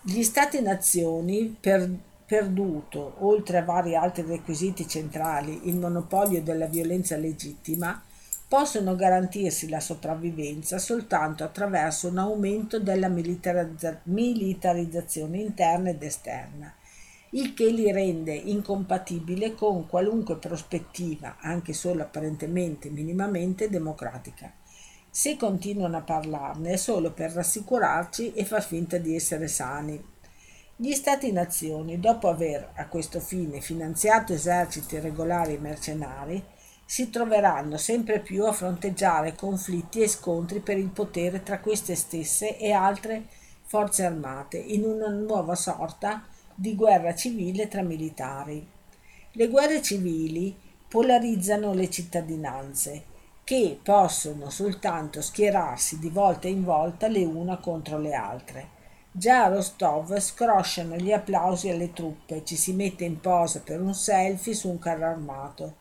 Gli 0.00 0.22
Stati-nazioni, 0.22 1.54
per, 1.60 1.90
perduto, 2.24 3.16
oltre 3.18 3.58
a 3.58 3.64
vari 3.64 3.94
altri 3.94 4.22
requisiti 4.22 4.88
centrali, 4.88 5.68
il 5.68 5.76
monopolio 5.76 6.40
della 6.40 6.66
violenza 6.66 7.16
legittima, 7.16 8.02
possono 8.48 8.96
garantirsi 8.96 9.68
la 9.68 9.80
sopravvivenza 9.80 10.78
soltanto 10.78 11.44
attraverso 11.44 12.08
un 12.08 12.16
aumento 12.16 12.80
della 12.80 13.08
militarizza- 13.08 14.00
militarizzazione 14.04 15.38
interna 15.38 15.90
ed 15.90 16.02
esterna 16.02 16.74
il 17.30 17.54
che 17.54 17.68
li 17.68 17.92
rende 17.92 18.34
incompatibile 18.34 19.54
con 19.54 19.86
qualunque 19.86 20.36
prospettiva, 20.36 21.36
anche 21.40 21.72
solo 21.72 22.02
apparentemente 22.02 22.90
minimamente 22.90 23.68
democratica. 23.68 24.52
Se 25.08 25.36
continuano 25.36 25.96
a 25.96 26.02
parlarne 26.02 26.72
è 26.72 26.76
solo 26.76 27.12
per 27.12 27.32
rassicurarci 27.32 28.32
e 28.32 28.44
far 28.44 28.62
finta 28.62 28.96
di 28.98 29.14
essere 29.14 29.48
sani. 29.48 30.02
Gli 30.76 30.92
Stati-nazioni, 30.92 32.00
dopo 32.00 32.28
aver 32.28 32.70
a 32.74 32.86
questo 32.86 33.20
fine 33.20 33.60
finanziato 33.60 34.32
eserciti 34.32 34.98
regolari 34.98 35.54
e 35.54 35.58
mercenari, 35.58 36.42
si 36.84 37.10
troveranno 37.10 37.76
sempre 37.76 38.18
più 38.18 38.46
a 38.46 38.52
fronteggiare 38.52 39.36
conflitti 39.36 40.00
e 40.00 40.08
scontri 40.08 40.58
per 40.58 40.78
il 40.78 40.88
potere 40.88 41.42
tra 41.44 41.60
queste 41.60 41.94
stesse 41.94 42.56
e 42.56 42.72
altre 42.72 43.26
forze 43.66 44.04
armate 44.04 44.58
in 44.58 44.84
una 44.84 45.08
nuova 45.08 45.54
sorta 45.54 46.24
di 46.60 46.74
guerra 46.74 47.14
civile 47.14 47.68
tra 47.68 47.80
militari. 47.80 48.62
Le 49.32 49.48
guerre 49.48 49.80
civili 49.80 50.54
polarizzano 50.86 51.72
le 51.72 51.88
cittadinanze, 51.88 53.04
che 53.44 53.80
possono 53.82 54.50
soltanto 54.50 55.22
schierarsi 55.22 55.98
di 55.98 56.10
volta 56.10 56.48
in 56.48 56.62
volta 56.62 57.08
le 57.08 57.24
una 57.24 57.56
contro 57.56 57.98
le 57.98 58.12
altre. 58.12 58.68
Già 59.10 59.44
a 59.44 59.48
Rostov 59.48 60.18
scrosciano 60.18 60.96
gli 60.96 61.12
applausi 61.12 61.70
alle 61.70 61.94
truppe, 61.94 62.44
ci 62.44 62.56
si 62.56 62.74
mette 62.74 63.04
in 63.04 63.20
posa 63.20 63.62
per 63.64 63.80
un 63.80 63.94
selfie 63.94 64.52
su 64.52 64.68
un 64.68 64.78
carro 64.78 65.06
armato, 65.06 65.76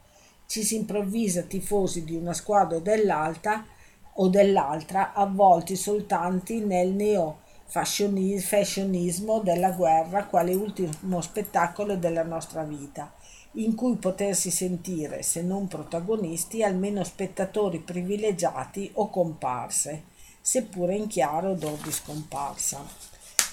ci 0.45 0.63
si 0.63 0.77
improvvisa 0.77 1.41
tifosi 1.41 2.05
di 2.05 2.15
una 2.15 2.32
squadra 2.32 2.77
o 2.77 2.80
dell'altra 2.80 3.65
o 4.13 4.30
dell'altra, 4.30 5.11
avvolti 5.11 5.75
soltanto 5.75 6.53
nel 6.53 6.93
neo 6.93 7.47
fashionismo 7.70 9.41
della 9.41 9.72
guerra 9.72 10.26
quale 10.26 10.55
ultimo 10.55 11.22
spettacolo 11.22 11.95
della 11.95 12.24
nostra 12.24 12.63
vita, 12.63 13.13
in 13.53 13.76
cui 13.76 13.95
potersi 13.95 14.49
sentire, 14.49 15.22
se 15.22 15.43
non 15.43 15.67
protagonisti, 15.67 16.63
almeno 16.63 17.03
spettatori 17.03 17.80
privilegiati 17.80 18.89
o 18.95 19.09
comparse, 19.09 20.03
seppure 20.41 20.95
in 20.95 21.05
chiaro 21.07 21.51
odor 21.51 21.78
di 21.78 21.91
scomparsa. 21.91 22.84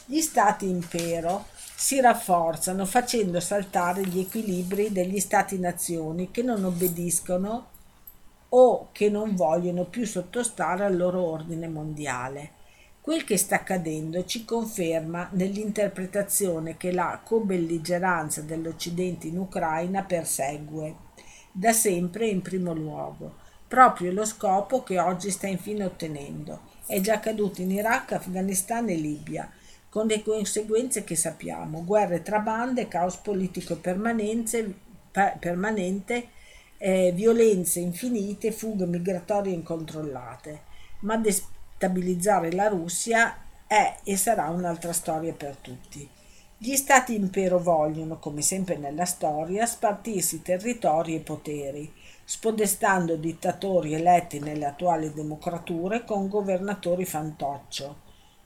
Gli 0.07 0.21
stati 0.21 0.67
impero 0.67 1.45
si 1.75 2.01
rafforzano 2.01 2.87
facendo 2.87 3.39
saltare 3.39 4.07
gli 4.07 4.21
equilibri 4.21 4.93
degli 4.93 5.21
stati-nazioni 5.21 6.31
che 6.31 6.43
non 6.43 6.65
obbediscono 6.65 7.67
o 8.49 8.89
che 8.93 9.11
non 9.11 9.35
vogliono 9.35 9.85
più 9.85 10.07
sottostare 10.07 10.87
al 10.87 10.97
loro 10.97 11.23
ordine 11.23 11.69
mondiale 11.69 12.56
Quel 13.07 13.23
che 13.23 13.37
sta 13.37 13.55
accadendo 13.55 14.25
ci 14.25 14.45
conferma 14.45 15.29
nell'interpretazione 15.35 16.77
che 16.77 16.91
la 16.91 17.21
cobelligeranza 17.23 18.43
dell'Occidente 18.43 19.29
in 19.29 19.39
Ucraina 19.39 20.03
persegue, 20.03 20.97
da 21.53 21.73
sempre 21.73 22.27
in 22.27 22.43
primo 22.43 22.75
luogo, 22.75 23.37
proprio 23.69 24.11
lo 24.11 24.25
scopo 24.25 24.83
che 24.83 24.99
oggi 24.99 25.31
sta 25.31 25.47
infine 25.47 25.85
ottenendo. 25.85 26.63
È 26.85 26.99
già 27.01 27.15
accaduto 27.15 27.63
in 27.63 27.71
Iraq, 27.71 28.11
Afghanistan 28.11 28.89
e 28.89 28.97
Libia, 28.97 29.49
con 29.89 30.09
le 30.09 30.25
conseguenze 30.25 31.05
che 31.05 31.15
sappiamo, 31.15 31.85
guerre 31.85 32.23
tra 32.23 32.41
bande, 32.41 32.89
caos 32.89 33.19
politico 33.19 33.77
permanente, 33.77 34.75
eh, 36.77 37.13
violenze 37.15 37.79
infinite, 37.79 38.51
fughe 38.51 38.85
migratorie 38.85 39.55
incontrollate. 39.55 40.63
Ma 41.03 41.17
destabilizzare 41.77 42.53
la 42.53 42.69
Russia 42.69 43.37
è 43.67 43.97
e 44.03 44.17
sarà 44.17 44.49
un'altra 44.49 44.95
storia 44.95 45.35
per 45.35 45.57
tutti. 45.57 46.09
Gli 46.57 46.75
stati 46.75 47.15
impero 47.15 47.59
vogliono, 47.59 48.19
come 48.19 48.41
sempre 48.41 48.79
nella 48.79 49.05
storia, 49.05 49.67
spartirsi 49.67 50.41
territori 50.41 51.15
e 51.15 51.21
poteri, 51.21 51.93
spodestando 52.25 53.17
dittatori 53.17 53.93
eletti 53.93 54.39
nelle 54.39 54.65
attuali 54.65 55.13
democrature 55.13 56.05
con 56.05 56.29
governatori 56.29 57.05
fantoccio, 57.05 57.97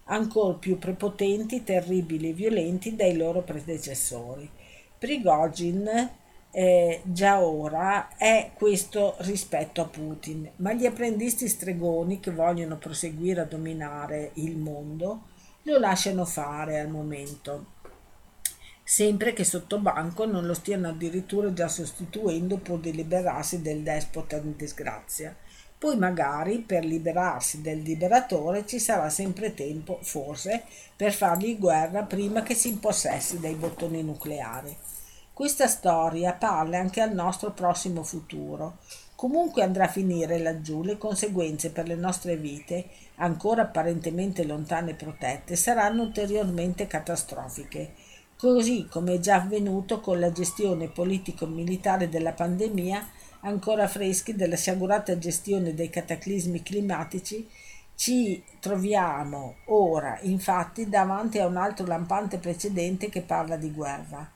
ancor 0.07 0.59
più 0.59 0.77
prepotenti, 0.79 1.63
terribili 1.63 2.31
e 2.31 2.33
violenti 2.33 2.97
dei 2.97 3.17
loro 3.17 3.43
predecessori. 3.43 4.51
Prigogine 4.99 6.19
eh, 6.51 7.01
già 7.05 7.41
ora 7.41 8.17
è 8.17 8.51
questo 8.55 9.17
rispetto 9.19 9.81
a 9.81 9.87
Putin, 9.87 10.51
ma 10.57 10.73
gli 10.73 10.87
apprendisti 10.87 11.49
stregoni 11.49 12.21
che 12.21 12.31
vogliono 12.31 12.77
proseguire 12.77 13.43
a 13.43 13.47
dominare 13.47 14.31
il 14.35 14.57
mondo 14.57 15.29
lo 15.65 15.79
lasciano 15.79 16.25
fare 16.25 16.81
al 16.81 16.89
momento 16.89 17.79
sempre 18.91 19.33
che 19.33 19.45
sotto 19.45 19.79
banco 19.79 20.27
non 20.27 20.47
lo 20.47 20.53
stiano 20.53 20.89
addirittura 20.89 21.53
già 21.53 21.69
sostituendo 21.69 22.57
pur 22.57 22.81
di 22.81 22.93
liberarsi 22.93 23.63
del 23.63 23.83
despota 23.83 24.35
in 24.39 24.57
disgrazia. 24.57 25.33
Poi 25.79 25.97
magari 25.97 26.59
per 26.59 26.85
liberarsi 26.85 27.61
del 27.61 27.83
liberatore 27.83 28.67
ci 28.67 28.81
sarà 28.81 29.09
sempre 29.09 29.55
tempo, 29.55 30.01
forse, 30.03 30.65
per 30.97 31.13
fargli 31.13 31.57
guerra 31.57 32.03
prima 32.03 32.43
che 32.43 32.55
si 32.55 32.67
impossessi 32.67 33.39
dei 33.39 33.55
bottoni 33.55 34.03
nucleari. 34.03 34.77
Questa 35.41 35.69
storia 35.69 36.35
parla 36.35 36.79
anche 36.81 37.01
al 37.01 37.15
nostro 37.15 37.53
prossimo 37.53 38.03
futuro. 38.03 38.77
Comunque 39.15 39.63
andrà 39.63 39.85
a 39.85 39.89
finire 39.89 40.39
laggiù, 40.39 40.83
le 40.83 40.99
conseguenze 40.99 41.71
per 41.71 41.87
le 41.87 41.95
nostre 41.95 42.37
vite, 42.37 42.91
ancora 43.15 43.63
apparentemente 43.63 44.45
lontane 44.45 44.91
e 44.91 44.97
protette, 44.97 45.57
saranno 45.57 46.03
ulteriormente 46.03 46.87
catastrofiche 46.87 47.95
così 48.37 48.87
come 48.91 49.15
è 49.15 49.19
già 49.19 49.37
avvenuto 49.37 50.01
con 50.01 50.21
la 50.21 50.31
gestione 50.31 50.91
politico-militare 50.91 52.11
della 52.11 52.33
pandemia, 52.33 53.09
ancora 53.41 53.89
freschi 53.89 54.37
della 54.37 54.57
sciagurata 54.57 55.17
gestione 55.17 55.73
dei 55.73 55.89
cataclismi 55.89 56.63
climatici, 56.63 57.49
ci 57.95 58.45
troviamo 58.61 59.55
ora 59.69 60.19
infatti 60.21 60.87
davanti 60.87 61.39
a 61.39 61.47
un 61.47 61.57
altro 61.57 61.87
lampante 61.87 62.37
precedente 62.37 63.09
che 63.09 63.23
parla 63.23 63.57
di 63.57 63.71
guerra. 63.73 64.33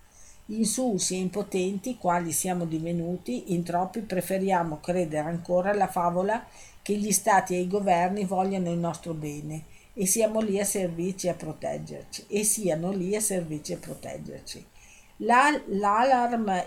Insulsi 0.46 1.14
e 1.14 1.20
impotenti, 1.20 1.96
quali 1.96 2.30
siamo 2.30 2.66
divenuti, 2.66 3.54
in 3.54 3.62
troppi 3.62 4.00
preferiamo 4.00 4.78
credere 4.78 5.26
ancora 5.26 5.70
alla 5.70 5.88
favola 5.88 6.44
che 6.82 6.96
gli 6.98 7.12
stati 7.12 7.54
e 7.54 7.60
i 7.60 7.68
governi 7.68 8.26
vogliano 8.26 8.70
il 8.70 8.76
nostro 8.76 9.14
bene 9.14 9.64
e 9.94 10.04
siamo 10.04 10.40
lì 10.40 10.60
a 10.60 10.64
servirci 10.64 11.28
e 11.28 11.30
a 11.30 11.34
proteggerci 11.34 12.26
e 12.28 12.44
siano 12.44 12.90
lì 12.90 13.16
a 13.16 13.20
servirci 13.20 13.72
e 13.72 13.74
a 13.76 13.78
proteggerci. 13.78 14.66
La, 15.18 15.58
l'alarm 15.68 16.66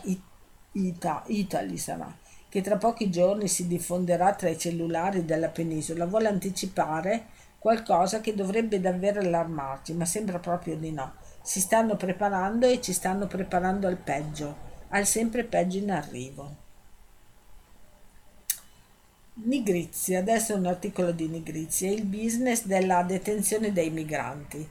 Ita, 0.71 1.23
Italy 1.27 1.77
sarà, 1.77 2.15
che 2.49 2.61
tra 2.61 2.77
pochi 2.77 3.11
giorni 3.11 3.47
si 3.47 3.67
diffonderà 3.67 4.33
tra 4.33 4.49
i 4.49 4.57
cellulari 4.57 5.23
della 5.23 5.49
penisola, 5.49 6.05
vuole 6.05 6.27
anticipare 6.27 7.27
qualcosa 7.67 8.21
che 8.21 8.33
dovrebbe 8.33 8.79
davvero 8.79 9.19
allarmarci, 9.19 9.91
ma 9.91 10.05
sembra 10.05 10.39
proprio 10.39 10.77
di 10.77 10.93
no. 10.93 11.15
Si 11.41 11.59
stanno 11.59 11.97
preparando 11.97 12.65
e 12.65 12.79
ci 12.79 12.93
stanno 12.93 13.27
preparando 13.27 13.87
al 13.87 13.97
peggio, 13.97 14.55
al 14.91 15.05
sempre 15.05 15.43
peggio 15.43 15.77
in 15.77 15.91
arrivo. 15.91 16.55
Nigrizia, 19.33 20.19
adesso 20.19 20.55
un 20.55 20.65
articolo 20.65 21.11
di 21.11 21.27
Nigrizia, 21.27 21.91
il 21.91 22.05
business 22.05 22.63
della 22.63 23.03
detenzione 23.03 23.73
dei 23.73 23.89
migranti. 23.89 24.65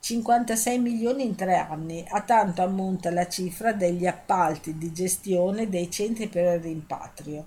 56 0.00 0.80
milioni 0.80 1.24
in 1.24 1.36
tre 1.36 1.58
anni, 1.58 2.04
a 2.08 2.22
tanto 2.22 2.62
ammonta 2.62 3.12
la 3.12 3.28
cifra 3.28 3.72
degli 3.72 4.04
appalti 4.04 4.76
di 4.76 4.92
gestione 4.92 5.68
dei 5.68 5.88
centri 5.92 6.26
per 6.26 6.56
il 6.56 6.60
rimpatrio, 6.60 7.46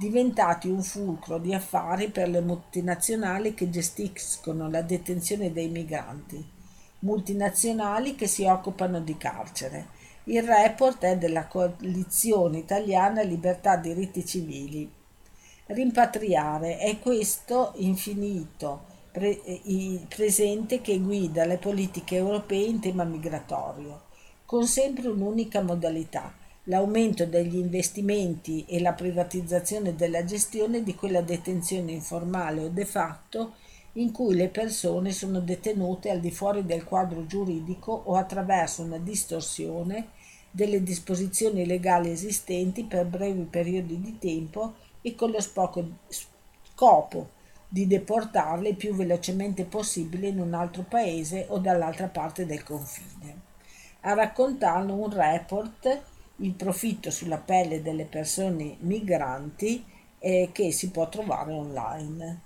diventati 0.00 0.66
un 0.66 0.82
fulcro 0.82 1.36
di 1.36 1.52
affari 1.52 2.08
per 2.08 2.30
le 2.30 2.40
multinazionali 2.40 3.52
che 3.52 3.68
gestiscono 3.68 4.70
la 4.70 4.80
detenzione 4.80 5.52
dei 5.52 5.68
migranti, 5.68 6.42
multinazionali 7.00 8.14
che 8.14 8.26
si 8.26 8.46
occupano 8.46 9.00
di 9.00 9.18
carcere. 9.18 9.88
Il 10.24 10.42
report 10.42 11.02
è 11.04 11.18
della 11.18 11.46
coalizione 11.46 12.56
italiana 12.56 13.20
Libertà 13.20 13.76
Diritti 13.76 14.24
Civili, 14.24 14.90
rimpatriare 15.66 16.78
è 16.78 16.98
questo 16.98 17.74
infinito 17.76 18.86
pre- 19.12 19.38
presente 20.08 20.80
che 20.80 20.98
guida 20.98 21.44
le 21.44 21.58
politiche 21.58 22.16
europee 22.16 22.64
in 22.64 22.80
tema 22.80 23.04
migratorio, 23.04 24.04
con 24.46 24.66
sempre 24.66 25.08
un'unica 25.08 25.60
modalità, 25.60 26.39
l'aumento 26.64 27.24
degli 27.24 27.56
investimenti 27.56 28.64
e 28.66 28.80
la 28.80 28.92
privatizzazione 28.92 29.94
della 29.94 30.24
gestione 30.24 30.82
di 30.82 30.94
quella 30.94 31.22
detenzione 31.22 31.92
informale 31.92 32.64
o 32.64 32.68
de 32.68 32.84
facto 32.84 33.54
in 33.94 34.12
cui 34.12 34.34
le 34.34 34.48
persone 34.48 35.10
sono 35.12 35.40
detenute 35.40 36.10
al 36.10 36.20
di 36.20 36.30
fuori 36.30 36.64
del 36.64 36.84
quadro 36.84 37.26
giuridico 37.26 37.92
o 38.04 38.14
attraverso 38.14 38.82
una 38.82 38.98
distorsione 38.98 40.08
delle 40.50 40.82
disposizioni 40.82 41.64
legali 41.64 42.10
esistenti 42.10 42.84
per 42.84 43.06
brevi 43.06 43.42
periodi 43.44 44.00
di 44.00 44.18
tempo 44.18 44.74
e 45.00 45.14
con 45.14 45.30
lo 45.30 45.40
scopo 45.40 47.28
di 47.66 47.86
deportarle 47.86 48.74
più 48.74 48.94
velocemente 48.94 49.64
possibile 49.64 50.28
in 50.28 50.40
un 50.40 50.54
altro 50.54 50.84
paese 50.88 51.46
o 51.48 51.58
dall'altra 51.58 52.08
parte 52.08 52.44
del 52.46 52.64
confine. 52.64 53.48
A 54.00 54.14
raccontarlo 54.14 54.94
un 54.94 55.10
report 55.10 56.02
il 56.40 56.52
profitto 56.52 57.10
sulla 57.10 57.38
pelle 57.38 57.82
delle 57.82 58.04
persone 58.04 58.76
migranti 58.80 59.84
eh, 60.18 60.50
che 60.52 60.72
si 60.72 60.90
può 60.90 61.08
trovare 61.08 61.52
online. 61.52 62.40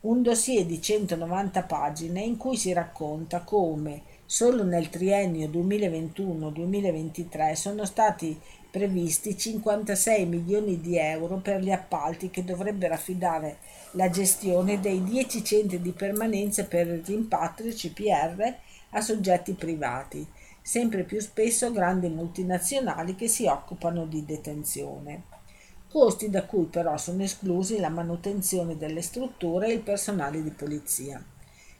Un 0.00 0.22
dossier 0.22 0.64
di 0.64 0.80
190 0.80 1.64
pagine 1.64 2.20
in 2.20 2.36
cui 2.36 2.56
si 2.56 2.72
racconta 2.72 3.40
come 3.40 4.02
solo 4.24 4.62
nel 4.62 4.90
triennio 4.90 5.48
2021-2023 5.48 7.52
sono 7.54 7.84
stati 7.84 8.38
previsti 8.70 9.36
56 9.36 10.26
milioni 10.26 10.80
di 10.80 10.96
euro 10.98 11.38
per 11.38 11.60
gli 11.60 11.70
appalti 11.70 12.30
che 12.30 12.44
dovrebbero 12.44 12.94
affidare 12.94 13.58
la 13.92 14.10
gestione 14.10 14.78
dei 14.78 15.02
10 15.02 15.42
centri 15.42 15.80
di 15.80 15.92
permanenza 15.92 16.64
per 16.64 16.86
il 16.86 17.02
rimpatrio 17.04 17.72
CPR 17.72 18.54
a 18.90 19.00
soggetti 19.00 19.52
privati, 19.52 20.26
sempre 20.68 21.04
più 21.04 21.18
spesso 21.18 21.72
grandi 21.72 22.10
multinazionali 22.10 23.14
che 23.14 23.26
si 23.26 23.46
occupano 23.46 24.04
di 24.04 24.26
detenzione. 24.26 25.22
Costi 25.90 26.28
da 26.28 26.44
cui 26.44 26.66
però 26.66 26.98
sono 26.98 27.22
esclusi 27.22 27.78
la 27.78 27.88
manutenzione 27.88 28.76
delle 28.76 29.00
strutture 29.00 29.68
e 29.68 29.72
il 29.72 29.80
personale 29.80 30.42
di 30.42 30.50
polizia, 30.50 31.24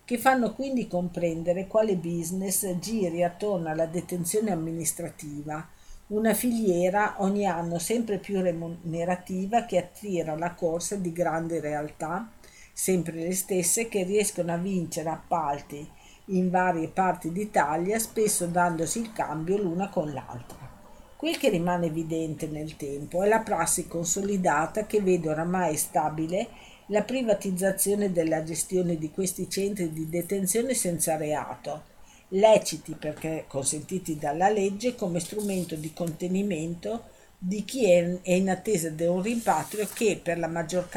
che 0.07 0.17
fanno 0.17 0.55
quindi 0.55 0.89
comprendere 0.89 1.67
quale 1.67 1.97
business 1.97 2.79
giri 2.79 3.23
attorno 3.23 3.69
alla 3.69 3.85
detenzione 3.85 4.53
amministrativa, 4.53 5.69
una 6.07 6.33
filiera 6.33 7.17
ogni 7.19 7.45
anno 7.45 7.79
sempre 7.79 8.17
più 8.17 8.41
remunerativa 8.41 9.67
che 9.67 9.77
attira 9.77 10.35
la 10.35 10.55
corsa 10.55 10.97
di 10.97 11.13
grandi 11.13 11.61
realtà, 11.61 12.33
sempre 12.73 13.17
le 13.17 13.35
stesse, 13.35 13.87
che 13.87 14.03
riescono 14.05 14.51
a 14.51 14.57
vincere 14.57 15.11
appalti 15.11 15.97
in 16.29 16.51
varie 16.51 16.89
parti 16.89 17.33
d'Italia, 17.33 17.99
spesso 17.99 18.47
dandosi 18.47 19.01
il 19.01 19.13
cambio 19.13 19.57
l'una 19.59 19.89
con 19.89 20.13
l'altra. 20.13 20.69
Quel 21.17 21.37
che 21.37 21.49
rimane 21.49 21.87
evidente 21.87 22.47
nel 22.47 22.77
tempo 22.77 23.23
è 23.23 23.29
la 23.29 23.41
prassi 23.41 23.89
consolidata 23.89 24.87
che 24.87 25.01
vede 25.01 25.29
oramai 25.29 25.77
stabile 25.77 26.49
la 26.87 27.03
privatizzazione 27.03 28.13
della 28.13 28.45
gestione 28.45 28.97
di 28.97 29.11
questi 29.11 29.51
centri 29.51 29.93
di 29.93 30.09
detenzione 30.09 30.75
senza 30.75 31.17
reato, 31.17 31.83
leciti 32.29 32.95
perché 32.95 33.45
consentiti 33.49 34.17
dalla 34.17 34.49
legge 34.49 34.95
come 34.95 35.21
strumento 35.21 35.75
di 35.75 35.93
contenimento 35.93 37.05
di 37.37 37.65
chi 37.65 37.91
è 37.91 38.19
in 38.23 38.49
attesa 38.49 38.89
di 38.89 39.05
un 39.05 39.23
rimpatrio 39.23 39.89
che 39.93 40.21
per 40.23 40.39
la 40.39 40.49
maggior 40.49 40.89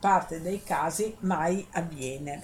parte 0.00 0.40
dei 0.40 0.62
casi 0.62 1.14
mai 1.20 1.64
avviene. 1.70 2.42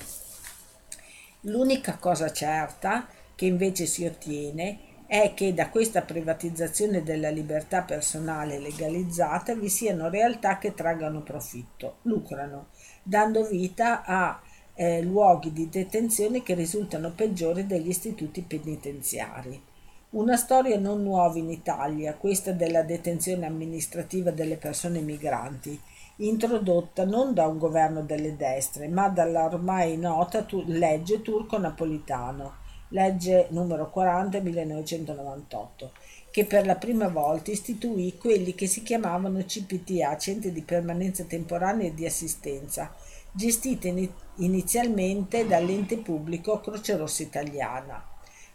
L'unica 1.47 1.99
cosa 1.99 2.33
certa 2.33 3.07
che 3.35 3.45
invece 3.45 3.85
si 3.85 4.07
ottiene 4.07 4.79
è 5.07 5.35
che 5.35 5.53
da 5.53 5.69
questa 5.69 6.01
privatizzazione 6.01 7.03
della 7.03 7.29
libertà 7.29 7.83
personale 7.83 8.59
legalizzata 8.59 9.55
vi 9.55 9.69
siano 9.69 10.09
realtà 10.09 10.57
che 10.57 10.73
traggano 10.73 11.21
profitto, 11.23 11.99
lucrano, 12.03 12.69
dando 13.03 13.45
vita 13.45 14.05
a 14.05 14.41
eh, 14.73 15.03
luoghi 15.03 15.53
di 15.53 15.69
detenzione 15.69 16.43
che 16.43 16.55
risultano 16.55 17.11
peggiori 17.11 17.67
degli 17.67 17.89
istituti 17.89 18.41
penitenziari. 18.41 19.63
Una 20.11 20.37
storia 20.37 20.79
non 20.79 21.03
nuova 21.03 21.37
in 21.37 21.51
Italia, 21.51 22.15
questa 22.15 22.53
della 22.53 22.83
detenzione 22.83 23.45
amministrativa 23.45 24.31
delle 24.31 24.57
persone 24.57 25.01
migranti, 25.01 25.79
introdotta 26.17 27.05
non 27.05 27.35
da 27.35 27.47
un 27.47 27.59
governo 27.59 28.03
delle 28.03 28.37
destre, 28.37 28.89
ma 28.89 29.09
dalla 29.09 29.45
ormai 29.45 29.97
nota 29.97 30.45
tu- 30.45 30.63
legge 30.67 31.23
turco-napolitano, 31.23 32.55
legge 32.89 33.49
numero 33.51 33.91
40 33.91 34.41
1998, 34.41 35.93
che 36.31 36.45
per 36.45 36.67
la 36.67 36.77
prima 36.77 37.09
volta 37.09 37.51
istituì 37.51 38.17
quelli 38.17 38.55
che 38.55 38.67
si 38.67 38.83
chiamavano 38.83 39.45
CPTA, 39.45 40.17
centri 40.17 40.53
di 40.53 40.63
permanenza 40.63 41.25
temporanea 41.25 41.89
e 41.89 41.95
di 41.95 42.07
assistenza, 42.07 42.95
gestiti 43.33 44.13
inizialmente 44.37 45.47
dall'ente 45.47 45.99
pubblico 45.99 46.61
Croce 46.61 46.97
Rossa 46.97 47.25
Italiana. 47.25 48.05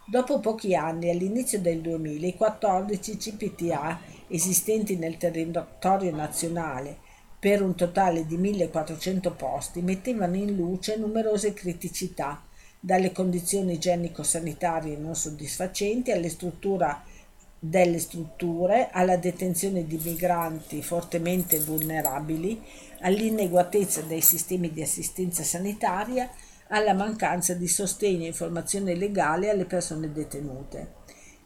Dopo 0.06 0.40
pochi 0.40 0.74
anni, 0.74 1.10
all'inizio 1.10 1.60
del 1.60 1.82
2000, 1.82 2.26
i 2.26 2.34
14 2.34 3.16
CPTA 3.16 4.00
esistenti 4.28 4.96
nel 4.96 5.18
territorio 5.18 6.10
nazionale, 6.16 7.08
per 7.40 7.62
un 7.62 7.74
totale 7.74 8.26
di 8.26 8.36
1400 8.36 9.32
posti, 9.32 9.80
mettevano 9.80 10.36
in 10.36 10.54
luce 10.54 10.96
numerose 10.96 11.54
criticità, 11.54 12.44
dalle 12.78 13.12
condizioni 13.12 13.74
igienico-sanitarie 13.74 14.96
non 14.96 15.14
soddisfacenti 15.14 16.12
alle 16.12 16.28
strutture 16.28 17.18
delle 17.62 17.98
strutture, 17.98 18.88
alla 18.90 19.18
detenzione 19.18 19.86
di 19.86 20.00
migranti 20.02 20.82
fortemente 20.82 21.58
vulnerabili, 21.58 22.60
all'ineguatezza 23.00 24.00
dei 24.02 24.22
sistemi 24.22 24.72
di 24.72 24.80
assistenza 24.80 25.42
sanitaria, 25.42 26.30
alla 26.68 26.94
mancanza 26.94 27.52
di 27.52 27.68
sostegno 27.68 28.24
e 28.24 28.28
informazione 28.28 28.94
legale 28.94 29.50
alle 29.50 29.66
persone 29.66 30.10
detenute. 30.10 30.99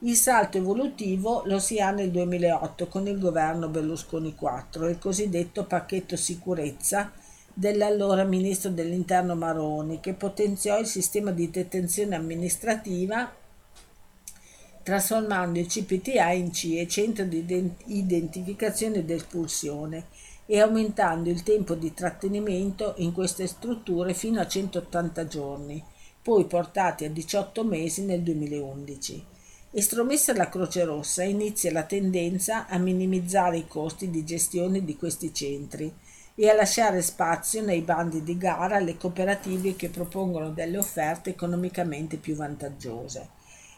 Il 0.05 0.17
salto 0.17 0.59
evolutivo 0.59 1.45
lo 1.47 1.59
si 1.59 1.81
ha 1.81 1.91
nel 1.91 2.11
2008 2.11 2.89
con 2.89 3.07
il 3.07 3.19
governo 3.19 3.69
Berlusconi 3.69 4.37
IV, 4.39 4.83
il 4.91 4.99
cosiddetto 4.99 5.65
pacchetto 5.65 6.15
sicurezza 6.15 7.11
dell'allora 7.55 8.25
ministro 8.25 8.69
dell'interno 8.69 9.35
Maroni, 9.35 10.01
che 10.01 10.13
potenziò 10.13 10.79
il 10.79 10.85
sistema 10.85 11.31
di 11.31 11.49
detenzione 11.49 12.17
amministrativa 12.17 13.35
trasformando 14.83 15.59
il 15.59 15.69
CPTA 15.69 16.33
in 16.33 16.53
CIE, 16.53 16.87
centro 16.87 17.25
di 17.25 17.73
identificazione 17.87 18.99
ed 18.99 19.11
espulsione, 19.11 20.09
e 20.45 20.61
aumentando 20.61 21.31
il 21.31 21.43
tempo 21.43 21.75
di 21.75 21.95
trattenimento 21.95 22.93
in 22.99 23.13
queste 23.13 23.47
strutture 23.47 24.13
fino 24.13 24.39
a 24.39 24.47
180 24.47 25.27
giorni, 25.27 25.83
poi 26.21 26.45
portati 26.45 27.07
a 27.07 27.11
18 27.11 27.65
mesi 27.65 28.05
nel 28.05 28.21
2011. 28.21 29.33
Estromessa 29.77 30.33
la 30.37 30.49
Croce 30.49 30.85
Rossa 30.85 31.25
inizia 31.25 31.73
la 31.73 31.83
tendenza 31.83 32.69
a 32.69 32.79
minimizzare 32.79 33.57
i 33.57 33.67
costi 33.67 34.09
di 34.09 34.25
gestione 34.25 34.85
di 34.85 34.97
questi 34.97 35.35
centri 35.35 35.93
e 36.37 36.49
a 36.49 36.55
lasciare 36.55 37.03
spazio 37.03 37.61
nei 37.61 37.81
bandi 37.81 38.23
di 38.23 38.39
gara 38.39 38.77
alle 38.77 38.97
cooperative 38.97 39.75
che 39.75 39.89
propongono 39.89 40.51
delle 40.51 40.79
offerte 40.79 41.31
economicamente 41.31 42.19
più 42.19 42.37
vantaggiose. 42.37 43.31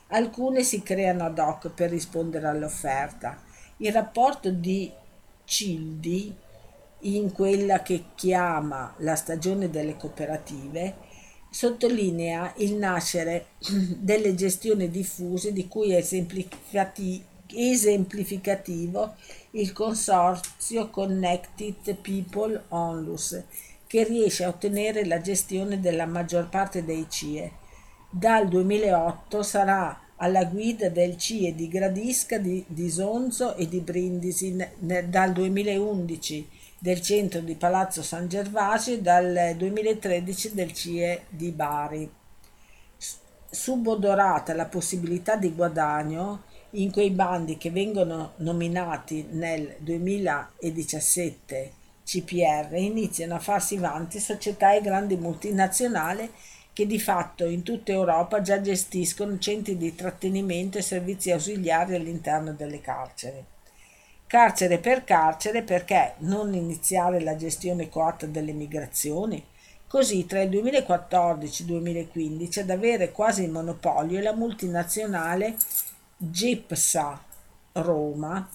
Alcune 0.09 0.65
si 0.65 0.83
creano 0.83 1.25
ad 1.25 1.39
hoc 1.39 1.71
per 1.71 1.89
rispondere 1.89 2.47
all'offerta. 2.47 3.43
Il 3.79 3.91
rapporto 3.91 4.51
di 4.51 4.93
Cildi 5.47 6.37
in 7.01 7.33
quella 7.33 7.81
che 7.81 8.09
chiama 8.15 8.93
la 8.99 9.17
stagione 9.17 9.71
delle 9.71 9.97
cooperative 9.97 11.06
sottolinea 11.57 12.53
il 12.59 12.75
nascere 12.75 13.47
delle 13.97 14.35
gestioni 14.35 14.91
diffuse 14.91 15.55
di 15.55 15.67
cui 15.69 15.93
è 15.93 16.05
esemplificativo 17.49 19.15
il 19.53 19.73
consorzio 19.73 20.91
Connected 20.91 21.97
People 22.03 22.65
Onlus, 22.69 23.43
che 23.87 24.05
riesce 24.05 24.45
a 24.45 24.49
ottenere 24.49 25.07
la 25.07 25.23
gestione 25.23 25.81
della 25.81 26.05
maggior 26.05 26.51
parte 26.51 26.85
dei 26.85 27.07
CIE. 27.09 27.53
Dal 28.11 28.49
2008 28.49 29.43
sarà 29.43 29.99
alla 30.17 30.45
guida 30.45 30.91
del 30.91 31.17
CIE 31.17 31.55
di 31.55 31.69
Gradisca, 31.69 32.37
di, 32.37 32.63
di 32.67 32.91
Sonzo 32.91 33.57
e 33.57 33.67
di 33.67 33.81
Brindisi, 33.81 34.55
dal 34.79 35.33
2011 35.33 36.56
del 36.87 37.01
centro 37.01 37.41
di 37.41 37.57
Palazzo 37.57 38.01
San 38.01 38.29
Gervasio 38.29 38.95
e 38.95 39.01
dal 39.01 39.55
2013 39.57 40.55
del 40.55 40.73
CIE 40.73 41.25
di 41.29 41.51
Bari. 41.51 42.09
Subodorata 43.51 44.55
la 44.55 44.67
possibilità 44.67 45.35
di 45.35 45.53
guadagno 45.53 46.45
in 46.71 46.93
quei 46.93 47.11
bandi 47.11 47.57
che 47.57 47.73
vengono 47.73 48.35
nominati 48.37 49.27
nel 49.31 49.75
2017 49.79 51.73
CPR 52.05 52.77
iniziano 52.77 53.35
a 53.35 53.41
farsi 53.41 53.79
vanti 53.79 54.21
società 54.21 54.73
e 54.73 54.81
grandi 54.81 55.17
multinazionali 55.17 56.31
che 56.73 56.87
di 56.87 57.01
fatto 57.01 57.47
in 57.47 57.65
tutta 57.65 57.91
Europa 57.91 58.43
già 58.43 58.61
gestiscono 58.61 59.41
centri 59.41 59.77
di 59.77 59.93
trattenimento 59.97 60.79
e 60.79 60.83
servizi 60.83 61.33
ausiliari 61.33 61.97
all'interno 61.97 62.53
delle 62.53 62.81
carceri. 62.81 63.55
Carcere 64.27 64.79
per 64.79 65.05
carcere 65.05 65.63
perché 65.63 66.15
non 66.19 66.53
iniziare 66.55 67.21
la 67.21 67.37
gestione 67.37 67.89
coatta 67.89 68.27
delle 68.27 68.53
migrazioni? 68.53 69.43
Così 69.87 70.27
tra 70.27 70.43
il 70.43 70.51
2014 70.51 71.63
e 71.63 71.65
il 71.65 71.73
2015 71.73 72.61
ad 72.61 72.69
avere 72.71 73.13
quasi 73.13 73.45
il 73.45 73.51
monopolio 73.51 74.21
la 74.21 74.35
multinazionale 74.35 75.57
GIPSA 76.17 77.23
Roma 77.73 78.49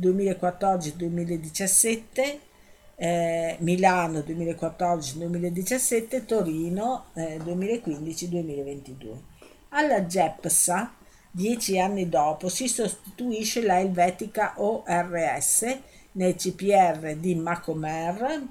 2014-2017 0.00 2.46
eh, 3.00 3.56
Milano 3.60 4.18
2014-2017, 4.20 6.24
Torino 6.24 7.04
eh, 7.14 7.38
2015-2022. 7.38 9.14
Alla 9.70 10.04
GEPSA, 10.04 10.94
dieci 11.38 11.78
anni 11.78 12.08
dopo, 12.08 12.48
si 12.48 12.66
sostituisce 12.66 13.62
la 13.62 13.78
Helvetica 13.78 14.54
ORS 14.56 15.78
nei 16.12 16.34
CPR 16.34 17.14
di 17.14 17.36
Macomer, 17.36 18.42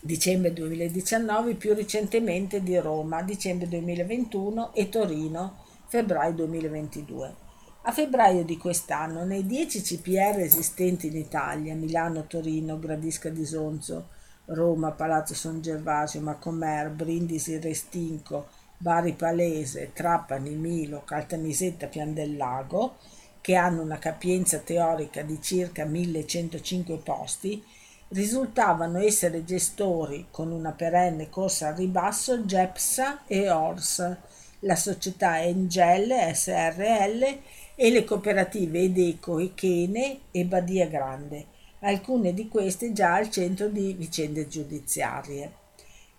dicembre 0.00 0.52
2019, 0.52 1.54
più 1.54 1.74
recentemente 1.74 2.62
di 2.62 2.78
Roma, 2.78 3.22
dicembre 3.22 3.66
2021 3.66 4.72
e 4.72 4.88
Torino, 4.88 5.64
febbraio 5.88 6.32
2022. 6.34 7.34
A 7.82 7.90
febbraio 7.90 8.44
di 8.44 8.56
quest'anno, 8.56 9.24
nei 9.24 9.44
10 9.44 9.82
CPR 9.82 10.38
esistenti 10.38 11.08
in 11.08 11.16
Italia, 11.16 11.74
Milano, 11.74 12.28
Torino, 12.28 12.78
Gradisca 12.78 13.30
di 13.30 13.44
Sonzo, 13.44 14.10
Roma, 14.44 14.92
Palazzo 14.92 15.34
San 15.34 15.60
Gervasio, 15.60 16.20
Macomer, 16.20 16.88
Brindisi, 16.90 17.58
Restinco, 17.58 18.46
Bari 18.82 19.12
Palese, 19.12 19.90
Trapani, 19.92 20.54
Milo, 20.54 21.02
Caltanissetta, 21.04 21.86
Pian 21.86 22.14
del 22.14 22.34
Lago, 22.38 22.96
che 23.42 23.54
hanno 23.54 23.82
una 23.82 23.98
capienza 23.98 24.56
teorica 24.60 25.20
di 25.20 25.38
circa 25.42 25.84
1105 25.84 26.96
posti, 26.96 27.62
risultavano 28.08 28.98
essere 28.98 29.44
gestori 29.44 30.28
con 30.30 30.50
una 30.50 30.72
perenne 30.72 31.28
corsa 31.28 31.68
al 31.68 31.74
ribasso 31.74 32.46
GEPSA 32.46 33.26
e 33.26 33.50
ORS, 33.50 34.16
la 34.60 34.76
società 34.76 35.42
Engel 35.42 36.34
SRL 36.34 37.38
e 37.74 37.90
le 37.90 38.04
cooperative 38.04 38.80
Edeco 38.80 39.38
e 39.40 39.52
Chene 39.52 40.20
e 40.30 40.46
Badia 40.46 40.86
Grande, 40.86 41.44
alcune 41.80 42.32
di 42.32 42.48
queste 42.48 42.92
già 42.92 43.16
al 43.16 43.28
centro 43.28 43.68
di 43.68 43.92
vicende 43.92 44.48
giudiziarie. 44.48 45.52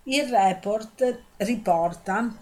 Il 0.03 0.27
report 0.29 1.23
riporta 1.37 2.40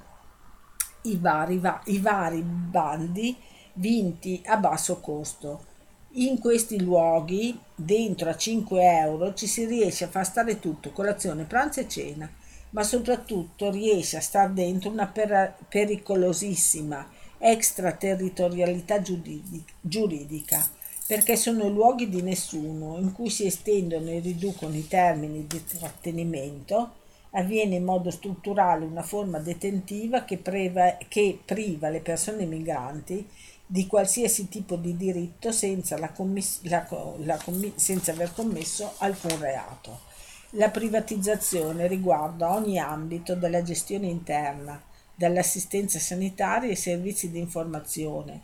i 1.04 1.18
vari, 1.18 1.62
i 1.86 2.00
vari 2.00 2.42
bandi 2.42 3.36
vinti 3.74 4.42
a 4.46 4.58
basso 4.58 5.00
costo. 5.00 5.66
In 6.14 6.40
questi 6.40 6.82
luoghi, 6.82 7.58
dentro 7.76 8.30
a 8.30 8.36
5 8.36 8.82
euro, 8.82 9.34
ci 9.34 9.48
si 9.48 9.66
riesce 9.66 10.06
a 10.06 10.10
far 10.10 10.26
stare 10.26 10.60
tutto, 10.60 10.92
colazione, 10.92 11.44
pranzo 11.44 11.82
e 11.82 11.88
cena, 11.88 12.30
ma 12.72 12.84
soprattutto 12.84 13.70
riesce 13.70 14.18
a 14.18 14.22
star 14.22 14.50
dentro 14.52 14.90
una 14.90 15.08
per- 15.08 15.56
pericolosissima 15.68 17.08
extraterritorialità 17.38 19.02
giuridica, 19.82 20.68
perché 21.08 21.36
sono 21.36 21.70
luoghi 21.70 22.10
di 22.10 22.22
nessuno 22.22 22.98
in 22.98 23.14
cui 23.14 23.30
si 23.30 23.46
estendono 23.46 24.10
e 24.10 24.20
riducono 24.20 24.76
i 24.76 24.88
termini 24.88 25.48
di 25.48 25.64
trattenimento, 25.64 26.94
avviene 27.32 27.76
in 27.76 27.84
modo 27.84 28.10
strutturale 28.10 28.86
una 28.86 29.04
forma 29.04 29.40
detentiva 29.40 30.24
che, 30.24 30.38
preva, 30.38 30.98
che 31.08 31.40
priva 31.44 31.90
le 31.90 32.00
persone 32.00 32.46
migranti 32.46 33.28
di 33.66 33.86
qualsiasi 33.86 34.50
tipo 34.50 34.76
di 34.78 34.98
diritto 34.98 35.52
senza, 35.52 35.98
la 36.00 36.10
commiss- 36.10 36.64
la, 36.64 36.88
la 37.18 37.40
senza 37.76 38.12
aver 38.12 38.34
commesso 38.34 38.94
alcun 38.98 39.38
reato. 39.40 40.08
La 40.54 40.72
privatizzazione 40.72 41.86
riguarda 41.86 42.52
ogni 42.52 42.80
ambito 42.80 43.36
della 43.36 43.62
gestione 43.62 44.08
interna, 44.08 44.82
dall'assistenza 45.14 46.00
sanitaria 46.00 46.70
ai 46.70 46.76
servizi 46.76 47.30
di 47.30 47.38
informazione, 47.38 48.42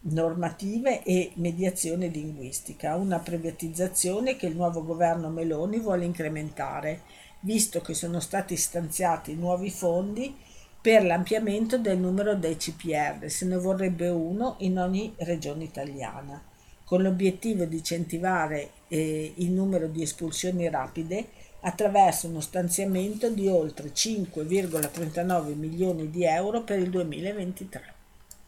normative 0.00 1.02
e 1.02 1.32
mediazione 1.34 2.06
linguistica, 2.06 2.94
una 2.94 3.18
privatizzazione 3.18 4.36
che 4.36 4.46
il 4.46 4.56
nuovo 4.56 4.82
governo 4.82 5.28
Meloni 5.28 5.78
vuole 5.80 6.06
incrementare, 6.06 7.02
visto 7.46 7.80
che 7.80 7.94
sono 7.94 8.18
stati 8.18 8.56
stanziati 8.56 9.36
nuovi 9.36 9.70
fondi 9.70 10.34
per 10.80 11.04
l'ampliamento 11.04 11.78
del 11.78 11.96
numero 11.96 12.34
dei 12.34 12.56
CPR, 12.56 13.30
se 13.30 13.46
ne 13.46 13.56
vorrebbe 13.56 14.08
uno 14.08 14.56
in 14.58 14.78
ogni 14.78 15.14
regione 15.18 15.62
italiana, 15.62 16.42
con 16.84 17.02
l'obiettivo 17.02 17.64
di 17.64 17.76
incentivare 17.76 18.70
eh, 18.88 19.32
il 19.36 19.50
numero 19.50 19.86
di 19.86 20.02
espulsioni 20.02 20.68
rapide 20.68 21.28
attraverso 21.60 22.26
uno 22.26 22.40
stanziamento 22.40 23.30
di 23.30 23.46
oltre 23.46 23.92
5,39 23.92 25.54
milioni 25.54 26.10
di 26.10 26.24
euro 26.24 26.62
per 26.62 26.80
il 26.80 26.90
2023. 26.90 27.95